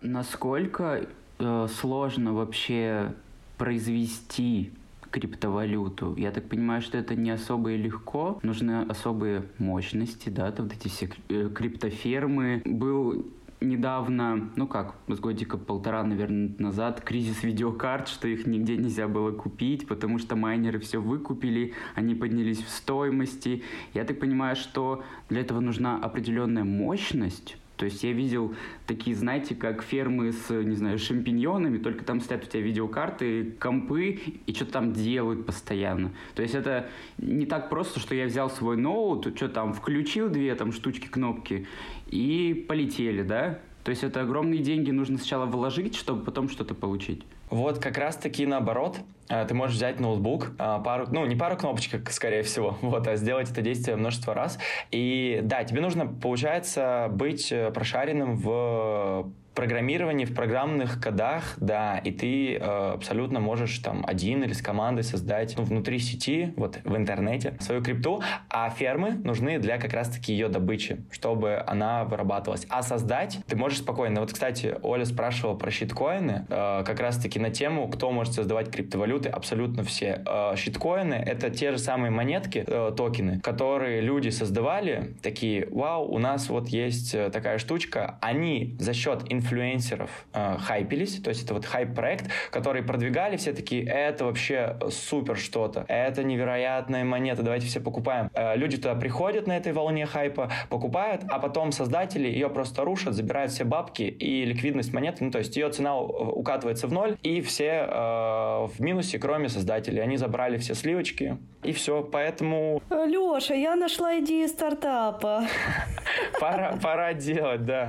Насколько 0.00 1.06
э, 1.38 1.66
сложно 1.68 2.32
вообще 2.32 3.14
произвести 3.56 4.72
криптовалюту. 5.10 6.14
Я 6.16 6.30
так 6.30 6.48
понимаю, 6.48 6.82
что 6.82 6.98
это 6.98 7.14
не 7.14 7.30
особо 7.30 7.72
и 7.72 7.76
легко. 7.76 8.38
Нужны 8.42 8.82
особые 8.82 9.44
мощности, 9.58 10.28
да, 10.28 10.50
то 10.52 10.62
вот 10.62 10.72
эти 10.72 10.88
все 10.88 11.10
э, 11.28 11.50
криптофермы. 11.54 12.62
Был 12.64 13.26
недавно, 13.60 14.50
ну 14.56 14.66
как, 14.66 14.94
с 15.08 15.18
годика 15.18 15.58
полтора, 15.58 16.04
наверное, 16.04 16.50
назад, 16.58 17.00
кризис 17.00 17.42
видеокарт, 17.42 18.08
что 18.08 18.28
их 18.28 18.46
нигде 18.46 18.76
нельзя 18.76 19.08
было 19.08 19.32
купить, 19.32 19.86
потому 19.88 20.18
что 20.18 20.36
майнеры 20.36 20.78
все 20.78 21.00
выкупили, 21.00 21.74
они 21.94 22.14
поднялись 22.14 22.62
в 22.62 22.68
стоимости. 22.68 23.62
Я 23.94 24.04
так 24.04 24.20
понимаю, 24.20 24.56
что 24.56 25.02
для 25.28 25.40
этого 25.40 25.60
нужна 25.60 25.96
определенная 25.96 26.64
мощность, 26.64 27.56
то 27.78 27.84
есть 27.84 28.02
я 28.02 28.12
видел 28.12 28.54
такие, 28.86 29.14
знаете, 29.14 29.54
как 29.54 29.82
фермы 29.82 30.32
с, 30.32 30.50
не 30.50 30.74
знаю, 30.74 30.98
шампиньонами, 30.98 31.78
только 31.78 32.04
там 32.04 32.20
стоят 32.20 32.44
у 32.44 32.46
тебя 32.48 32.60
видеокарты, 32.60 33.52
компы, 33.60 34.18
и 34.46 34.52
что-то 34.52 34.72
там 34.72 34.92
делают 34.92 35.46
постоянно. 35.46 36.10
То 36.34 36.42
есть 36.42 36.56
это 36.56 36.90
не 37.18 37.46
так 37.46 37.70
просто, 37.70 38.00
что 38.00 38.16
я 38.16 38.26
взял 38.26 38.50
свой 38.50 38.76
ноут, 38.76 39.32
что 39.36 39.48
там, 39.48 39.72
включил 39.72 40.28
две 40.28 40.56
там 40.56 40.72
штучки, 40.72 41.06
кнопки, 41.06 41.68
и 42.08 42.66
полетели, 42.68 43.22
да? 43.22 43.60
То 43.84 43.90
есть 43.90 44.02
это 44.02 44.22
огромные 44.22 44.60
деньги 44.60 44.90
нужно 44.90 45.16
сначала 45.16 45.46
вложить, 45.46 45.94
чтобы 45.94 46.24
потом 46.24 46.48
что-то 46.48 46.74
получить. 46.74 47.22
Вот 47.50 47.78
как 47.78 47.98
раз 47.98 48.16
таки 48.16 48.46
наоборот. 48.46 48.98
А, 49.28 49.44
ты 49.44 49.54
можешь 49.54 49.76
взять 49.76 50.00
ноутбук, 50.00 50.52
а, 50.58 50.78
пару, 50.78 51.06
ну 51.10 51.26
не 51.26 51.36
пару 51.36 51.56
кнопочек, 51.56 52.10
скорее 52.10 52.42
всего, 52.42 52.78
вот, 52.82 53.06
а 53.06 53.16
сделать 53.16 53.50
это 53.50 53.60
действие 53.60 53.96
множество 53.96 54.34
раз. 54.34 54.58
И 54.90 55.40
да, 55.42 55.64
тебе 55.64 55.80
нужно, 55.80 56.06
получается, 56.06 57.08
быть 57.10 57.52
э, 57.52 57.70
прошаренным 57.70 58.36
в 58.36 59.30
программировании, 59.58 60.24
в 60.24 60.36
программных 60.36 61.02
кодах, 61.02 61.56
да, 61.56 61.98
и 61.98 62.12
ты 62.12 62.54
э, 62.54 62.92
абсолютно 62.94 63.40
можешь 63.40 63.76
там 63.80 64.04
один 64.06 64.44
или 64.44 64.52
с 64.52 64.62
командой 64.62 65.02
создать 65.02 65.56
ну, 65.58 65.64
внутри 65.64 65.98
сети, 65.98 66.54
вот 66.56 66.78
в 66.84 66.96
интернете, 66.96 67.56
свою 67.58 67.82
крипту, 67.82 68.22
а 68.48 68.70
фермы 68.70 69.14
нужны 69.24 69.58
для 69.58 69.78
как 69.78 69.94
раз-таки 69.94 70.32
ее 70.32 70.46
добычи, 70.46 71.04
чтобы 71.10 71.60
она 71.66 72.04
вырабатывалась. 72.04 72.66
А 72.68 72.84
создать 72.84 73.40
ты 73.48 73.56
можешь 73.56 73.78
спокойно. 73.78 74.20
Вот, 74.20 74.32
кстати, 74.32 74.76
Оля 74.82 75.04
спрашивала 75.04 75.56
про 75.56 75.72
щиткоины, 75.72 76.46
э, 76.48 76.84
как 76.86 77.00
раз-таки 77.00 77.40
на 77.40 77.50
тему, 77.50 77.88
кто 77.88 78.12
может 78.12 78.34
создавать 78.34 78.70
криптовалюты, 78.70 79.28
абсолютно 79.28 79.82
все. 79.82 80.22
Э, 80.24 80.54
щиткоины— 80.56 81.14
это 81.26 81.50
те 81.50 81.72
же 81.72 81.78
самые 81.78 82.12
монетки, 82.12 82.62
э, 82.64 82.92
токены, 82.96 83.40
которые 83.40 84.02
люди 84.02 84.28
создавали, 84.28 85.16
такие, 85.20 85.66
вау, 85.72 86.04
у 86.04 86.18
нас 86.18 86.48
вот 86.48 86.68
есть 86.68 87.12
э, 87.12 87.30
такая 87.30 87.58
штучка, 87.58 88.18
они 88.20 88.76
за 88.78 88.92
счет 88.92 89.24
инфляции 89.28 89.47
инфлюенсеров 89.48 90.10
э, 90.34 90.56
хайпились, 90.58 91.20
то 91.20 91.30
есть 91.30 91.44
это 91.44 91.54
вот 91.54 91.64
хайп-проект, 91.64 92.30
который 92.50 92.82
продвигали, 92.82 93.36
все 93.36 93.52
такие, 93.52 93.84
это 93.84 94.24
вообще 94.24 94.76
супер 94.90 95.36
что-то, 95.36 95.84
это 95.88 96.22
невероятная 96.22 97.04
монета, 97.04 97.42
давайте 97.42 97.66
все 97.66 97.80
покупаем. 97.80 98.30
Э, 98.34 98.56
люди 98.56 98.76
туда 98.76 98.94
приходят 98.94 99.46
на 99.46 99.56
этой 99.56 99.72
волне 99.72 100.06
хайпа, 100.06 100.50
покупают, 100.68 101.22
а 101.28 101.38
потом 101.38 101.72
создатели 101.72 102.28
ее 102.28 102.48
просто 102.50 102.84
рушат, 102.84 103.14
забирают 103.14 103.52
все 103.52 103.64
бабки 103.64 104.02
и 104.02 104.44
ликвидность 104.44 104.92
монеты, 104.92 105.24
ну 105.24 105.30
то 105.30 105.38
есть 105.38 105.56
ее 105.56 105.70
цена 105.70 105.98
укатывается 105.98 106.86
в 106.86 106.92
ноль, 106.92 107.16
и 107.22 107.40
все 107.40 107.86
э, 107.88 108.66
в 108.66 108.80
минусе, 108.80 109.18
кроме 109.18 109.48
создателей. 109.48 110.02
Они 110.02 110.16
забрали 110.16 110.58
все 110.58 110.74
сливочки, 110.74 111.38
и 111.62 111.72
все, 111.72 112.02
поэтому... 112.02 112.82
Леша, 112.90 113.54
я 113.54 113.76
нашла 113.76 114.18
идею 114.20 114.48
стартапа. 114.48 115.44
Пора, 116.40 116.78
пора 116.82 117.12
делать, 117.14 117.64
да. 117.64 117.88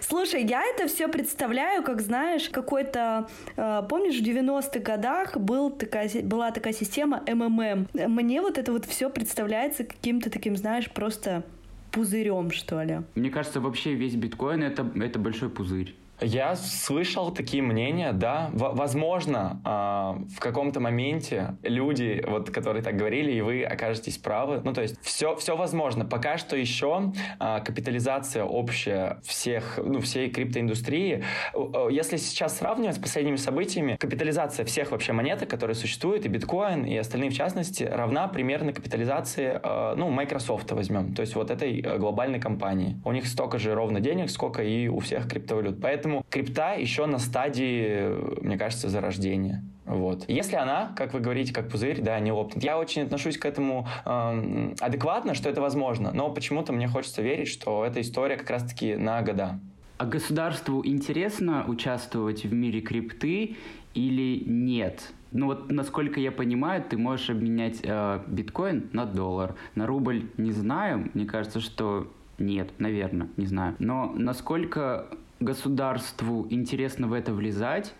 Слушай, 0.00 0.44
я 0.44 0.62
это 0.64 0.86
все 0.86 1.08
представляю, 1.08 1.82
как 1.82 2.00
знаешь, 2.00 2.48
какой-то, 2.48 3.28
э, 3.56 3.82
помнишь, 3.88 4.18
в 4.20 4.22
90-х 4.22 4.80
годах 4.80 5.36
был 5.36 5.70
такая, 5.70 6.08
была 6.22 6.50
такая 6.50 6.72
система 6.72 7.22
МММ. 7.26 7.88
Мне 7.94 8.40
вот 8.40 8.58
это 8.58 8.72
вот 8.72 8.84
все 8.86 9.10
представляется 9.10 9.84
каким-то 9.84 10.30
таким, 10.30 10.56
знаешь, 10.56 10.90
просто 10.90 11.44
пузырем, 11.92 12.50
что 12.50 12.82
ли. 12.82 13.00
Мне 13.14 13.30
кажется, 13.30 13.60
вообще 13.60 13.94
весь 13.94 14.14
биткоин 14.14 14.62
это, 14.62 14.86
это 14.96 15.18
большой 15.18 15.48
пузырь. 15.48 15.94
Я 16.20 16.56
слышал 16.56 17.30
такие 17.30 17.62
мнения, 17.62 18.12
да. 18.12 18.48
В- 18.52 18.74
возможно, 18.74 19.60
э, 19.64 20.34
в 20.34 20.40
каком-то 20.40 20.80
моменте 20.80 21.56
люди, 21.62 22.24
вот, 22.26 22.50
которые 22.50 22.82
так 22.82 22.96
говорили, 22.96 23.32
и 23.32 23.40
вы 23.42 23.62
окажетесь 23.64 24.16
правы. 24.16 24.62
Ну, 24.64 24.72
то 24.72 24.80
есть 24.80 24.96
все, 25.02 25.36
все 25.36 25.56
возможно. 25.56 26.04
Пока 26.06 26.38
что 26.38 26.56
еще 26.56 27.12
э, 27.38 27.60
капитализация 27.64 28.44
общая 28.44 29.20
всех, 29.24 29.78
ну, 29.82 30.00
всей 30.00 30.30
криптоиндустрии, 30.30 31.22
э, 31.54 31.88
если 31.90 32.16
сейчас 32.16 32.58
сравнивать 32.58 32.96
с 32.96 32.98
последними 32.98 33.36
событиями, 33.36 33.96
капитализация 33.96 34.64
всех 34.64 34.92
вообще 34.92 35.12
монеток, 35.12 35.50
которые 35.50 35.74
существуют, 35.74 36.24
и 36.24 36.28
биткоин, 36.28 36.84
и 36.84 36.96
остальные 36.96 37.30
в 37.30 37.34
частности, 37.34 37.84
равна 37.84 38.26
примерно 38.28 38.72
капитализации, 38.72 39.60
э, 39.62 39.94
ну, 39.96 40.08
Microsoft 40.08 40.70
возьмем, 40.72 41.14
то 41.14 41.20
есть 41.20 41.34
вот 41.34 41.50
этой 41.50 41.82
глобальной 41.82 42.40
компании. 42.40 43.00
У 43.04 43.12
них 43.12 43.26
столько 43.26 43.58
же 43.58 43.74
ровно 43.74 44.00
денег, 44.00 44.30
сколько 44.30 44.62
и 44.62 44.88
у 44.88 45.00
всех 45.00 45.28
криптовалют. 45.28 45.80
Поэтому 45.82 46.05
Поэтому 46.06 46.24
крипта 46.30 46.74
еще 46.74 47.06
на 47.06 47.18
стадии, 47.18 48.40
мне 48.40 48.56
кажется, 48.56 48.88
зарождения. 48.88 49.64
Вот. 49.86 50.24
Если 50.28 50.54
она, 50.54 50.92
как 50.96 51.14
вы 51.14 51.18
говорите, 51.18 51.52
как 51.52 51.68
пузырь, 51.68 52.00
да, 52.00 52.20
не 52.20 52.30
лопнет. 52.30 52.62
Я 52.62 52.78
очень 52.78 53.02
отношусь 53.02 53.36
к 53.36 53.44
этому 53.44 53.88
э, 54.04 54.74
адекватно, 54.78 55.34
что 55.34 55.48
это 55.48 55.60
возможно, 55.60 56.12
но 56.14 56.30
почему-то 56.30 56.72
мне 56.72 56.86
хочется 56.86 57.22
верить, 57.22 57.48
что 57.48 57.84
эта 57.84 58.00
история 58.00 58.36
как 58.36 58.48
раз-таки 58.50 58.94
на 58.94 59.20
года. 59.22 59.58
А 59.98 60.06
государству 60.06 60.80
интересно 60.86 61.64
участвовать 61.66 62.44
в 62.44 62.54
мире 62.54 62.80
крипты 62.82 63.56
или 63.94 64.44
нет? 64.46 65.12
Ну 65.32 65.46
вот, 65.46 65.72
насколько 65.72 66.20
я 66.20 66.30
понимаю, 66.30 66.84
ты 66.88 66.96
можешь 66.96 67.30
обменять 67.30 67.80
э, 67.82 68.20
биткоин 68.28 68.90
на 68.92 69.06
доллар. 69.06 69.56
На 69.74 69.88
рубль 69.88 70.30
не 70.36 70.52
знаю. 70.52 71.10
Мне 71.14 71.26
кажется, 71.26 71.58
что 71.58 72.06
нет, 72.38 72.70
наверное, 72.78 73.28
не 73.36 73.46
знаю. 73.46 73.74
Но 73.80 74.12
насколько 74.14 75.08
государству 75.40 76.46
интересно 76.50 77.08
в 77.08 77.12
это 77.12 77.32
влезать 77.32 77.94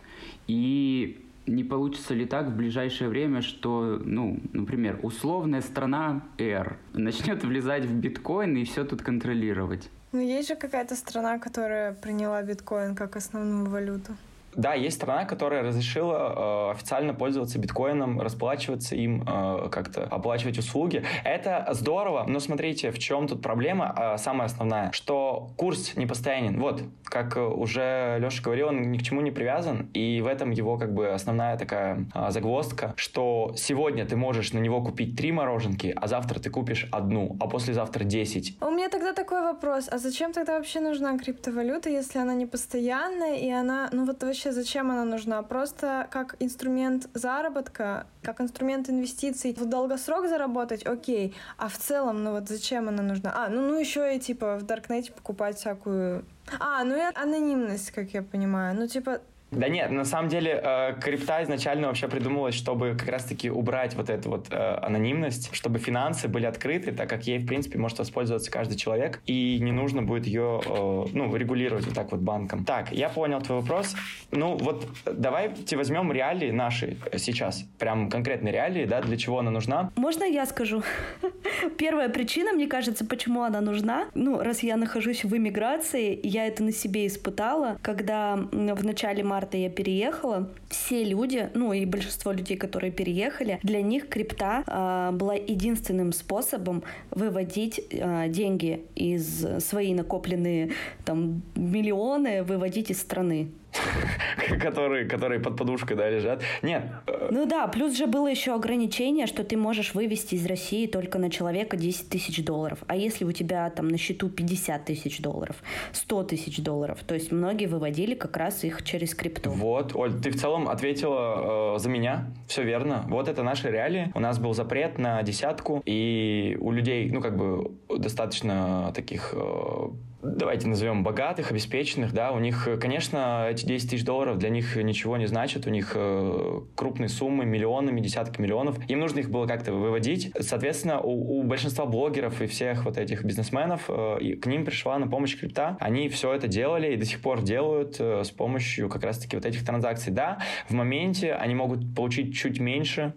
и 0.46 1.22
не 1.46 1.64
получится 1.64 2.14
ли 2.14 2.26
так 2.26 2.48
в 2.48 2.56
ближайшее 2.56 3.08
время, 3.08 3.40
что, 3.40 4.00
ну, 4.04 4.40
например, 4.52 4.98
условная 5.02 5.60
страна 5.60 6.22
R 6.38 6.76
начнет 6.92 7.44
влезать 7.44 7.84
в 7.84 7.94
биткоин 7.94 8.56
и 8.56 8.64
все 8.64 8.84
тут 8.84 9.02
контролировать? 9.02 9.88
Ну, 10.12 10.20
есть 10.20 10.48
же 10.48 10.56
какая-то 10.56 10.96
страна, 10.96 11.38
которая 11.38 11.92
приняла 11.92 12.42
биткоин 12.42 12.94
как 12.94 13.16
основную 13.16 13.70
валюту. 13.70 14.16
Да, 14.56 14.74
есть 14.74 14.96
страна, 14.96 15.24
которая 15.24 15.62
разрешила 15.62 16.70
э, 16.70 16.72
официально 16.72 17.12
пользоваться 17.12 17.58
биткоином, 17.58 18.20
расплачиваться 18.20 18.96
им, 18.96 19.22
э, 19.26 19.68
как-то 19.70 20.04
оплачивать 20.04 20.58
услуги. 20.58 21.04
Это 21.24 21.68
здорово, 21.72 22.24
но 22.26 22.40
смотрите, 22.40 22.90
в 22.90 22.98
чем 22.98 23.28
тут 23.28 23.42
проблема, 23.42 23.94
э, 23.96 24.18
самая 24.18 24.46
основная, 24.46 24.92
что 24.92 25.50
курс 25.56 25.94
не 25.96 26.06
постоянен. 26.06 26.58
Вот, 26.58 26.82
как 27.04 27.36
уже 27.36 28.18
Леша 28.20 28.42
говорил, 28.42 28.68
он 28.68 28.90
ни 28.90 28.98
к 28.98 29.02
чему 29.02 29.20
не 29.20 29.30
привязан, 29.30 29.90
и 29.92 30.20
в 30.22 30.26
этом 30.26 30.50
его 30.50 30.78
как 30.78 30.94
бы 30.94 31.08
основная 31.08 31.58
такая 31.58 32.06
э, 32.14 32.30
загвоздка, 32.30 32.94
что 32.96 33.52
сегодня 33.56 34.06
ты 34.06 34.16
можешь 34.16 34.52
на 34.52 34.58
него 34.58 34.82
купить 34.82 35.16
три 35.16 35.32
мороженки, 35.32 35.94
а 35.94 36.06
завтра 36.06 36.40
ты 36.40 36.48
купишь 36.48 36.88
одну, 36.92 37.36
а 37.40 37.46
послезавтра 37.46 38.04
десять. 38.04 38.56
У 38.62 38.70
меня 38.70 38.88
тогда 38.88 39.12
такой 39.12 39.42
вопрос, 39.42 39.88
а 39.90 39.98
зачем 39.98 40.32
тогда 40.32 40.56
вообще 40.56 40.80
нужна 40.80 41.18
криптовалюта, 41.18 41.90
если 41.90 42.18
она 42.18 42.34
не 42.34 42.46
постоянная, 42.46 43.36
и 43.36 43.50
она, 43.50 43.90
ну 43.92 44.06
вот 44.06 44.22
вообще 44.22 44.45
вообще 44.46 44.52
зачем 44.52 44.90
она 44.90 45.04
нужна? 45.04 45.42
Просто 45.42 46.06
как 46.10 46.36
инструмент 46.40 47.08
заработка, 47.14 48.06
как 48.22 48.40
инструмент 48.40 48.88
инвестиций 48.88 49.54
в 49.54 49.64
долгосрок 49.64 50.28
заработать, 50.28 50.86
окей. 50.86 51.34
А 51.58 51.68
в 51.68 51.76
целом, 51.76 52.22
ну 52.22 52.32
вот 52.32 52.48
зачем 52.48 52.88
она 52.88 53.02
нужна? 53.02 53.32
А, 53.34 53.48
ну, 53.48 53.62
ну 53.62 53.78
еще 53.78 54.16
и 54.16 54.20
типа 54.20 54.56
в 54.58 54.62
Даркнете 54.62 55.12
покупать 55.12 55.56
всякую... 55.58 56.24
А, 56.60 56.84
ну 56.84 56.96
и 56.96 57.14
анонимность, 57.14 57.90
как 57.90 58.14
я 58.14 58.22
понимаю. 58.22 58.76
Ну 58.76 58.86
типа 58.86 59.20
да 59.52 59.68
нет, 59.68 59.90
на 59.90 60.04
самом 60.04 60.28
деле 60.28 60.60
э, 60.62 60.94
крипта 61.00 61.42
изначально 61.44 61.86
вообще 61.86 62.08
придумалась, 62.08 62.54
чтобы 62.54 62.96
как 62.98 63.08
раз-таки 63.08 63.48
убрать 63.48 63.94
вот 63.94 64.10
эту 64.10 64.28
вот 64.28 64.48
э, 64.50 64.78
анонимность, 64.82 65.54
чтобы 65.54 65.78
финансы 65.78 66.26
были 66.26 66.46
открыты, 66.46 66.90
так 66.90 67.08
как 67.08 67.28
ей, 67.28 67.38
в 67.38 67.46
принципе, 67.46 67.78
может 67.78 67.98
воспользоваться 67.98 68.50
каждый 68.50 68.76
человек, 68.76 69.20
и 69.24 69.58
не 69.60 69.70
нужно 69.70 70.02
будет 70.02 70.26
ее, 70.26 70.60
э, 70.66 71.04
ну, 71.12 71.34
регулировать 71.34 71.86
вот 71.86 71.94
так 71.94 72.10
вот 72.10 72.20
банком. 72.20 72.64
Так, 72.64 72.90
я 72.90 73.08
понял 73.08 73.40
твой 73.40 73.60
вопрос. 73.60 73.94
Ну, 74.32 74.56
вот 74.56 74.88
давайте 75.04 75.76
возьмем 75.76 76.10
реалии 76.10 76.50
наши 76.50 76.96
сейчас, 77.16 77.64
прям 77.78 78.10
конкретные 78.10 78.52
реалии, 78.52 78.84
да, 78.84 79.00
для 79.00 79.16
чего 79.16 79.38
она 79.38 79.52
нужна. 79.52 79.92
Можно 79.94 80.24
я 80.24 80.44
скажу? 80.46 80.82
Первая 81.78 82.08
причина, 82.08 82.52
мне 82.52 82.66
кажется, 82.66 83.06
почему 83.06 83.42
она 83.42 83.60
нужна, 83.60 84.06
ну, 84.14 84.40
раз 84.40 84.64
я 84.64 84.76
нахожусь 84.76 85.22
в 85.22 85.36
эмиграции, 85.36 86.18
я 86.24 86.48
это 86.48 86.64
на 86.64 86.72
себе 86.72 87.06
испытала, 87.06 87.78
когда 87.80 88.34
в 88.34 88.84
начале 88.84 89.22
марта 89.22 89.35
марта 89.36 89.58
я 89.58 89.68
переехала, 89.68 90.48
все 90.70 91.04
люди, 91.04 91.50
ну 91.52 91.74
и 91.74 91.84
большинство 91.84 92.32
людей, 92.32 92.56
которые 92.56 92.90
переехали, 92.90 93.58
для 93.62 93.82
них 93.82 94.08
крипта 94.08 94.64
э, 94.66 95.10
была 95.14 95.34
единственным 95.34 96.12
способом 96.12 96.82
выводить 97.10 97.78
э, 97.90 98.28
деньги 98.28 98.86
из 98.94 99.44
свои 99.62 99.92
накопленные 99.92 100.72
там 101.04 101.42
миллионы, 101.54 102.44
выводить 102.44 102.90
из 102.90 102.98
страны. 102.98 103.50
которые, 104.60 105.06
которые 105.06 105.40
под 105.40 105.56
подушкой, 105.56 105.96
да, 105.96 106.08
лежат. 106.08 106.42
Нет. 106.62 106.84
Э, 107.06 107.28
ну 107.30 107.46
да, 107.46 107.66
плюс 107.66 107.96
же 107.96 108.06
было 108.06 108.26
еще 108.26 108.54
ограничение, 108.54 109.26
что 109.26 109.44
ты 109.44 109.56
можешь 109.56 109.94
вывести 109.94 110.34
из 110.34 110.46
России 110.46 110.86
только 110.86 111.18
на 111.18 111.30
человека 111.30 111.76
10 111.76 112.08
тысяч 112.08 112.44
долларов. 112.44 112.80
А 112.86 112.96
если 112.96 113.24
у 113.24 113.32
тебя 113.32 113.68
там 113.70 113.88
на 113.88 113.98
счету 113.98 114.28
50 114.28 114.84
тысяч 114.84 115.20
долларов, 115.20 115.56
100 115.92 116.22
тысяч 116.24 116.58
долларов, 116.58 116.98
то 117.06 117.14
есть 117.14 117.32
многие 117.32 117.66
выводили 117.66 118.14
как 118.14 118.36
раз 118.36 118.64
их 118.64 118.84
через 118.84 119.14
крипту. 119.14 119.50
Вот, 119.50 119.94
Оль, 119.94 120.14
ты 120.20 120.30
в 120.30 120.40
целом 120.40 120.68
ответила 120.68 121.76
э, 121.76 121.78
за 121.78 121.88
меня, 121.88 122.26
все 122.46 122.62
верно. 122.62 123.04
Вот 123.08 123.28
это 123.28 123.42
наши 123.42 123.70
реалии. 123.70 124.10
У 124.14 124.20
нас 124.20 124.38
был 124.38 124.54
запрет 124.54 124.98
на 124.98 125.22
десятку, 125.22 125.82
и 125.84 126.56
у 126.60 126.70
людей, 126.70 127.10
ну, 127.10 127.20
как 127.20 127.36
бы, 127.36 127.72
достаточно 127.88 128.92
таких 128.94 129.34
э, 129.36 129.88
давайте 130.34 130.68
назовем 130.68 131.02
богатых, 131.02 131.50
обеспеченных, 131.50 132.12
да, 132.12 132.32
у 132.32 132.38
них, 132.38 132.68
конечно, 132.80 133.48
эти 133.50 133.66
10 133.66 133.90
тысяч 133.90 134.04
долларов 134.04 134.38
для 134.38 134.48
них 134.48 134.76
ничего 134.76 135.16
не 135.16 135.26
значат, 135.26 135.66
у 135.66 135.70
них 135.70 135.92
э, 135.94 136.60
крупные 136.74 137.08
суммы, 137.08 137.44
миллионами, 137.44 138.00
десятки 138.00 138.40
миллионов, 138.40 138.78
им 138.88 139.00
нужно 139.00 139.20
их 139.20 139.30
было 139.30 139.46
как-то 139.46 139.72
выводить. 139.72 140.32
Соответственно, 140.38 141.00
у, 141.00 141.40
у 141.40 141.42
большинства 141.42 141.86
блогеров 141.86 142.40
и 142.42 142.46
всех 142.46 142.84
вот 142.84 142.98
этих 142.98 143.24
бизнесменов 143.24 143.84
э, 143.88 144.36
к 144.40 144.46
ним 144.46 144.64
пришла 144.64 144.98
на 144.98 145.06
помощь 145.06 145.38
крипта, 145.38 145.76
они 145.80 146.08
все 146.08 146.32
это 146.32 146.48
делали 146.48 146.92
и 146.92 146.96
до 146.96 147.04
сих 147.04 147.20
пор 147.20 147.42
делают 147.42 147.96
э, 147.98 148.24
с 148.24 148.30
помощью 148.30 148.88
как 148.88 149.04
раз-таки 149.04 149.36
вот 149.36 149.46
этих 149.46 149.64
транзакций. 149.64 150.12
Да, 150.12 150.38
в 150.68 150.74
моменте 150.74 151.32
они 151.34 151.54
могут 151.54 151.94
получить 151.94 152.34
чуть 152.34 152.60
меньше, 152.60 153.14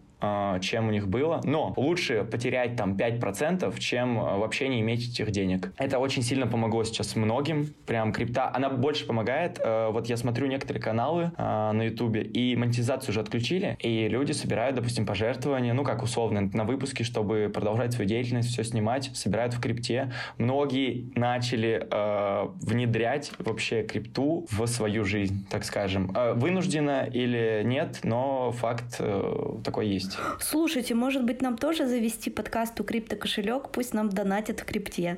чем 0.62 0.88
у 0.88 0.92
них 0.92 1.08
было. 1.08 1.42
Но 1.44 1.74
лучше 1.78 2.24
потерять 2.24 2.76
там 2.76 2.96
5%, 2.96 3.78
чем 3.80 4.20
а, 4.20 4.38
вообще 4.38 4.68
не 4.68 4.82
иметь 4.82 5.10
этих 5.10 5.32
денег. 5.32 5.72
Это 5.78 6.00
очень 6.00 6.24
сильно 6.24 6.48
помогло 6.48 6.84
сейчас 6.84 7.16
многим. 7.16 7.74
Прям 7.86 8.12
крипта, 8.12 8.52
она 8.54 8.70
больше 8.70 9.06
помогает. 9.06 9.60
А, 9.64 9.92
вот 9.92 10.08
я 10.08 10.18
смотрю 10.18 10.48
некоторые 10.48 10.82
каналы 10.82 11.32
на 11.38 11.84
ютубе, 11.84 12.22
и 12.22 12.56
монетизацию 12.56 13.12
уже 13.12 13.22
отключили, 13.22 13.78
и 13.80 14.08
люди 14.08 14.32
собирают, 14.32 14.76
допустим, 14.76 15.06
пожертвования, 15.06 15.74
ну 15.74 15.84
как 15.84 16.04
условно, 16.04 16.50
на 16.54 16.64
выпуске, 16.64 17.04
чтобы 17.04 17.52
продолжать 17.54 17.94
свою 17.94 18.08
деятельность, 18.08 18.50
все 18.50 18.64
снимать, 18.64 19.12
собирают 19.14 19.54
в 19.54 19.62
крипте. 19.62 20.12
Многие 20.38 21.12
начали 21.16 21.88
э, 21.90 22.48
внедрять 22.62 23.32
вообще 23.40 23.84
крипту 23.84 24.48
в 24.50 24.66
свою 24.68 25.06
жизнь, 25.06 25.46
так 25.50 25.64
скажем. 25.64 26.12
Э, 26.16 26.34
вынужденно 26.34 27.08
или 27.12 27.62
нет, 27.66 28.00
но 28.04 28.52
факт 28.52 28.96
э, 29.00 29.58
такой 29.64 29.88
есть 29.88 30.09
есть. 30.10 30.44
Слушайте, 30.44 30.96
может 30.96 31.24
быть, 31.24 31.42
нам 31.42 31.58
тоже 31.58 31.88
завести 31.88 32.30
подкаст 32.30 32.80
у 32.80 32.84
криптокошелек, 32.84 33.70
пусть 33.72 33.94
нам 33.94 34.10
донатят 34.10 34.60
в 34.60 34.66
крипте. 34.66 35.18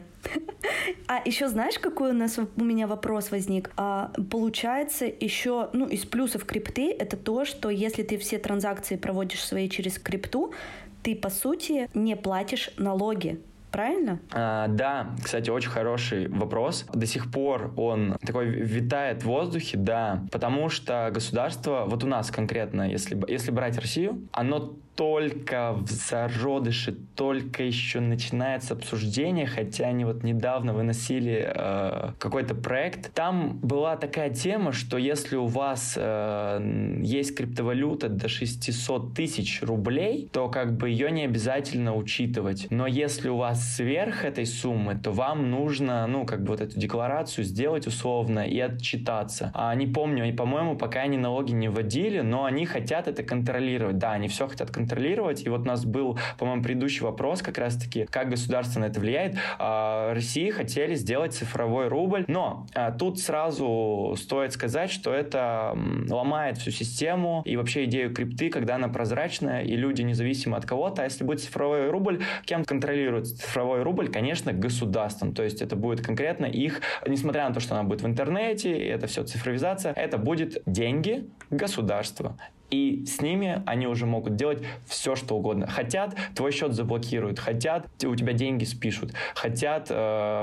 А 1.08 1.22
еще 1.26 1.48
знаешь, 1.50 1.80
какой 1.80 2.12
у 2.12 2.14
нас 2.14 2.38
у 2.38 2.64
меня 2.64 2.88
вопрос 2.88 3.32
возник? 3.32 3.72
А, 3.76 4.12
получается, 4.30 5.06
еще, 5.06 5.70
ну, 5.74 5.88
из 5.88 6.06
плюсов 6.06 6.46
крипты 6.46 6.92
это 6.92 7.18
то, 7.18 7.46
что 7.46 7.70
если 7.70 8.04
ты 8.04 8.18
все 8.18 8.38
транзакции 8.38 8.96
проводишь 8.96 9.44
свои 9.44 9.70
через 9.70 9.98
крипту, 10.00 10.54
ты, 11.04 11.16
по 11.16 11.30
сути, 11.30 11.90
не 11.94 12.16
платишь 12.16 12.70
налоги 12.78 13.42
правильно? 13.72 14.20
А, 14.34 14.68
да, 14.68 15.16
кстати, 15.24 15.50
очень 15.50 15.70
хороший 15.70 16.28
вопрос. 16.28 16.86
До 16.94 17.06
сих 17.06 17.32
пор 17.32 17.74
он 17.78 18.18
такой 18.26 18.48
витает 18.48 19.24
в 19.24 19.26
воздухе, 19.26 19.78
да, 19.78 20.24
потому 20.32 20.70
что 20.70 21.10
государство, 21.14 21.86
вот 21.88 22.04
у 22.04 22.08
нас 22.08 22.32
конкретно, 22.32 22.90
если, 22.90 23.20
если 23.28 23.52
брать 23.52 23.78
Россию, 23.78 24.28
оно 24.32 24.76
только 24.96 25.74
в 25.74 25.90
зародыше, 25.90 26.96
только 27.16 27.64
еще 27.64 28.00
начинается 28.00 28.74
обсуждение, 28.74 29.46
хотя 29.46 29.86
они 29.88 30.06
вот 30.06 30.24
недавно 30.24 30.74
выносили 30.74 31.52
э, 31.54 32.12
какой-то 32.20 32.56
проект. 32.56 33.14
Там 33.14 33.58
была 33.60 33.96
такая 33.96 34.30
тема, 34.30 34.74
что 34.74 34.98
если 34.98 35.36
у 35.38 35.48
вас 35.48 35.94
э, 35.98 37.00
есть 37.02 37.36
криптовалюта 37.36 38.10
до 38.10 38.28
600 38.28 39.14
тысяч 39.14 39.62
рублей, 39.62 40.30
то 40.32 40.50
как 40.50 40.76
бы 40.78 40.90
ее 40.90 41.10
не 41.12 41.24
обязательно 41.24 41.96
учитывать. 41.96 42.68
Но 42.70 42.86
если 42.86 43.30
у 43.30 43.38
вас 43.38 43.76
сверх 43.76 44.26
этой 44.26 44.46
суммы, 44.46 44.96
то 44.96 45.12
вам 45.12 45.50
нужно, 45.50 46.06
ну, 46.08 46.26
как 46.26 46.44
бы 46.44 46.50
вот 46.50 46.62
эту 46.62 46.80
декларацию 46.80 47.46
сделать 47.46 47.88
условно 47.88 48.46
и 48.46 48.60
отчитаться. 48.60 49.52
А 49.54 49.74
не 49.76 49.88
помню, 49.88 50.28
и, 50.28 50.32
по-моему, 50.32 50.76
пока 50.76 51.02
они 51.02 51.18
налоги 51.18 51.54
не 51.54 51.70
вводили, 51.70 52.20
но 52.22 52.46
они 52.46 52.66
хотят 52.66 53.08
это 53.08 53.24
контролировать. 53.24 53.98
Да, 53.98 54.12
они 54.12 54.28
все 54.28 54.48
хотят 54.48 54.70
контролировать 54.70 54.81
контролировать. 54.82 55.46
И 55.46 55.50
вот 55.50 55.62
у 55.62 55.66
нас 55.66 55.86
был, 55.86 56.18
по-моему, 56.38 56.64
предыдущий 56.64 57.04
вопрос 57.04 57.42
как 57.42 57.58
раз-таки, 57.58 58.06
как 58.10 58.30
государство 58.30 58.80
на 58.80 58.86
это 58.86 59.00
влияет. 59.00 59.38
А, 59.60 60.14
России 60.14 60.50
хотели 60.50 60.96
сделать 60.96 61.34
цифровой 61.34 61.88
рубль, 61.88 62.26
но 62.28 62.66
а, 62.74 62.92
тут 62.92 63.20
сразу 63.20 64.16
стоит 64.18 64.54
сказать, 64.54 64.92
что 64.92 65.14
это 65.14 65.78
ломает 66.10 66.58
всю 66.58 66.72
систему 66.72 67.42
и 67.46 67.56
вообще 67.58 67.86
идею 67.86 68.14
крипты, 68.14 68.50
когда 68.50 68.76
она 68.76 68.88
прозрачная, 68.88 69.62
и 69.62 69.76
люди 69.76 70.02
независимо 70.02 70.58
от 70.58 70.66
кого-то. 70.66 71.04
А 71.04 71.06
если 71.06 71.24
будет 71.24 71.42
цифровой 71.42 71.90
рубль, 71.90 72.24
кем 72.46 72.66
контролирует 72.66 73.28
цифровой 73.28 73.84
рубль? 73.84 74.10
Конечно, 74.10 74.52
государством. 74.54 75.34
То 75.34 75.44
есть 75.44 75.62
это 75.62 75.76
будет 75.76 76.06
конкретно 76.06 76.46
их, 76.46 76.82
несмотря 77.08 77.48
на 77.48 77.54
то, 77.54 77.60
что 77.60 77.76
она 77.76 77.84
будет 77.84 78.02
в 78.02 78.08
интернете, 78.08 78.76
и 78.76 78.86
это 78.86 79.08
все 79.08 79.24
цифровизация, 79.24 79.94
это 79.94 80.18
будет 80.18 80.62
деньги 80.66 81.30
государства. 81.50 82.38
И 82.72 83.06
с 83.06 83.22
ними 83.22 83.62
они 83.66 83.86
уже 83.86 84.06
могут 84.06 84.36
делать 84.38 84.64
все, 84.88 85.16
что 85.16 85.36
угодно. 85.36 85.68
Хотят, 85.68 86.16
твой 86.36 86.52
счет 86.52 86.74
заблокируют. 86.74 87.38
Хотят, 87.38 87.88
у 88.04 88.16
тебя 88.16 88.34
деньги 88.34 88.64
спишут. 88.64 89.14
Хотят, 89.36 89.88
э, 89.90 89.94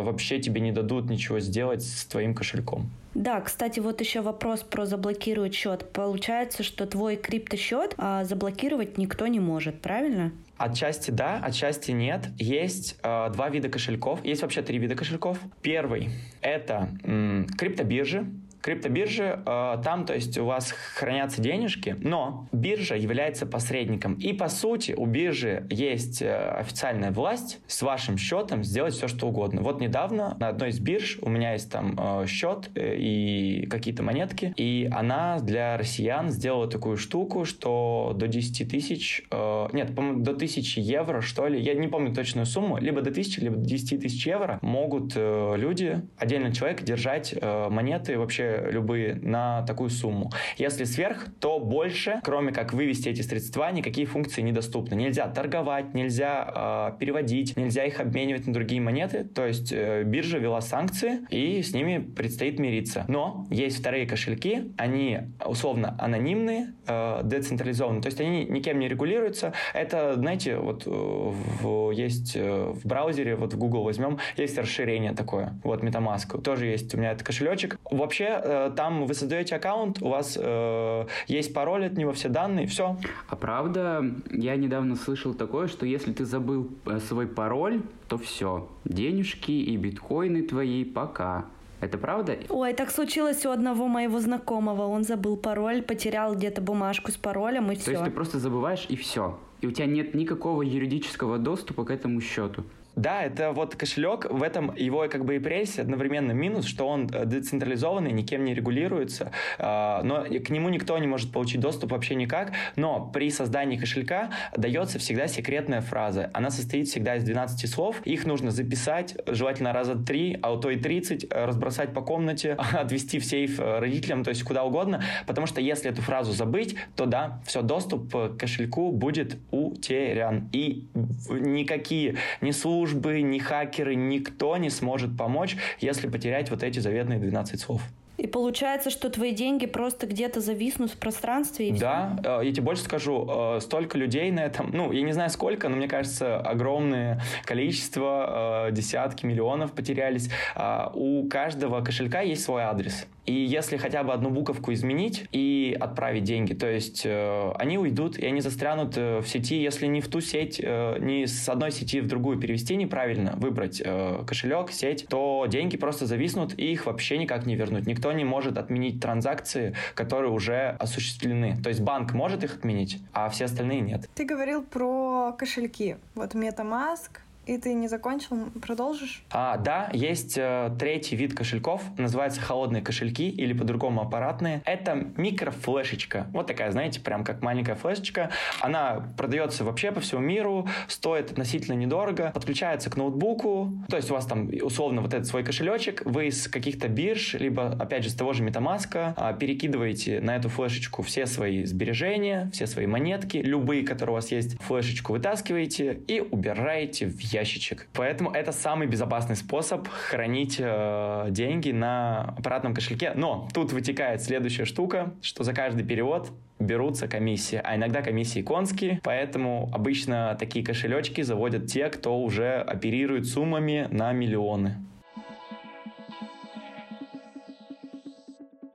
вообще 0.03 0.39
тебе 0.39 0.61
не 0.61 0.71
дадут 0.71 1.09
ничего 1.09 1.41
сделать 1.41 1.83
с 1.83 2.05
твоим 2.05 2.35
кошельком. 2.35 2.91
Да, 3.15 3.41
кстати, 3.41 3.81
вот 3.81 4.01
еще 4.01 4.21
вопрос 4.21 4.61
про 4.61 4.85
заблокировать 4.85 5.55
счет. 5.55 5.91
Получается, 5.93 6.63
что 6.63 6.87
твой 6.87 7.17
криптосчет 7.17 7.95
а, 7.97 8.25
заблокировать 8.25 8.99
никто 8.99 9.27
не 9.27 9.41
может, 9.41 9.81
правильно? 9.81 10.31
Отчасти 10.59 11.11
да, 11.11 11.41
отчасти 11.43 11.93
нет. 11.93 12.29
Есть 12.39 12.97
э, 13.03 13.31
два 13.33 13.49
вида 13.49 13.69
кошельков. 13.69 14.25
Есть 14.25 14.43
вообще 14.43 14.61
три 14.63 14.79
вида 14.79 14.95
кошельков. 14.95 15.39
Первый— 15.63 16.11
это 16.43 16.91
м, 17.03 17.47
криптобиржи, 17.57 18.27
криптобиржи, 18.61 19.41
э, 19.45 19.77
там, 19.85 20.05
то 20.05 20.15
есть 20.15 20.37
у 20.39 20.45
вас 20.45 20.73
хранятся 20.73 21.41
денежки, 21.41 21.97
но 22.01 22.49
биржа 22.53 22.97
является 22.97 23.47
посредником. 23.47 24.15
И 24.15 24.33
по 24.33 24.49
сути 24.49 24.93
у 24.93 25.07
биржи 25.07 25.67
есть 25.71 26.23
э, 26.23 26.35
официальная 26.35 27.11
власть 27.11 27.61
с 27.67 27.83
вашим 27.83 28.19
счетом 28.19 28.65
сделать 28.65 28.95
все, 28.95 29.09
что 29.09 29.29
угодно. 29.29 29.63
Вот 29.63 29.81
недавно 29.81 30.37
на 30.41 30.49
одной 30.49 30.71
из 30.71 30.81
бирж 30.81 31.19
у 31.23 31.29
меня 31.29 31.53
есть 31.53 31.71
там 31.71 31.97
э, 31.99 32.27
счет 32.27 32.71
и 32.75 33.67
какие-то 33.71 34.03
монетки, 34.03 34.53
и 34.57 34.89
она 34.93 35.39
для 35.39 35.77
россиян 35.77 36.31
сделала 36.31 36.69
такую 36.69 36.97
штуку, 36.97 37.45
что 37.45 38.13
до 38.17 38.27
10 38.27 38.71
тысяч, 38.71 39.25
нет, 39.73 39.95
по-моему, 39.95 40.21
до 40.21 40.33
1000 40.33 40.81
евро, 40.81 41.21
что 41.21 41.47
ли, 41.47 41.61
я 41.61 41.75
не 41.75 41.89
помню 41.89 42.15
точную 42.15 42.47
сумму, 42.47 42.79
либо 42.79 43.03
до 43.03 43.11
1000, 43.11 43.41
либо 43.41 43.57
до 43.57 43.65
10 43.65 44.01
тысяч 44.01 44.27
евро 44.27 44.59
могут 44.63 45.15
люди, 45.17 46.03
отдельный 46.17 46.53
человек 46.53 46.83
держать 46.83 47.35
монеты 47.41 48.19
вообще 48.19 48.48
любые 48.71 49.15
на 49.17 49.63
такую 49.63 49.91
сумму. 49.91 50.31
Если 50.57 50.85
сверх, 50.85 51.27
то 51.41 51.59
больше, 51.59 52.21
кроме 52.23 52.53
как 52.53 52.73
вывести 52.73 53.09
эти 53.09 53.23
средства, 53.23 53.71
никакие 53.71 54.07
функции 54.07 54.43
недоступны. 54.43 54.95
Нельзя 54.95 55.29
торговать, 55.29 55.95
нельзя 55.95 56.93
э, 56.95 56.99
переводить, 56.99 57.57
нельзя 57.57 57.85
их 57.85 58.01
обменивать 58.01 58.47
на 58.47 58.53
другие 58.53 58.81
монеты. 58.81 59.25
То 59.25 59.47
есть 59.47 59.73
э, 59.73 60.03
биржа 60.05 60.39
вела 60.39 60.61
санкции, 60.61 61.21
и 61.31 61.63
с 61.63 61.73
ними 61.73 61.99
предстоит 61.99 62.59
мириться. 62.59 63.05
Но 63.09 63.47
есть 63.51 63.79
вторые 63.79 64.07
кошельки, 64.07 64.73
они 64.77 65.21
условно 65.45 65.97
анонимные, 65.99 66.75
э, 66.87 67.21
децентрализованные, 67.25 68.03
то 68.03 68.09
есть 68.09 68.21
они 68.21 68.45
никем 68.45 68.79
не 68.79 68.89
регулируются. 68.89 69.53
Это, 69.75 70.15
знаете, 70.15 70.57
вот 70.57 70.87
э, 70.87 70.91
в, 70.91 71.91
есть 71.91 72.37
э, 72.37 72.73
в 72.75 72.87
браузере, 72.87 73.37
вот 73.37 73.55
в 73.55 73.59
Google 73.59 73.83
возьмем, 73.83 74.19
есть 74.37 74.59
расширение 74.59 75.13
такое, 75.13 75.55
вот 75.65 75.83
MetaMask, 75.83 76.41
тоже 76.43 76.67
есть 76.67 76.95
у 76.95 76.99
меня 76.99 77.13
этот 77.13 77.27
кошелечек. 77.27 77.79
Вообще 77.91 78.38
Э, 78.43 78.71
там 78.75 79.07
вы 79.07 79.15
создаете 79.15 79.57
аккаунт, 79.57 80.03
у 80.03 80.09
вас 80.09 80.39
э, 80.41 81.07
есть 81.27 81.53
пароль 81.55 81.87
от 81.87 81.97
него, 81.97 82.13
все 82.13 82.29
данные, 82.29 82.67
все. 82.67 82.97
А 83.29 83.37
правда, 83.37 84.05
я 84.31 84.57
недавно 84.57 84.97
слышал 84.97 85.35
такое, 85.35 85.69
что 85.69 85.87
если 85.87 86.13
ты 86.13 86.25
забыл 86.25 86.69
э, 86.87 86.99
свой 87.01 87.27
пароль, 87.27 87.83
то 88.09 88.19
все, 88.19 88.69
денежки 88.85 89.53
и 89.53 89.77
биткоины 89.77 90.43
твои 90.43 90.85
пока. 90.85 91.47
Это 91.81 91.97
правда? 91.97 92.37
Ой, 92.49 92.73
так 92.73 92.91
случилось 92.91 93.47
у 93.47 93.51
одного 93.51 93.87
моего 93.87 94.19
знакомого. 94.19 94.87
Он 94.87 95.05
забыл 95.05 95.37
пароль, 95.37 95.83
потерял 95.83 96.35
где-то 96.35 96.61
бумажку 96.61 97.13
с 97.13 97.17
паролем 97.17 97.71
и 97.71 97.77
То 97.77 97.81
все. 97.81 97.85
То 97.85 97.91
есть 97.93 98.05
ты 98.05 98.11
просто 98.11 98.39
забываешь 98.41 98.87
и 98.89 98.97
все. 98.97 99.39
И 99.61 99.67
у 99.67 99.71
тебя 99.71 99.87
нет 99.87 100.15
никакого 100.15 100.63
юридического 100.63 101.39
доступа 101.39 101.85
к 101.85 101.91
этому 101.91 102.21
счету. 102.21 102.65
Да, 102.99 103.23
это 103.23 103.53
вот 103.53 103.77
кошелек, 103.77 104.27
в 104.29 104.43
этом 104.43 104.75
его 104.75 105.07
как 105.09 105.25
бы 105.25 105.37
и 105.37 105.39
прелесть, 105.39 105.79
одновременно 105.79 106.33
минус, 106.33 106.67
что 106.67 106.89
он 106.89 107.09
э, 107.13 107.27
децентрализованный, 107.27 108.11
никем 108.11 108.43
не 108.43 108.55
регулируется, 108.55 109.31
а, 109.59 110.03
но 110.03 110.25
к 110.25 110.51
нему 110.51 110.69
никто 110.69 110.99
не 110.99 111.07
может 111.07 111.31
получить 111.31 111.61
доступ 111.61 111.93
вообще 111.93 112.17
никак, 112.17 112.51
но 112.75 113.09
при 113.15 113.31
создании 113.31 113.77
кошелька 113.77 114.31
дается 114.57 114.99
всегда 114.99 115.29
секретная 115.29 115.81
фраза. 115.81 116.29
Она 116.35 116.51
состоит 116.51 116.89
всегда 116.89 117.15
из 117.15 117.23
12 117.23 117.71
слов, 117.71 118.05
их 118.05 118.27
нужно 118.27 118.51
записать, 118.51 119.17
желательно 119.29 119.73
раза 119.73 119.95
3, 119.95 120.41
а 120.43 120.57
то 120.57 120.69
и 120.69 120.77
30, 120.77 121.27
э, 121.31 121.45
разбросать 121.45 121.95
по 121.95 122.01
комнате, 122.01 122.55
отвести 122.73 123.21
в 123.21 123.25
сейф 123.25 123.61
э, 123.61 123.79
родителям, 123.79 124.25
то 124.25 124.31
есть 124.31 124.43
куда 124.43 124.65
угодно, 124.65 125.05
потому 125.29 125.47
что 125.47 125.61
если 125.61 125.89
эту 125.89 126.03
фразу 126.03 126.33
забыть, 126.33 126.75
то 126.97 127.07
да, 127.07 127.41
все, 127.47 127.63
доступ 127.63 128.13
к 128.13 128.37
кошельку 128.37 128.91
будет 128.91 129.37
утерян. 129.53 130.49
И 130.53 130.89
никакие 131.31 132.17
ни 132.41 132.51
службы, 132.51 132.88
службы, 132.89 133.21
ни 133.21 133.39
хакеры, 133.39 133.95
никто 133.95 134.57
не 134.57 134.71
сможет 134.71 135.17
помочь, 135.17 135.57
если 135.81 136.09
потерять 136.09 136.51
вот 136.51 136.63
эти 136.63 136.79
заветные 136.79 137.19
12 137.19 137.61
слов. 137.61 137.83
И 138.19 138.27
получается, 138.27 138.91
что 138.91 139.11
твои 139.11 139.31
деньги 139.33 139.67
просто 139.67 140.09
где-то 140.09 140.41
зависнут 140.41 140.91
в 140.91 140.97
пространстве 140.97 141.69
и 141.69 141.73
Да, 141.73 142.17
все? 142.21 142.41
Э, 142.41 142.45
я 142.45 142.53
тебе 142.53 142.65
больше 142.65 142.83
скажу, 142.83 143.27
э, 143.31 143.61
столько 143.61 143.97
людей 143.97 144.33
на 144.33 144.41
этом, 144.41 144.71
ну, 144.73 144.91
я 144.91 145.03
не 145.03 145.13
знаю 145.13 145.31
сколько, 145.31 145.69
но 145.69 145.77
мне 145.77 145.87
кажется, 145.87 146.37
огромное 146.41 147.23
количество, 147.45 148.67
э, 148.69 148.73
десятки 148.73 149.25
миллионов 149.25 149.73
потерялись. 149.73 150.31
А 150.57 150.91
у 150.95 151.29
каждого 151.29 151.81
кошелька 151.81 152.21
есть 152.21 152.43
свой 152.43 152.63
адрес. 152.63 153.07
И 153.25 153.35
если 153.35 153.77
хотя 153.77 154.03
бы 154.03 154.15
одну 154.15 154.31
буковку 154.31 154.73
изменить 154.73 155.27
и 155.33 155.77
отправить 155.79 156.25
деньги, 156.25 156.55
то 156.55 156.67
есть 156.67 157.07
они 157.07 157.77
уйдут, 157.77 158.19
и 158.19 158.25
они 158.25 158.41
застрянут 158.41 158.97
в 158.97 159.23
сети, 159.27 159.61
если 159.61 159.87
не 159.87 160.01
в 160.01 160.09
ту 160.09 160.23
сеть, 160.23 160.59
не 160.59 161.27
с 161.27 161.47
одной 161.47 161.71
сети 161.71 162.01
в 162.01 162.07
другую 162.07 162.39
перевести 162.39 162.75
неправильно, 162.75 163.35
выбрать 163.37 163.83
кошелек, 164.27 164.71
сеть, 164.71 165.07
то 165.11 165.45
деньги 165.47 165.77
просто 165.77 166.07
зависнут, 166.07 166.59
и 166.59 166.73
их 166.73 166.87
вообще 166.87 167.19
никак 167.19 167.45
не 167.45 167.55
вернуть. 167.55 167.87
Никто 167.87 168.08
не 168.13 168.25
может 168.25 168.59
отменить 168.59 169.01
транзакции, 169.01 169.75
которые 169.95 170.31
уже 170.31 170.77
осуществлены. 170.79 171.57
То 171.63 171.69
есть 171.69 171.81
банк 171.81 172.13
может 172.13 172.45
их 172.45 172.57
отменить, 172.57 173.01
а 173.13 173.29
все 173.29 173.47
остальные 173.47 173.81
нет. 173.81 174.09
Ты 174.15 174.25
говорил 174.25 174.63
про 174.63 175.33
кошельки. 175.33 175.97
Вот 176.15 176.35
MetaMask, 176.35 177.11
и 177.49 177.57
ты 177.57 177.73
не 177.73 177.89
закончил, 177.89 178.51
продолжишь? 178.61 179.23
А, 179.31 179.57
да, 179.57 179.89
есть 179.95 180.37
э, 180.37 180.71
третий 180.79 181.17
вид 181.17 181.35
кошельков, 181.35 181.83
называется 181.97 182.43
холодные 182.43 182.83
кошельки 182.83 183.31
или 183.31 183.55
по-другому 183.55 184.03
аппаратные. 184.03 184.61
Это 184.67 184.95
микрофлешечка. 185.17 186.27
Вот 186.33 186.47
такая, 186.47 186.71
знаете, 186.71 187.01
прям 187.01 187.25
как 187.25 187.41
маленькая 187.41 187.75
флешечка. 187.75 188.31
Она 188.61 189.13
продается 189.17 189.65
вообще 189.65 189.93
по 189.93 190.01
всему 190.01 190.21
миру, 190.21 190.69
стоит 190.89 191.31
относительно 191.31 191.75
недорого, 191.75 192.31
подключается 192.35 192.91
к 192.91 192.97
ноутбуку. 192.99 193.73
То 193.89 193.97
есть 193.97 194.11
у 194.11 194.15
вас 194.15 194.27
там 194.27 194.51
условно 194.63 195.01
вот 195.01 195.15
этот 195.15 195.27
свой 195.27 195.43
кошелечек, 195.43 196.03
вы 196.05 196.27
из 196.27 196.49
каких-то 196.49 196.89
бирж, 196.89 197.33
либо 197.33 197.69
опять 197.69 198.05
же 198.05 198.11
с 198.11 198.15
того 198.15 198.35
же 198.35 198.45
MetaMask 198.45 199.15
а, 199.17 199.33
перекидываете 199.33 200.21
на 200.21 200.37
эту 200.37 200.51
флешечку 200.51 201.03
все 201.03 201.25
свои 201.25 201.65
сбережения, 201.65 202.51
все 202.53 202.67
свои 202.67 202.87
монетки, 202.87 203.39
любые, 203.39 203.85
которые 203.85 204.13
у 204.13 204.17
вас 204.17 204.31
есть, 204.31 204.61
флешечку 204.61 205.15
вытаскиваете 205.15 205.99
и 206.07 206.21
убираете 206.21 207.07
в 207.07 207.19
ящик 207.21 207.38
ящичек. 207.39 207.89
Поэтому 207.93 208.31
это 208.33 208.53
самый 208.53 208.87
безопасный 208.87 209.37
способ 209.37 209.89
хранить 209.89 210.57
э, 210.59 211.27
деньги 211.31 211.71
на 211.71 212.35
аппаратном 212.37 212.75
кошельке. 212.75 213.13
Но 213.15 213.49
тут 213.55 213.73
вытекает 213.73 214.23
следующая 214.23 214.65
штука, 214.65 215.15
что 215.23 215.45
за 215.45 215.53
каждый 215.53 215.85
перевод 215.85 216.31
берутся 216.59 217.07
комиссии, 217.07 217.61
а 217.63 217.77
иногда 217.77 218.03
комиссии 218.03 218.43
конские, 218.43 219.01
поэтому 219.05 219.71
обычно 219.73 220.37
такие 220.39 220.65
кошелечки 220.65 221.23
заводят 221.23 221.67
те, 221.67 221.89
кто 221.89 222.21
уже 222.21 222.61
оперирует 222.61 223.27
суммами 223.27 223.87
на 223.91 224.13
миллионы. 224.13 224.77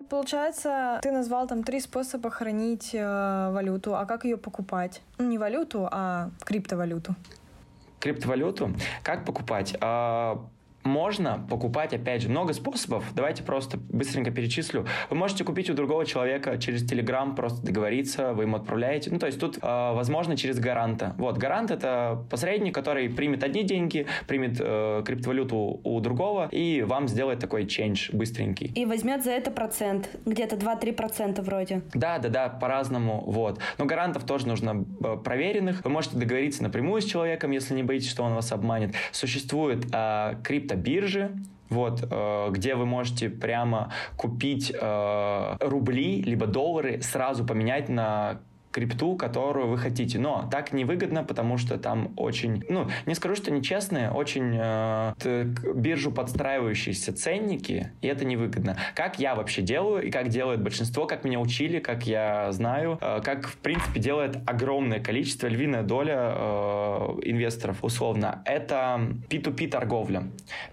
Получается, 0.10 1.00
ты 1.02 1.12
назвал 1.12 1.48
там 1.48 1.64
три 1.64 1.80
способа 1.80 2.30
хранить 2.30 2.92
э, 2.94 3.52
валюту, 3.52 3.96
а 3.96 4.06
как 4.06 4.26
ее 4.26 4.38
покупать? 4.38 5.02
Ну, 5.18 5.28
не 5.28 5.40
валюту, 5.40 5.90
а 5.92 6.30
криптовалюту 6.46 7.16
криптовалюту. 8.04 8.76
Как 9.02 9.24
покупать? 9.24 9.76
А, 9.80 10.50
можно 10.84 11.46
покупать, 11.50 11.94
опять 11.94 12.22
же, 12.22 12.30
много 12.30 12.54
способов. 12.54 13.06
Давайте 13.16 13.44
просто 13.44 13.78
быстренько 13.78 14.32
перечислю. 14.32 14.86
Вы 15.10 15.16
можете 15.16 15.44
купить 15.44 15.70
у 15.70 15.74
другого 15.74 16.06
человека 16.06 16.58
через 16.58 16.90
Telegram, 16.90 17.36
просто 17.36 17.66
договориться, 17.66 18.34
вы 18.34 18.44
ему 18.44 18.58
отправляете. 18.58 19.12
Ну, 19.12 19.20
то 19.20 19.28
есть 19.28 19.40
тут, 19.40 19.58
э, 19.58 19.62
возможно, 19.62 20.38
через 20.38 20.60
гаранта. 20.60 21.16
Вот, 21.18 21.38
гарант— 21.38 21.72
это 21.72 22.26
посредник, 22.30 22.74
который 22.76 23.10
примет 23.10 23.44
одни 23.44 23.64
деньги, 23.64 24.06
примет 24.28 24.58
э, 24.60 25.04
криптовалюту 25.06 25.82
у 25.84 26.00
другого 26.00 26.50
и 26.52 26.82
вам 26.82 27.08
сделает 27.08 27.40
такой 27.40 27.64
change 27.64 28.16
быстренький. 28.16 28.68
И 28.76 28.86
возьмет 28.86 29.24
за 29.24 29.32
это 29.32 29.52
процент, 29.52 30.10
где-то 30.26 30.56
2-3% 30.56 31.42
вроде. 31.42 31.82
Да, 31.94 32.20
да, 32.20 32.30
да, 32.30 32.50
по-разному, 32.50 33.24
вот. 33.26 33.60
Но 33.78 33.86
гарантов 33.86 34.26
тоже 34.26 34.48
нужно 34.48 34.86
э, 35.04 35.18
проверенных. 35.24 35.84
Вы 35.84 35.90
можете 35.90 36.18
договориться 36.18 36.64
напрямую 36.64 37.02
с 37.02 37.06
человеком, 37.06 37.52
если 37.52 37.74
не 37.74 37.84
боитесь, 37.84 38.10
что 38.10 38.24
он 38.24 38.34
вас 38.34 38.52
обманет. 38.52 38.94
Существует 39.12 39.86
э, 39.94 40.36
криптобиржи, 40.74 41.32
вот, 41.70 42.04
э, 42.10 42.50
где 42.52 42.76
вы 42.76 42.86
можете 42.86 43.30
прямо 43.30 43.92
купить 44.16 44.72
э, 44.74 45.58
рубли 45.60 46.22
либо 46.22 46.46
доллары, 46.46 47.02
сразу 47.02 47.46
поменять 47.46 47.90
на 47.90 48.42
крипту, 48.74 49.16
которую 49.16 49.68
вы 49.68 49.78
хотите. 49.78 50.20
Но 50.20 50.50
так 50.52 50.74
невыгодно, 50.74 51.24
потому 51.24 51.58
что 51.58 51.78
там 51.78 52.12
очень, 52.18 52.64
ну, 52.68 52.90
не 53.06 53.14
скажу, 53.14 53.36
что 53.36 53.52
нечестные, 53.52 54.10
очень 54.12 54.58
э, 54.60 55.14
биржу 55.76 56.12
подстраивающиеся 56.12 57.14
ценники, 57.14 57.92
и 58.02 58.08
это 58.08 58.26
невыгодно. 58.26 58.76
Как 58.96 59.20
я 59.20 59.36
вообще 59.36 59.62
делаю, 59.62 60.04
и 60.04 60.12
как 60.12 60.30
делает 60.30 60.62
большинство, 60.62 61.06
как 61.06 61.24
меня 61.24 61.40
учили, 61.40 61.80
как 61.80 62.08
я 62.08 62.52
знаю, 62.52 62.98
э, 63.00 63.22
как, 63.24 63.48
в 63.48 63.58
принципе, 63.58 64.00
делает 64.00 64.38
огромное 64.48 65.00
количество, 65.00 65.48
львиная 65.48 65.84
доля 65.84 66.34
э, 66.36 67.20
инвесторов, 67.26 67.84
условно, 67.84 68.42
это 68.46 69.00
P2P 69.30 69.68
торговля. 69.70 70.24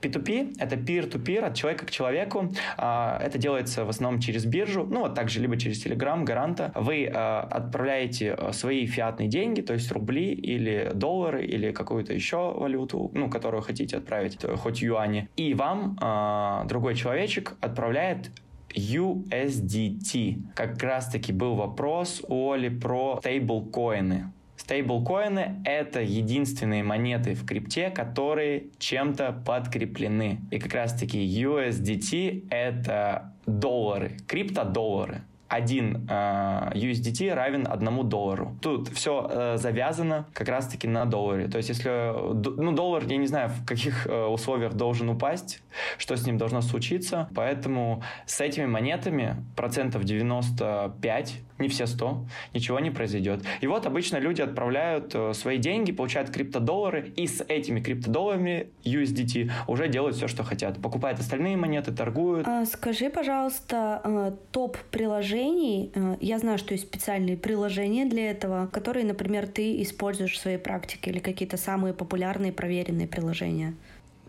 P2P— 0.01 0.57
это 0.59 0.77
peer-to-peer, 0.77 1.45
от 1.45 1.55
человека 1.55 1.85
к 1.85 1.91
человеку. 1.91 2.51
Э, 2.79 3.19
это 3.21 3.37
делается 3.37 3.85
в 3.85 3.91
основном 3.91 4.21
через 4.21 4.47
биржу, 4.47 4.87
ну, 4.87 5.01
вот 5.01 5.15
также 5.15 5.41
либо 5.41 5.59
через 5.59 5.85
Telegram, 5.85 6.25
Гаранта. 6.25 6.73
Вы 6.75 7.05
э, 7.05 7.11
отправляете 7.11 7.90
отправляете 7.91 8.37
э, 8.39 8.53
свои 8.53 8.87
фиатные 8.87 9.29
деньги, 9.29 9.61
то 9.61 9.73
есть 9.73 9.91
рубли 9.93 10.33
или 10.33 10.91
доллары 10.95 11.45
или 11.45 11.73
какую-то 11.73 12.13
еще 12.15 12.53
валюту, 12.53 13.11
ну, 13.15 13.29
которую 13.29 13.63
хотите 13.63 13.97
отправить, 13.97 14.39
э, 14.43 14.57
хоть 14.57 14.83
юани, 14.83 15.29
и 15.37 15.55
вам 15.55 15.99
э, 16.01 16.69
другой 16.69 16.95
человечек 16.95 17.57
отправляет 17.61 18.31
USDT. 18.71 20.55
Как 20.55 20.83
раз-таки 20.83 21.33
был 21.33 21.57
вопрос 21.57 22.23
у 22.29 22.53
Оли 22.53 22.69
про 22.69 23.19
стейблкоины. 23.21 24.33
Стейблкоины— 24.57 25.63
это 25.65 26.01
единственные 26.01 26.85
монеты 26.85 27.35
в 27.35 27.45
крипте, 27.45 27.91
которые 27.91 28.65
чем-то 28.79 29.43
подкреплены. 29.45 30.39
И 30.53 30.59
как 30.59 30.75
раз-таки 30.75 31.19
USDT— 31.19 32.47
это 32.51 33.33
доллары, 33.47 34.19
криптодоллары 34.29 35.23
один 35.51 36.07
э, 36.09 36.71
USDT 36.75 37.35
равен 37.35 37.67
одному 37.69 38.05
доллару. 38.05 38.57
Тут 38.63 38.89
все 38.89 39.29
э, 39.29 39.57
завязано 39.57 40.27
как 40.33 40.49
раз-таки 40.49 40.87
на 40.87 41.05
долларе. 41.07 41.49
То 41.49 41.57
есть 41.59 41.69
если, 41.69 42.13
ну, 42.57 42.73
доллар, 42.73 43.05
я 43.09 43.17
не 43.17 43.27
знаю, 43.27 43.49
в 43.49 43.67
каких 43.67 44.07
э, 44.07 44.27
условиях 44.27 44.75
должен 44.75 45.09
упасть, 45.09 45.61
что 45.99 46.17
с 46.17 46.25
ним 46.25 46.39
должно 46.39 46.63
случиться, 46.63 47.29
поэтому 47.35 48.01
с 48.27 48.41
этими 48.41 48.67
монетами 48.67 49.45
процентов 49.57 50.05
95 50.05 51.41
не 51.61 51.69
все 51.69 51.87
100, 51.87 52.27
ничего 52.55 52.81
не 52.81 52.91
произойдет. 52.91 53.43
И 53.61 53.67
вот 53.67 53.87
обычно 53.87 54.19
люди 54.19 54.43
отправляют 54.43 55.15
э, 55.15 55.33
свои 55.35 55.59
деньги, 55.59 55.93
получают 55.93 56.31
криптодоллары, 56.31 57.13
и 57.17 57.27
с 57.27 57.45
этими 57.47 57.81
криптодолларами 57.81 58.69
USDT 58.85 59.51
уже 59.69 59.89
делают 59.89 60.17
все, 60.17 60.29
что 60.29 60.43
хотят. 60.43 60.81
Покупают 60.81 61.21
остальные 61.21 61.57
монеты, 61.57 61.93
торгуют. 61.93 62.47
А, 62.47 62.65
скажи, 62.67 63.11
пожалуйста, 63.11 64.01
э, 64.05 64.33
топ 64.51 64.79
приложений. 64.91 65.93
Э, 65.95 66.17
я 66.21 66.39
знаю, 66.39 66.59
что 66.59 66.75
есть 66.75 66.87
специальные 66.87 67.37
приложения 67.37 68.07
для 68.07 68.31
этого, 68.31 68.67
которые, 68.67 69.05
например, 69.05 69.47
ты 69.47 69.83
используешь 69.83 70.33
в 70.33 70.39
своей 70.39 70.59
практике 70.59 71.11
или 71.11 71.19
какие-то 71.19 71.57
самые 71.57 71.95
популярные 71.95 72.53
проверенные 72.53 73.07
приложения. 73.07 73.75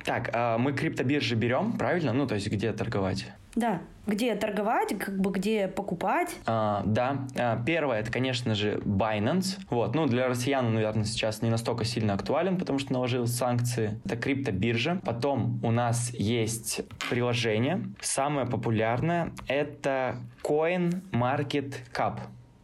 Так, 0.03 0.31
а 0.33 0.57
мы 0.57 0.73
криптобиржи 0.73 1.35
берем, 1.35 1.73
правильно? 1.73 2.13
Ну, 2.13 2.27
то 2.27 2.35
есть 2.35 2.49
где 2.49 2.71
торговать? 2.73 3.27
Да, 3.55 3.81
где 4.07 4.33
торговать, 4.35 4.97
как 4.97 5.19
бы 5.19 5.31
где 5.31 5.67
покупать. 5.67 6.35
А, 6.45 6.83
да, 6.85 7.27
а, 7.37 7.61
первое 7.63 7.99
это, 7.99 8.11
конечно 8.11 8.55
же, 8.55 8.75
Binance. 8.85 9.59
Вот, 9.69 9.93
ну 9.93 10.07
для 10.07 10.27
россиян, 10.27 10.73
наверное, 10.73 11.03
сейчас 11.03 11.41
не 11.41 11.49
настолько 11.49 11.83
сильно 11.83 12.13
актуален, 12.13 12.57
потому 12.57 12.79
что 12.79 12.93
наложил 12.93 13.27
санкции. 13.27 13.99
Это 14.05 14.15
криптобиржа. 14.15 15.01
Потом 15.03 15.59
у 15.63 15.71
нас 15.71 16.11
есть 16.13 16.81
приложение. 17.09 17.83
Самое 18.01 18.47
популярное 18.47 19.31
это 19.47 20.15
Coin 20.43 21.03
Market 21.11 21.75
Cap. 21.93 22.19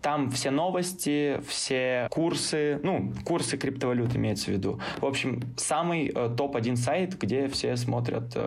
Там 0.07 0.31
все 0.31 0.51
новости, 0.51 1.41
все 1.45 2.07
курсы, 2.09 2.79
ну, 2.81 3.11
курсы 3.25 3.57
криптовалют 3.57 4.15
имеется 4.15 4.45
в 4.45 4.53
виду. 4.53 4.79
В 5.01 5.05
общем, 5.05 5.41
самый 5.57 6.07
э, 6.07 6.29
топ-1 6.33 6.77
сайт, 6.77 7.19
где 7.19 7.49
все 7.49 7.75
смотрят 7.75 8.31
э, 8.33 8.39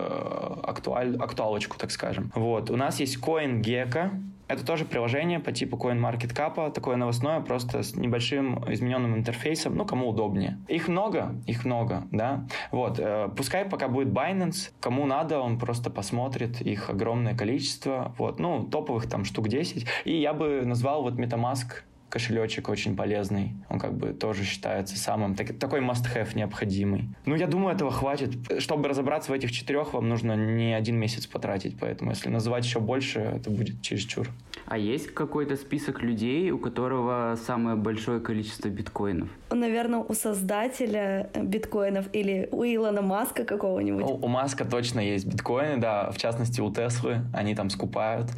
актуаль, 0.63 1.19
актуалочку, 1.19 1.77
так 1.77 1.91
скажем. 1.91 2.33
Вот. 2.35 2.71
У 2.71 2.77
нас 2.77 2.99
есть 2.99 3.19
CoinGecko, 3.19 4.11
это 4.51 4.67
тоже 4.67 4.85
приложение 4.85 5.39
по 5.39 5.53
типу 5.53 5.77
CoinMarketCap, 5.77 6.73
такое 6.73 6.97
новостное, 6.97 7.41
просто 7.41 7.83
с 7.83 7.95
небольшим 7.95 8.65
измененным 8.71 9.17
интерфейсом, 9.17 9.77
ну, 9.77 9.85
кому 9.85 10.09
удобнее. 10.09 10.59
Их 10.67 10.89
много, 10.89 11.37
их 11.47 11.65
много, 11.65 12.03
да. 12.11 12.47
Вот, 12.73 12.99
э, 12.99 13.29
пускай 13.37 13.65
пока 13.65 13.87
будет 13.87 14.09
Binance, 14.09 14.73
кому 14.81 15.07
надо, 15.07 15.39
он 15.39 15.59
просто 15.59 15.89
посмотрит, 15.91 16.61
их 16.61 16.91
огромное 16.91 17.37
количество, 17.37 18.13
вот, 18.19 18.41
ну, 18.41 18.65
топовых 18.65 19.09
там 19.09 19.25
штук 19.25 19.49
10. 19.49 19.87
И 20.05 20.17
я 20.21 20.33
бы 20.33 20.63
назвал 20.65 21.03
вот 21.03 21.15
MetaMask 21.15 21.85
кошелечек 22.11 22.69
очень 22.69 22.97
полезный. 22.97 23.53
Он 23.69 23.79
как 23.79 23.95
бы 23.95 24.13
тоже 24.13 24.45
считается 24.45 24.99
самым 24.99 25.35
так, 25.35 25.57
такой 25.59 25.81
must-have 25.81 26.37
необходимый. 26.37 27.09
Ну, 27.25 27.37
я 27.37 27.47
думаю, 27.47 27.75
этого 27.75 27.91
хватит. 27.91 28.31
Чтобы 28.59 28.89
разобраться 28.89 29.31
в 29.31 29.35
этих 29.35 29.53
четырех, 29.53 29.95
вам 29.95 30.09
нужно 30.09 30.35
не 30.35 30.75
один 30.75 30.97
месяц 30.97 31.27
потратить, 31.27 31.79
поэтому 31.79 32.11
если 32.11 32.29
называть 32.29 32.65
еще 32.65 32.81
больше, 32.81 33.21
это 33.21 33.51
будет 33.51 33.81
чересчур. 33.81 34.29
А 34.67 34.77
есть 34.77 35.15
какой-то 35.15 35.57
список 35.57 36.03
людей, 36.03 36.51
у 36.51 36.59
которого 36.59 37.37
самое 37.45 37.77
большое 37.77 38.21
количество 38.21 38.69
биткоинов? 38.69 39.29
Наверное, 39.51 40.01
у 40.01 40.15
создателя 40.15 41.31
биткоинов 41.35 42.07
или 42.13 42.49
у 42.53 42.65
Илона 42.65 43.03
Маска 43.03 43.45
какого-нибудь. 43.45 44.05
У, 44.05 44.27
у 44.27 44.29
Маска 44.29 44.65
точно 44.65 45.01
есть 45.01 45.27
биткоины, 45.27 45.81
да, 45.81 46.11
в 46.11 46.19
частности 46.19 46.61
у 46.61 46.73
Теслы, 46.73 47.23
они 47.33 47.55
там 47.55 47.71
скупают. 47.71 48.31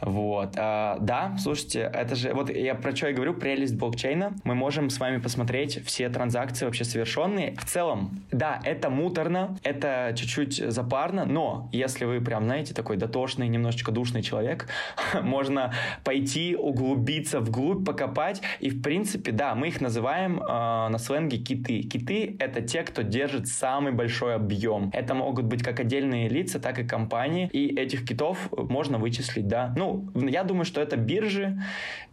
Вот. 0.00 0.54
А, 0.56 0.98
да, 1.00 1.36
слушайте, 1.38 1.90
это 1.92 2.14
же, 2.14 2.32
вот 2.34 2.50
я 2.50 2.74
про 2.74 2.94
что 2.94 3.08
я 3.08 3.17
говорю, 3.18 3.34
прелесть 3.34 3.76
блокчейна. 3.76 4.32
Мы 4.44 4.54
можем 4.54 4.90
с 4.90 4.98
вами 4.98 5.18
посмотреть 5.18 5.84
все 5.84 6.08
транзакции 6.08 6.64
вообще 6.64 6.84
совершенные. 6.84 7.54
В 7.56 7.64
целом, 7.64 8.22
да, 8.30 8.60
это 8.64 8.90
муторно, 8.90 9.56
это 9.62 10.12
чуть-чуть 10.16 10.56
запарно, 10.72 11.24
но 11.24 11.68
если 11.72 12.04
вы 12.04 12.20
прям, 12.20 12.44
знаете, 12.44 12.74
такой 12.74 12.96
дотошный, 12.96 13.48
немножечко 13.48 13.92
душный 13.92 14.22
человек, 14.22 14.68
можно 15.22 15.72
пойти, 16.04 16.56
углубиться 16.56 17.40
вглубь, 17.40 17.84
покопать. 17.84 18.40
И, 18.60 18.70
в 18.70 18.82
принципе, 18.82 19.32
да, 19.32 19.54
мы 19.54 19.68
их 19.68 19.80
называем 19.80 20.40
э, 20.40 20.88
на 20.88 20.98
сленге 20.98 21.38
киты. 21.38 21.82
Киты— 21.82 22.36
это 22.38 22.62
те, 22.62 22.82
кто 22.82 23.02
держит 23.02 23.48
самый 23.48 23.92
большой 23.92 24.34
объем. 24.34 24.90
Это 24.92 25.14
могут 25.14 25.44
быть 25.46 25.62
как 25.62 25.80
отдельные 25.80 26.28
лица, 26.28 26.58
так 26.60 26.78
и 26.78 26.84
компании. 26.84 27.48
И 27.52 27.76
этих 27.76 28.06
китов 28.06 28.48
можно 28.52 28.98
вычислить, 28.98 29.48
да. 29.48 29.74
Ну, 29.76 30.08
я 30.14 30.44
думаю, 30.44 30.64
что 30.64 30.80
это 30.80 30.96
биржи 30.96 31.58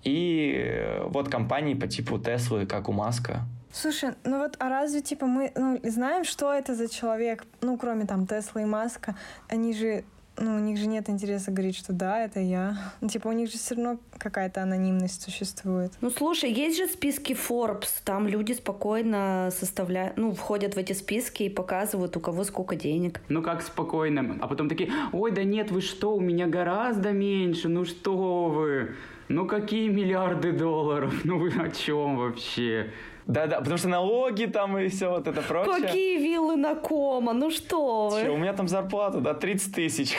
и 0.06 0.54
э, 0.56 0.95
вот 1.06 1.30
компании 1.30 1.74
по 1.74 1.88
типу 1.88 2.18
Теслы, 2.20 2.66
как 2.66 2.90
у 2.90 2.92
Маска. 2.92 3.42
Слушай, 3.72 4.12
ну 4.24 4.40
вот, 4.40 4.56
а 4.60 4.70
разве, 4.70 5.02
типа, 5.02 5.26
мы 5.26 5.52
ну, 5.56 5.80
знаем, 5.84 6.24
что 6.24 6.54
это 6.54 6.76
за 6.76 6.88
человек, 6.88 7.46
ну, 7.62 7.78
кроме 7.78 8.06
там 8.06 8.26
Теслы 8.26 8.62
и 8.62 8.66
Маска? 8.66 9.16
Они 9.50 9.74
же 9.74 10.06
ну, 10.38 10.56
у 10.56 10.60
них 10.60 10.78
же 10.78 10.88
нет 10.88 11.10
интереса 11.10 11.52
говорить, 11.52 11.78
что 11.78 11.94
да, 11.94 12.20
это 12.24 12.40
я. 12.40 12.78
Ну, 13.02 13.08
типа, 13.08 13.30
у 13.30 13.32
них 13.32 13.50
же 13.50 13.58
все 13.58 13.76
равно 13.76 14.00
какая-то 14.18 14.62
анонимность 14.62 15.22
существует. 15.22 15.94
Ну, 16.02 16.10
слушай, 16.10 16.52
есть 16.52 16.78
же 16.78 16.88
списки 16.88 17.34
Forbes, 17.34 18.02
там 18.04 18.28
люди 18.28 18.54
спокойно 18.54 19.50
составляют, 19.58 20.18
ну, 20.18 20.34
входят 20.34 20.76
в 20.76 20.78
эти 20.78 20.94
списки 20.94 21.44
и 21.44 21.50
показывают, 21.50 22.18
у 22.18 22.20
кого 22.20 22.44
сколько 22.44 22.76
денег. 22.76 23.22
Ну, 23.30 23.42
как 23.42 23.62
спокойно. 23.62 24.38
А 24.42 24.48
потом 24.48 24.68
такие, 24.68 24.92
ой, 25.14 25.32
да 25.32 25.44
нет, 25.44 25.72
вы 25.72 25.82
что, 25.82 26.16
у 26.16 26.20
меня 26.20 26.48
гораздо 26.48 27.12
меньше, 27.12 27.70
ну 27.70 27.86
что 27.86 28.48
вы? 28.50 28.96
Ну, 29.28 29.48
какие 29.48 29.90
миллиарды 29.90 30.52
долларов? 30.52 31.14
Ну, 31.24 31.40
вы 31.40 31.52
о 31.52 31.70
чем 31.70 32.18
вообще? 32.18 32.92
Да-да, 33.28 33.58
потому 33.58 33.78
что 33.78 33.88
налоги 33.88 34.46
там 34.46 34.78
и 34.78 34.88
все 34.88 35.10
вот 35.10 35.28
это 35.28 35.42
прочее. 35.42 35.88
Какие 35.88 36.20
виллы 36.20 36.56
на 36.56 36.76
кома? 36.76 37.34
Ну 37.34 37.50
что 37.50 38.10
вы? 38.10 38.22
Че, 38.22 38.30
у 38.30 38.38
меня 38.38 38.54
там 38.54 38.68
зарплата, 38.68 39.20
да, 39.20 39.34
30 39.34 39.74
тысяч. 39.74 40.16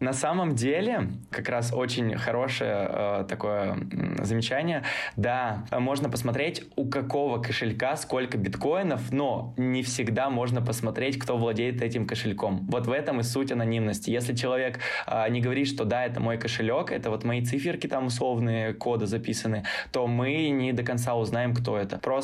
На 0.00 0.12
самом 0.12 0.56
деле, 0.56 1.10
как 1.30 1.48
раз 1.48 1.72
очень 1.72 2.16
хорошее 2.16 2.88
э, 2.90 3.24
такое 3.28 3.78
замечание. 4.22 4.82
Да, 5.16 5.64
можно 5.70 6.10
посмотреть, 6.10 6.64
у 6.74 6.88
какого 6.88 7.40
кошелька 7.40 7.96
сколько 7.96 8.36
биткоинов, 8.36 9.12
но 9.12 9.54
не 9.56 9.82
всегда 9.82 10.28
можно 10.28 10.60
посмотреть, 10.60 11.18
кто 11.18 11.36
владеет 11.36 11.82
этим 11.82 12.04
кошельком. 12.04 12.66
Вот 12.68 12.86
в 12.86 12.92
этом 12.92 13.20
и 13.20 13.22
суть 13.22 13.52
анонимности. 13.52 14.10
Если 14.10 14.34
человек 14.34 14.80
э, 15.06 15.28
не 15.30 15.40
говорит, 15.40 15.68
что 15.68 15.84
да, 15.84 16.04
это 16.04 16.18
мой 16.20 16.36
кошелек, 16.36 16.90
это 16.90 17.10
вот 17.10 17.22
мои 17.22 17.44
циферки 17.44 17.86
там 17.86 18.06
условные, 18.06 18.74
коды 18.74 19.06
записаны, 19.06 19.64
то 19.92 20.08
мы 20.08 20.48
не 20.48 20.72
до 20.72 20.82
конца 20.82 21.14
узнаем, 21.14 21.54
кто 21.54 21.78
это. 21.78 21.98
Просто 21.98 22.23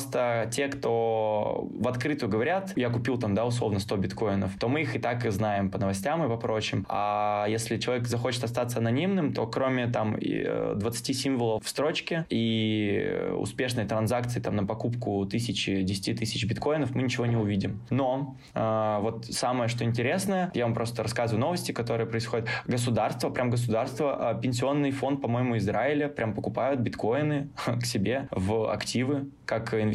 те, 0.51 0.67
кто 0.67 1.67
в 1.73 1.87
открытую 1.87 2.29
говорят, 2.29 2.73
я 2.75 2.89
купил 2.89 3.17
там, 3.17 3.35
да, 3.35 3.45
условно 3.45 3.79
100 3.79 3.97
биткоинов, 3.97 4.51
то 4.59 4.67
мы 4.67 4.81
их 4.81 4.95
и 4.95 4.99
так 4.99 5.25
и 5.25 5.29
знаем 5.29 5.69
по 5.69 5.77
новостям 5.77 6.23
и 6.23 6.27
по 6.27 6.37
прочим. 6.37 6.85
А 6.89 7.45
если 7.49 7.77
человек 7.77 8.07
захочет 8.07 8.43
остаться 8.43 8.79
анонимным, 8.79 9.33
то 9.33 9.47
кроме 9.47 9.87
там 9.87 10.17
20 10.19 11.09
э, 11.09 11.13
символов 11.13 11.63
в 11.65 11.69
строчке 11.69 12.25
и 12.29 13.31
успешной 13.37 13.85
транзакции 13.85 14.39
там 14.39 14.55
на 14.55 14.65
покупку 14.65 15.25
тысячи, 15.25 15.81
10 15.81 16.19
тысяч 16.19 16.45
биткоинов, 16.45 16.95
мы 16.95 17.03
ничего 17.03 17.25
не 17.25 17.35
увидим. 17.35 17.81
Но 17.89 18.35
э, 18.53 18.97
вот 19.01 19.25
самое, 19.25 19.69
что 19.69 19.83
интересное, 19.83 20.51
я 20.53 20.65
вам 20.65 20.73
просто 20.73 21.03
рассказываю 21.03 21.41
новости, 21.41 21.71
которые 21.71 22.07
происходят. 22.07 22.47
Государство, 22.65 23.29
прям 23.29 23.49
государство, 23.49 24.35
э, 24.35 24.41
пенсионный 24.41 24.91
фонд, 24.91 25.21
по-моему, 25.21 25.57
Израиля 25.57 26.07
прям 26.07 26.33
покупают 26.33 26.79
биткоины 26.79 27.49
к 27.65 27.85
себе 27.85 28.27
в 28.31 28.71
активы, 28.71 29.27
как 29.45 29.73
инвестиции. 29.73 29.90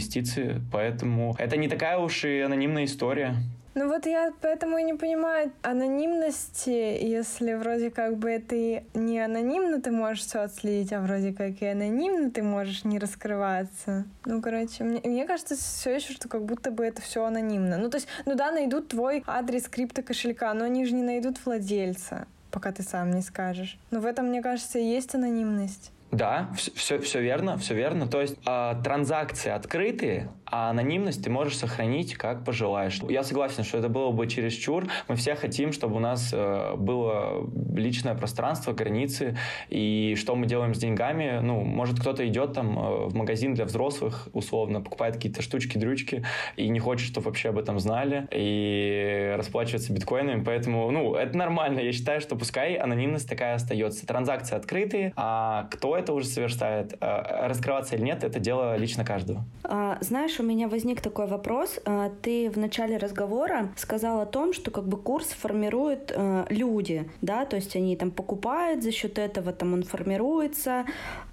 Поэтому 0.73 1.35
это 1.39 1.57
не 1.57 1.69
такая 1.69 1.99
уж 1.99 2.25
и 2.25 2.41
анонимная 2.41 2.85
история. 2.85 3.37
Ну 3.77 3.89
вот 3.89 4.07
я 4.07 4.33
поэтому 4.41 4.79
и 4.79 4.83
не 4.83 4.95
понимаю 4.95 5.53
анонимности, 5.61 6.71
если 6.71 7.53
вроде 7.53 7.91
как 7.91 8.17
бы 8.17 8.31
это 8.31 8.83
не 8.95 9.21
анонимно 9.21 9.83
ты 9.83 9.91
можешь 9.91 10.25
все 10.25 10.39
отследить, 10.39 10.95
а 10.95 11.03
вроде 11.03 11.35
как 11.35 11.61
и 11.61 11.67
анонимно 11.67 12.31
ты 12.31 12.43
можешь 12.43 12.85
не 12.85 12.99
раскрываться. 12.99 14.07
Ну, 14.25 14.41
короче, 14.41 14.83
мне, 14.83 15.03
мне 15.05 15.27
кажется 15.27 15.57
все 15.57 15.97
еще, 15.97 16.15
что 16.15 16.27
как 16.27 16.47
будто 16.47 16.71
бы 16.71 16.87
это 16.87 17.03
все 17.03 17.23
анонимно. 17.23 17.77
Ну, 17.77 17.91
то 17.91 17.99
есть, 17.99 18.09
ну 18.25 18.35
да, 18.35 18.51
найдут 18.51 18.89
твой 18.89 19.23
адрес 19.27 19.69
крипто 19.69 20.03
кошелька, 20.03 20.55
но 20.55 20.65
они 20.65 20.87
же 20.87 20.95
не 20.95 21.03
найдут 21.03 21.37
владельца, 21.45 22.27
пока 22.51 22.73
ты 22.73 22.83
сам 22.83 23.11
не 23.11 23.21
скажешь. 23.21 23.79
Но 23.91 24.01
в 24.01 24.07
этом, 24.07 24.29
мне 24.29 24.41
кажется, 24.41 24.79
и 24.79 24.85
есть 24.87 25.15
анонимность. 25.15 25.93
Да, 26.13 26.51
все, 26.75 26.99
все 27.01 27.21
верно, 27.21 27.59
все 27.59 27.75
верно. 27.75 28.07
То 28.07 28.21
есть 28.21 28.37
э, 28.47 28.75
транзакции 28.83 29.51
открытые, 29.51 30.31
а 30.45 30.71
анонимность 30.71 31.25
ты 31.25 31.31
можешь 31.31 31.57
сохранить 31.57 32.15
как 32.15 32.45
пожелаешь. 32.45 33.01
Я 33.09 33.25
согласен, 33.25 33.65
что 33.65 33.79
это 33.79 33.89
было 33.89 34.13
бы 34.13 34.27
чересчур. 34.29 34.87
Мы 35.09 35.17
все 35.17 35.35
хотим, 35.35 35.73
чтобы 35.73 35.97
у 35.97 35.99
нас 35.99 36.31
э, 36.33 36.75
было 36.77 37.51
личное 37.75 38.15
пространство, 38.15 38.73
границы, 38.73 39.37
и 39.69 40.15
что 40.17 40.37
мы 40.37 40.47
делаем 40.47 40.75
с 40.75 40.79
деньгами. 40.79 41.41
Ну, 41.43 41.61
может, 41.63 41.99
кто-то 41.99 42.27
идет 42.27 42.53
там 42.53 42.79
э, 42.79 43.07
в 43.09 43.15
магазин 43.17 43.55
для 43.55 43.65
взрослых, 43.65 44.29
условно, 44.33 44.81
покупает 44.81 45.17
какие-то 45.17 45.43
штучки-дрючки 45.43 46.25
и 46.57 46.69
не 46.69 46.79
хочет, 46.79 47.09
чтобы 47.09 47.27
вообще 47.27 47.49
об 47.49 47.59
этом 47.59 47.81
знали, 47.81 48.29
и 48.31 49.35
расплачивается 49.37 49.93
биткоинами. 49.93 50.45
Поэтому, 50.45 50.89
ну, 50.93 51.17
это 51.17 51.37
нормально. 51.37 51.81
Я 51.81 51.93
считаю, 51.93 52.21
что 52.21 52.37
пускай 52.37 52.75
анонимность 52.75 53.29
такая 53.29 53.57
остается. 53.57 54.07
Транзакции 54.07 54.55
открытые, 54.55 55.13
а 55.17 55.65
кто 55.73 55.96
это 55.97 56.13
уже 56.13 56.27
совершает, 56.27 56.95
э, 57.01 57.47
раскрываться 57.49 57.97
или 57.97 58.03
нет, 58.03 58.25
это 58.25 58.39
дело 58.39 58.77
лично 58.77 59.05
каждого. 59.05 59.45
А, 59.65 59.99
знаешь, 60.01 60.39
у 60.41 60.43
меня 60.43 60.69
возник 60.69 61.01
такой 61.01 61.27
вопрос. 61.27 61.79
А, 61.85 62.11
ты 62.23 62.51
в 62.51 62.59
начале 62.59 62.97
разговора 62.97 63.69
сказал 63.77 64.21
о 64.21 64.27
том, 64.27 64.53
что 64.53 64.71
как 64.71 64.87
бы 64.87 64.97
курс 64.97 65.29
формируют 65.29 66.17
люди, 66.49 67.09
да, 67.23 67.45
то 67.45 67.57
есть 67.57 67.77
они 67.77 67.97
там 67.97 68.11
покупают, 68.11 68.83
за 68.83 68.93
счет 68.93 69.19
этого 69.19 69.53
там 69.53 69.73
он 69.75 69.83
формируется, 69.83 70.85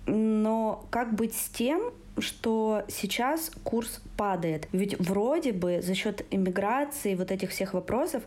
но 0.06 0.86
как 0.90 1.14
быть 1.16 1.36
с 1.36 1.50
тем, 1.50 1.92
что 2.18 2.84
сейчас 2.88 3.52
курс 3.64 4.02
падает. 4.18 4.68
Ведь 4.72 5.00
вроде 5.00 5.52
бы 5.52 5.82
за 5.82 5.96
счет 5.96 6.26
иммиграции, 6.32 7.16
вот 7.16 7.32
этих 7.32 7.50
всех 7.50 7.74
вопросов, 7.74 8.24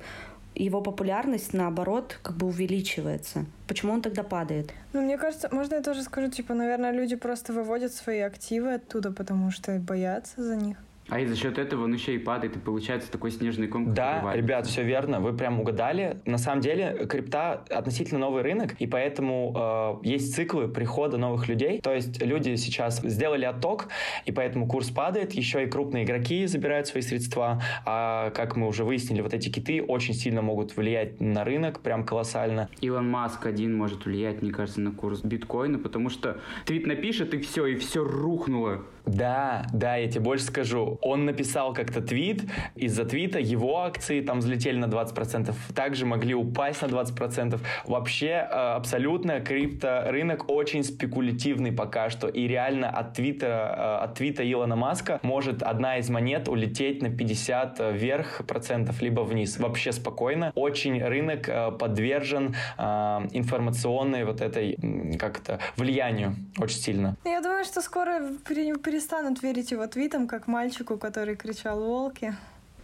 его 0.64 0.80
популярность, 0.80 1.52
наоборот, 1.52 2.18
как 2.22 2.36
бы 2.36 2.46
увеличивается. 2.46 3.44
Почему 3.68 3.92
он 3.92 4.02
тогда 4.02 4.22
падает? 4.22 4.72
Ну, 4.92 5.02
мне 5.02 5.18
кажется, 5.18 5.48
можно 5.52 5.74
я 5.74 5.82
тоже 5.82 6.02
скажу, 6.02 6.30
типа, 6.30 6.54
наверное, 6.54 6.92
люди 6.92 7.16
просто 7.16 7.52
выводят 7.52 7.92
свои 7.92 8.20
активы 8.20 8.74
оттуда, 8.74 9.12
потому 9.12 9.50
что 9.50 9.78
боятся 9.78 10.42
за 10.42 10.56
них. 10.56 10.78
А 11.08 11.20
и 11.20 11.26
за 11.26 11.36
счет 11.36 11.58
этого 11.58 11.84
он 11.84 11.92
еще 11.92 12.14
и 12.14 12.18
падает, 12.18 12.56
и 12.56 12.58
получается 12.58 13.10
такой 13.10 13.30
снежный 13.30 13.68
ком. 13.68 13.94
Да, 13.94 14.32
ребят, 14.34 14.66
все 14.66 14.82
верно, 14.82 15.20
вы 15.20 15.36
прям 15.36 15.60
угадали. 15.60 16.20
На 16.24 16.38
самом 16.38 16.60
деле, 16.60 17.06
крипта 17.08 17.64
относительно 17.70 18.20
новый 18.20 18.42
рынок, 18.42 18.74
и 18.78 18.86
поэтому 18.86 20.00
э, 20.02 20.08
есть 20.08 20.34
циклы 20.34 20.68
прихода 20.68 21.16
новых 21.16 21.48
людей. 21.48 21.80
То 21.80 21.94
есть 21.94 22.20
люди 22.20 22.56
сейчас 22.56 23.00
сделали 23.02 23.44
отток, 23.44 23.88
и 24.24 24.32
поэтому 24.32 24.66
курс 24.66 24.90
падает, 24.90 25.32
еще 25.32 25.64
и 25.64 25.66
крупные 25.66 26.04
игроки 26.04 26.46
забирают 26.46 26.88
свои 26.88 27.02
средства. 27.02 27.62
А 27.84 28.30
как 28.30 28.56
мы 28.56 28.66
уже 28.66 28.84
выяснили, 28.84 29.20
вот 29.20 29.32
эти 29.32 29.48
киты 29.48 29.82
очень 29.82 30.14
сильно 30.14 30.42
могут 30.42 30.76
влиять 30.76 31.20
на 31.20 31.44
рынок, 31.44 31.80
прям 31.80 32.04
колоссально. 32.04 32.68
Илон 32.80 33.08
Маск 33.08 33.46
один 33.46 33.76
может 33.76 34.06
влиять, 34.06 34.42
мне 34.42 34.50
кажется, 34.50 34.80
на 34.80 34.90
курс 34.90 35.22
биткоина, 35.22 35.78
потому 35.78 36.10
что 36.10 36.40
твит 36.64 36.86
напишет, 36.86 37.32
и 37.34 37.38
все, 37.38 37.66
и 37.66 37.76
все 37.76 38.02
рухнуло. 38.02 38.82
Да, 39.06 39.64
да, 39.72 39.96
я 39.96 40.08
тебе 40.08 40.20
больше 40.20 40.44
скажу. 40.44 40.98
Он 41.00 41.24
написал 41.24 41.72
как-то 41.72 42.02
твит, 42.02 42.42
из-за 42.74 43.04
твита 43.04 43.38
его 43.38 43.78
акции 43.78 44.20
там 44.20 44.40
взлетели 44.40 44.76
на 44.78 44.86
20%, 44.86 45.54
также 45.74 46.06
могли 46.06 46.34
упасть 46.34 46.82
на 46.82 46.86
20%. 46.86 47.60
Вообще 47.86 48.26
э, 48.26 48.42
абсолютно 48.50 49.40
крипторынок 49.40 50.50
очень 50.50 50.82
спекулятивный 50.82 51.70
пока 51.70 52.10
что, 52.10 52.26
и 52.26 52.48
реально 52.48 52.90
от 52.90 53.14
твита, 53.14 53.46
э, 53.46 54.04
от 54.04 54.14
твита 54.14 54.50
Илона 54.50 54.74
Маска 54.74 55.20
может 55.22 55.62
одна 55.62 55.98
из 55.98 56.10
монет 56.10 56.48
улететь 56.48 57.00
на 57.00 57.08
50 57.08 57.92
вверх 57.92 58.42
процентов, 58.46 59.00
либо 59.00 59.20
вниз. 59.20 59.58
Вообще 59.58 59.92
спокойно. 59.92 60.50
Очень 60.56 61.02
рынок 61.02 61.48
э, 61.48 61.70
подвержен 61.70 62.54
информационной 62.76 64.24
вот 64.24 64.40
этой, 64.40 64.76
как 65.18 65.38
то 65.40 65.58
влиянию 65.76 66.34
очень 66.58 66.78
сильно. 66.78 67.16
Я 67.24 67.40
думаю, 67.40 67.64
что 67.64 67.80
скоро 67.80 68.20
при, 68.44 68.74
при 68.74 68.95
перестанут 68.96 69.42
верить 69.42 69.72
его 69.72 69.86
твитам, 69.86 70.26
как 70.26 70.46
мальчику, 70.46 70.96
который 70.96 71.36
кричал 71.36 71.80
«волки». 71.80 72.34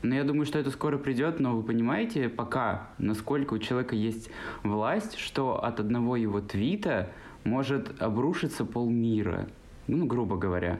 Но 0.02 0.14
я 0.14 0.24
думаю, 0.24 0.44
что 0.44 0.58
это 0.58 0.70
скоро 0.70 0.98
придет, 0.98 1.40
но 1.40 1.56
вы 1.56 1.62
понимаете 1.62 2.28
пока, 2.28 2.88
насколько 2.98 3.54
у 3.54 3.58
человека 3.58 3.96
есть 3.96 4.28
власть, 4.62 5.16
что 5.16 5.64
от 5.64 5.80
одного 5.80 6.16
его 6.16 6.42
твита 6.42 7.08
может 7.44 8.02
обрушиться 8.02 8.66
полмира. 8.66 9.48
Ну, 9.86 10.04
грубо 10.04 10.36
говоря. 10.36 10.78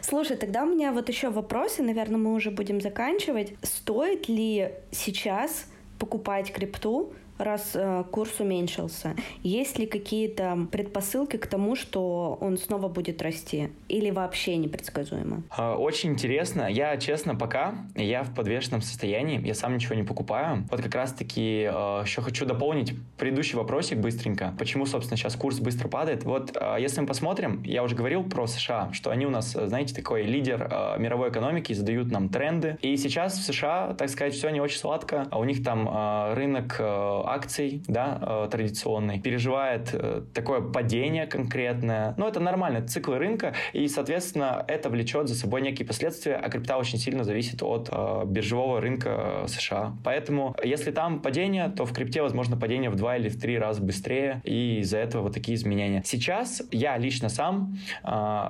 Слушай, 0.00 0.36
тогда 0.36 0.62
у 0.62 0.66
меня 0.66 0.92
вот 0.92 1.08
еще 1.08 1.30
вопросы, 1.30 1.82
наверное, 1.82 2.18
мы 2.18 2.32
уже 2.34 2.52
будем 2.52 2.80
заканчивать. 2.80 3.54
Стоит 3.62 4.28
ли 4.28 4.74
сейчас 4.92 5.66
покупать 5.98 6.52
крипту, 6.52 7.12
раз 7.38 7.72
э, 7.74 8.04
курс 8.10 8.40
уменьшился? 8.40 9.14
Есть 9.42 9.78
ли 9.78 9.86
какие-то 9.86 10.66
предпосылки 10.70 11.36
к 11.36 11.46
тому, 11.46 11.76
что 11.76 12.36
он 12.40 12.58
снова 12.58 12.88
будет 12.88 13.22
расти? 13.22 13.70
Или 13.88 14.10
вообще 14.10 14.56
непредсказуемо? 14.56 15.42
А, 15.50 15.76
очень 15.76 16.10
интересно. 16.10 16.70
Я, 16.70 16.96
честно, 16.96 17.34
пока 17.34 17.74
я 17.94 18.22
в 18.22 18.34
подвешенном 18.34 18.82
состоянии, 18.82 19.44
я 19.46 19.54
сам 19.54 19.74
ничего 19.74 19.94
не 19.94 20.02
покупаю. 20.02 20.66
Вот 20.70 20.80
как 20.80 20.94
раз-таки 20.94 21.68
э, 21.70 22.02
еще 22.04 22.22
хочу 22.22 22.44
дополнить 22.44 22.94
предыдущий 23.16 23.56
вопросик 23.56 23.98
быстренько. 23.98 24.54
Почему, 24.58 24.86
собственно, 24.86 25.16
сейчас 25.16 25.36
курс 25.36 25.58
быстро 25.60 25.88
падает? 25.88 26.24
Вот 26.24 26.56
э, 26.56 26.76
если 26.80 27.00
мы 27.00 27.06
посмотрим, 27.06 27.62
я 27.62 27.82
уже 27.82 27.94
говорил 27.94 28.24
про 28.24 28.46
США, 28.46 28.90
что 28.92 29.10
они 29.10 29.26
у 29.26 29.30
нас, 29.30 29.52
знаете, 29.52 29.94
такой 29.94 30.22
лидер 30.22 30.68
мировой 30.98 31.30
экономики, 31.30 31.72
задают 31.72 32.10
нам 32.10 32.28
тренды. 32.28 32.78
И 32.82 32.96
сейчас 32.96 33.38
в 33.38 33.42
США, 33.42 33.94
так 33.94 34.08
сказать, 34.08 34.34
все 34.34 34.50
не 34.50 34.60
очень 34.60 34.78
сладко. 34.78 35.26
А 35.30 35.38
у 35.38 35.44
них 35.44 35.62
там 35.62 36.34
рынок 36.34 36.80
акций, 37.28 37.82
да, 37.86 38.18
э, 38.20 38.48
традиционный, 38.50 39.20
переживает 39.20 39.90
э, 39.92 40.22
такое 40.34 40.60
падение 40.60 41.26
конкретное. 41.26 42.14
Но 42.16 42.28
это 42.28 42.40
нормально, 42.40 42.86
циклы 42.86 43.18
рынка, 43.18 43.54
и, 43.72 43.88
соответственно, 43.88 44.64
это 44.68 44.90
влечет 44.90 45.28
за 45.28 45.34
собой 45.34 45.62
некие 45.62 45.86
последствия, 45.86 46.36
а 46.36 46.48
крипта 46.48 46.76
очень 46.76 46.98
сильно 46.98 47.24
зависит 47.24 47.62
от 47.62 47.88
э, 47.90 48.22
биржевого 48.26 48.80
рынка 48.80 49.44
США. 49.46 49.96
Поэтому, 50.04 50.56
если 50.62 50.90
там 50.90 51.20
падение, 51.20 51.68
то 51.68 51.84
в 51.84 51.92
крипте, 51.92 52.22
возможно, 52.22 52.56
падение 52.56 52.90
в 52.90 52.96
два 52.96 53.16
или 53.16 53.28
в 53.28 53.38
три 53.40 53.58
раза 53.58 53.82
быстрее, 53.82 54.40
и 54.44 54.78
из-за 54.80 54.98
этого 54.98 55.22
вот 55.22 55.34
такие 55.34 55.56
изменения. 55.56 56.02
Сейчас 56.04 56.62
я 56.70 56.96
лично 56.98 57.28
сам 57.28 57.76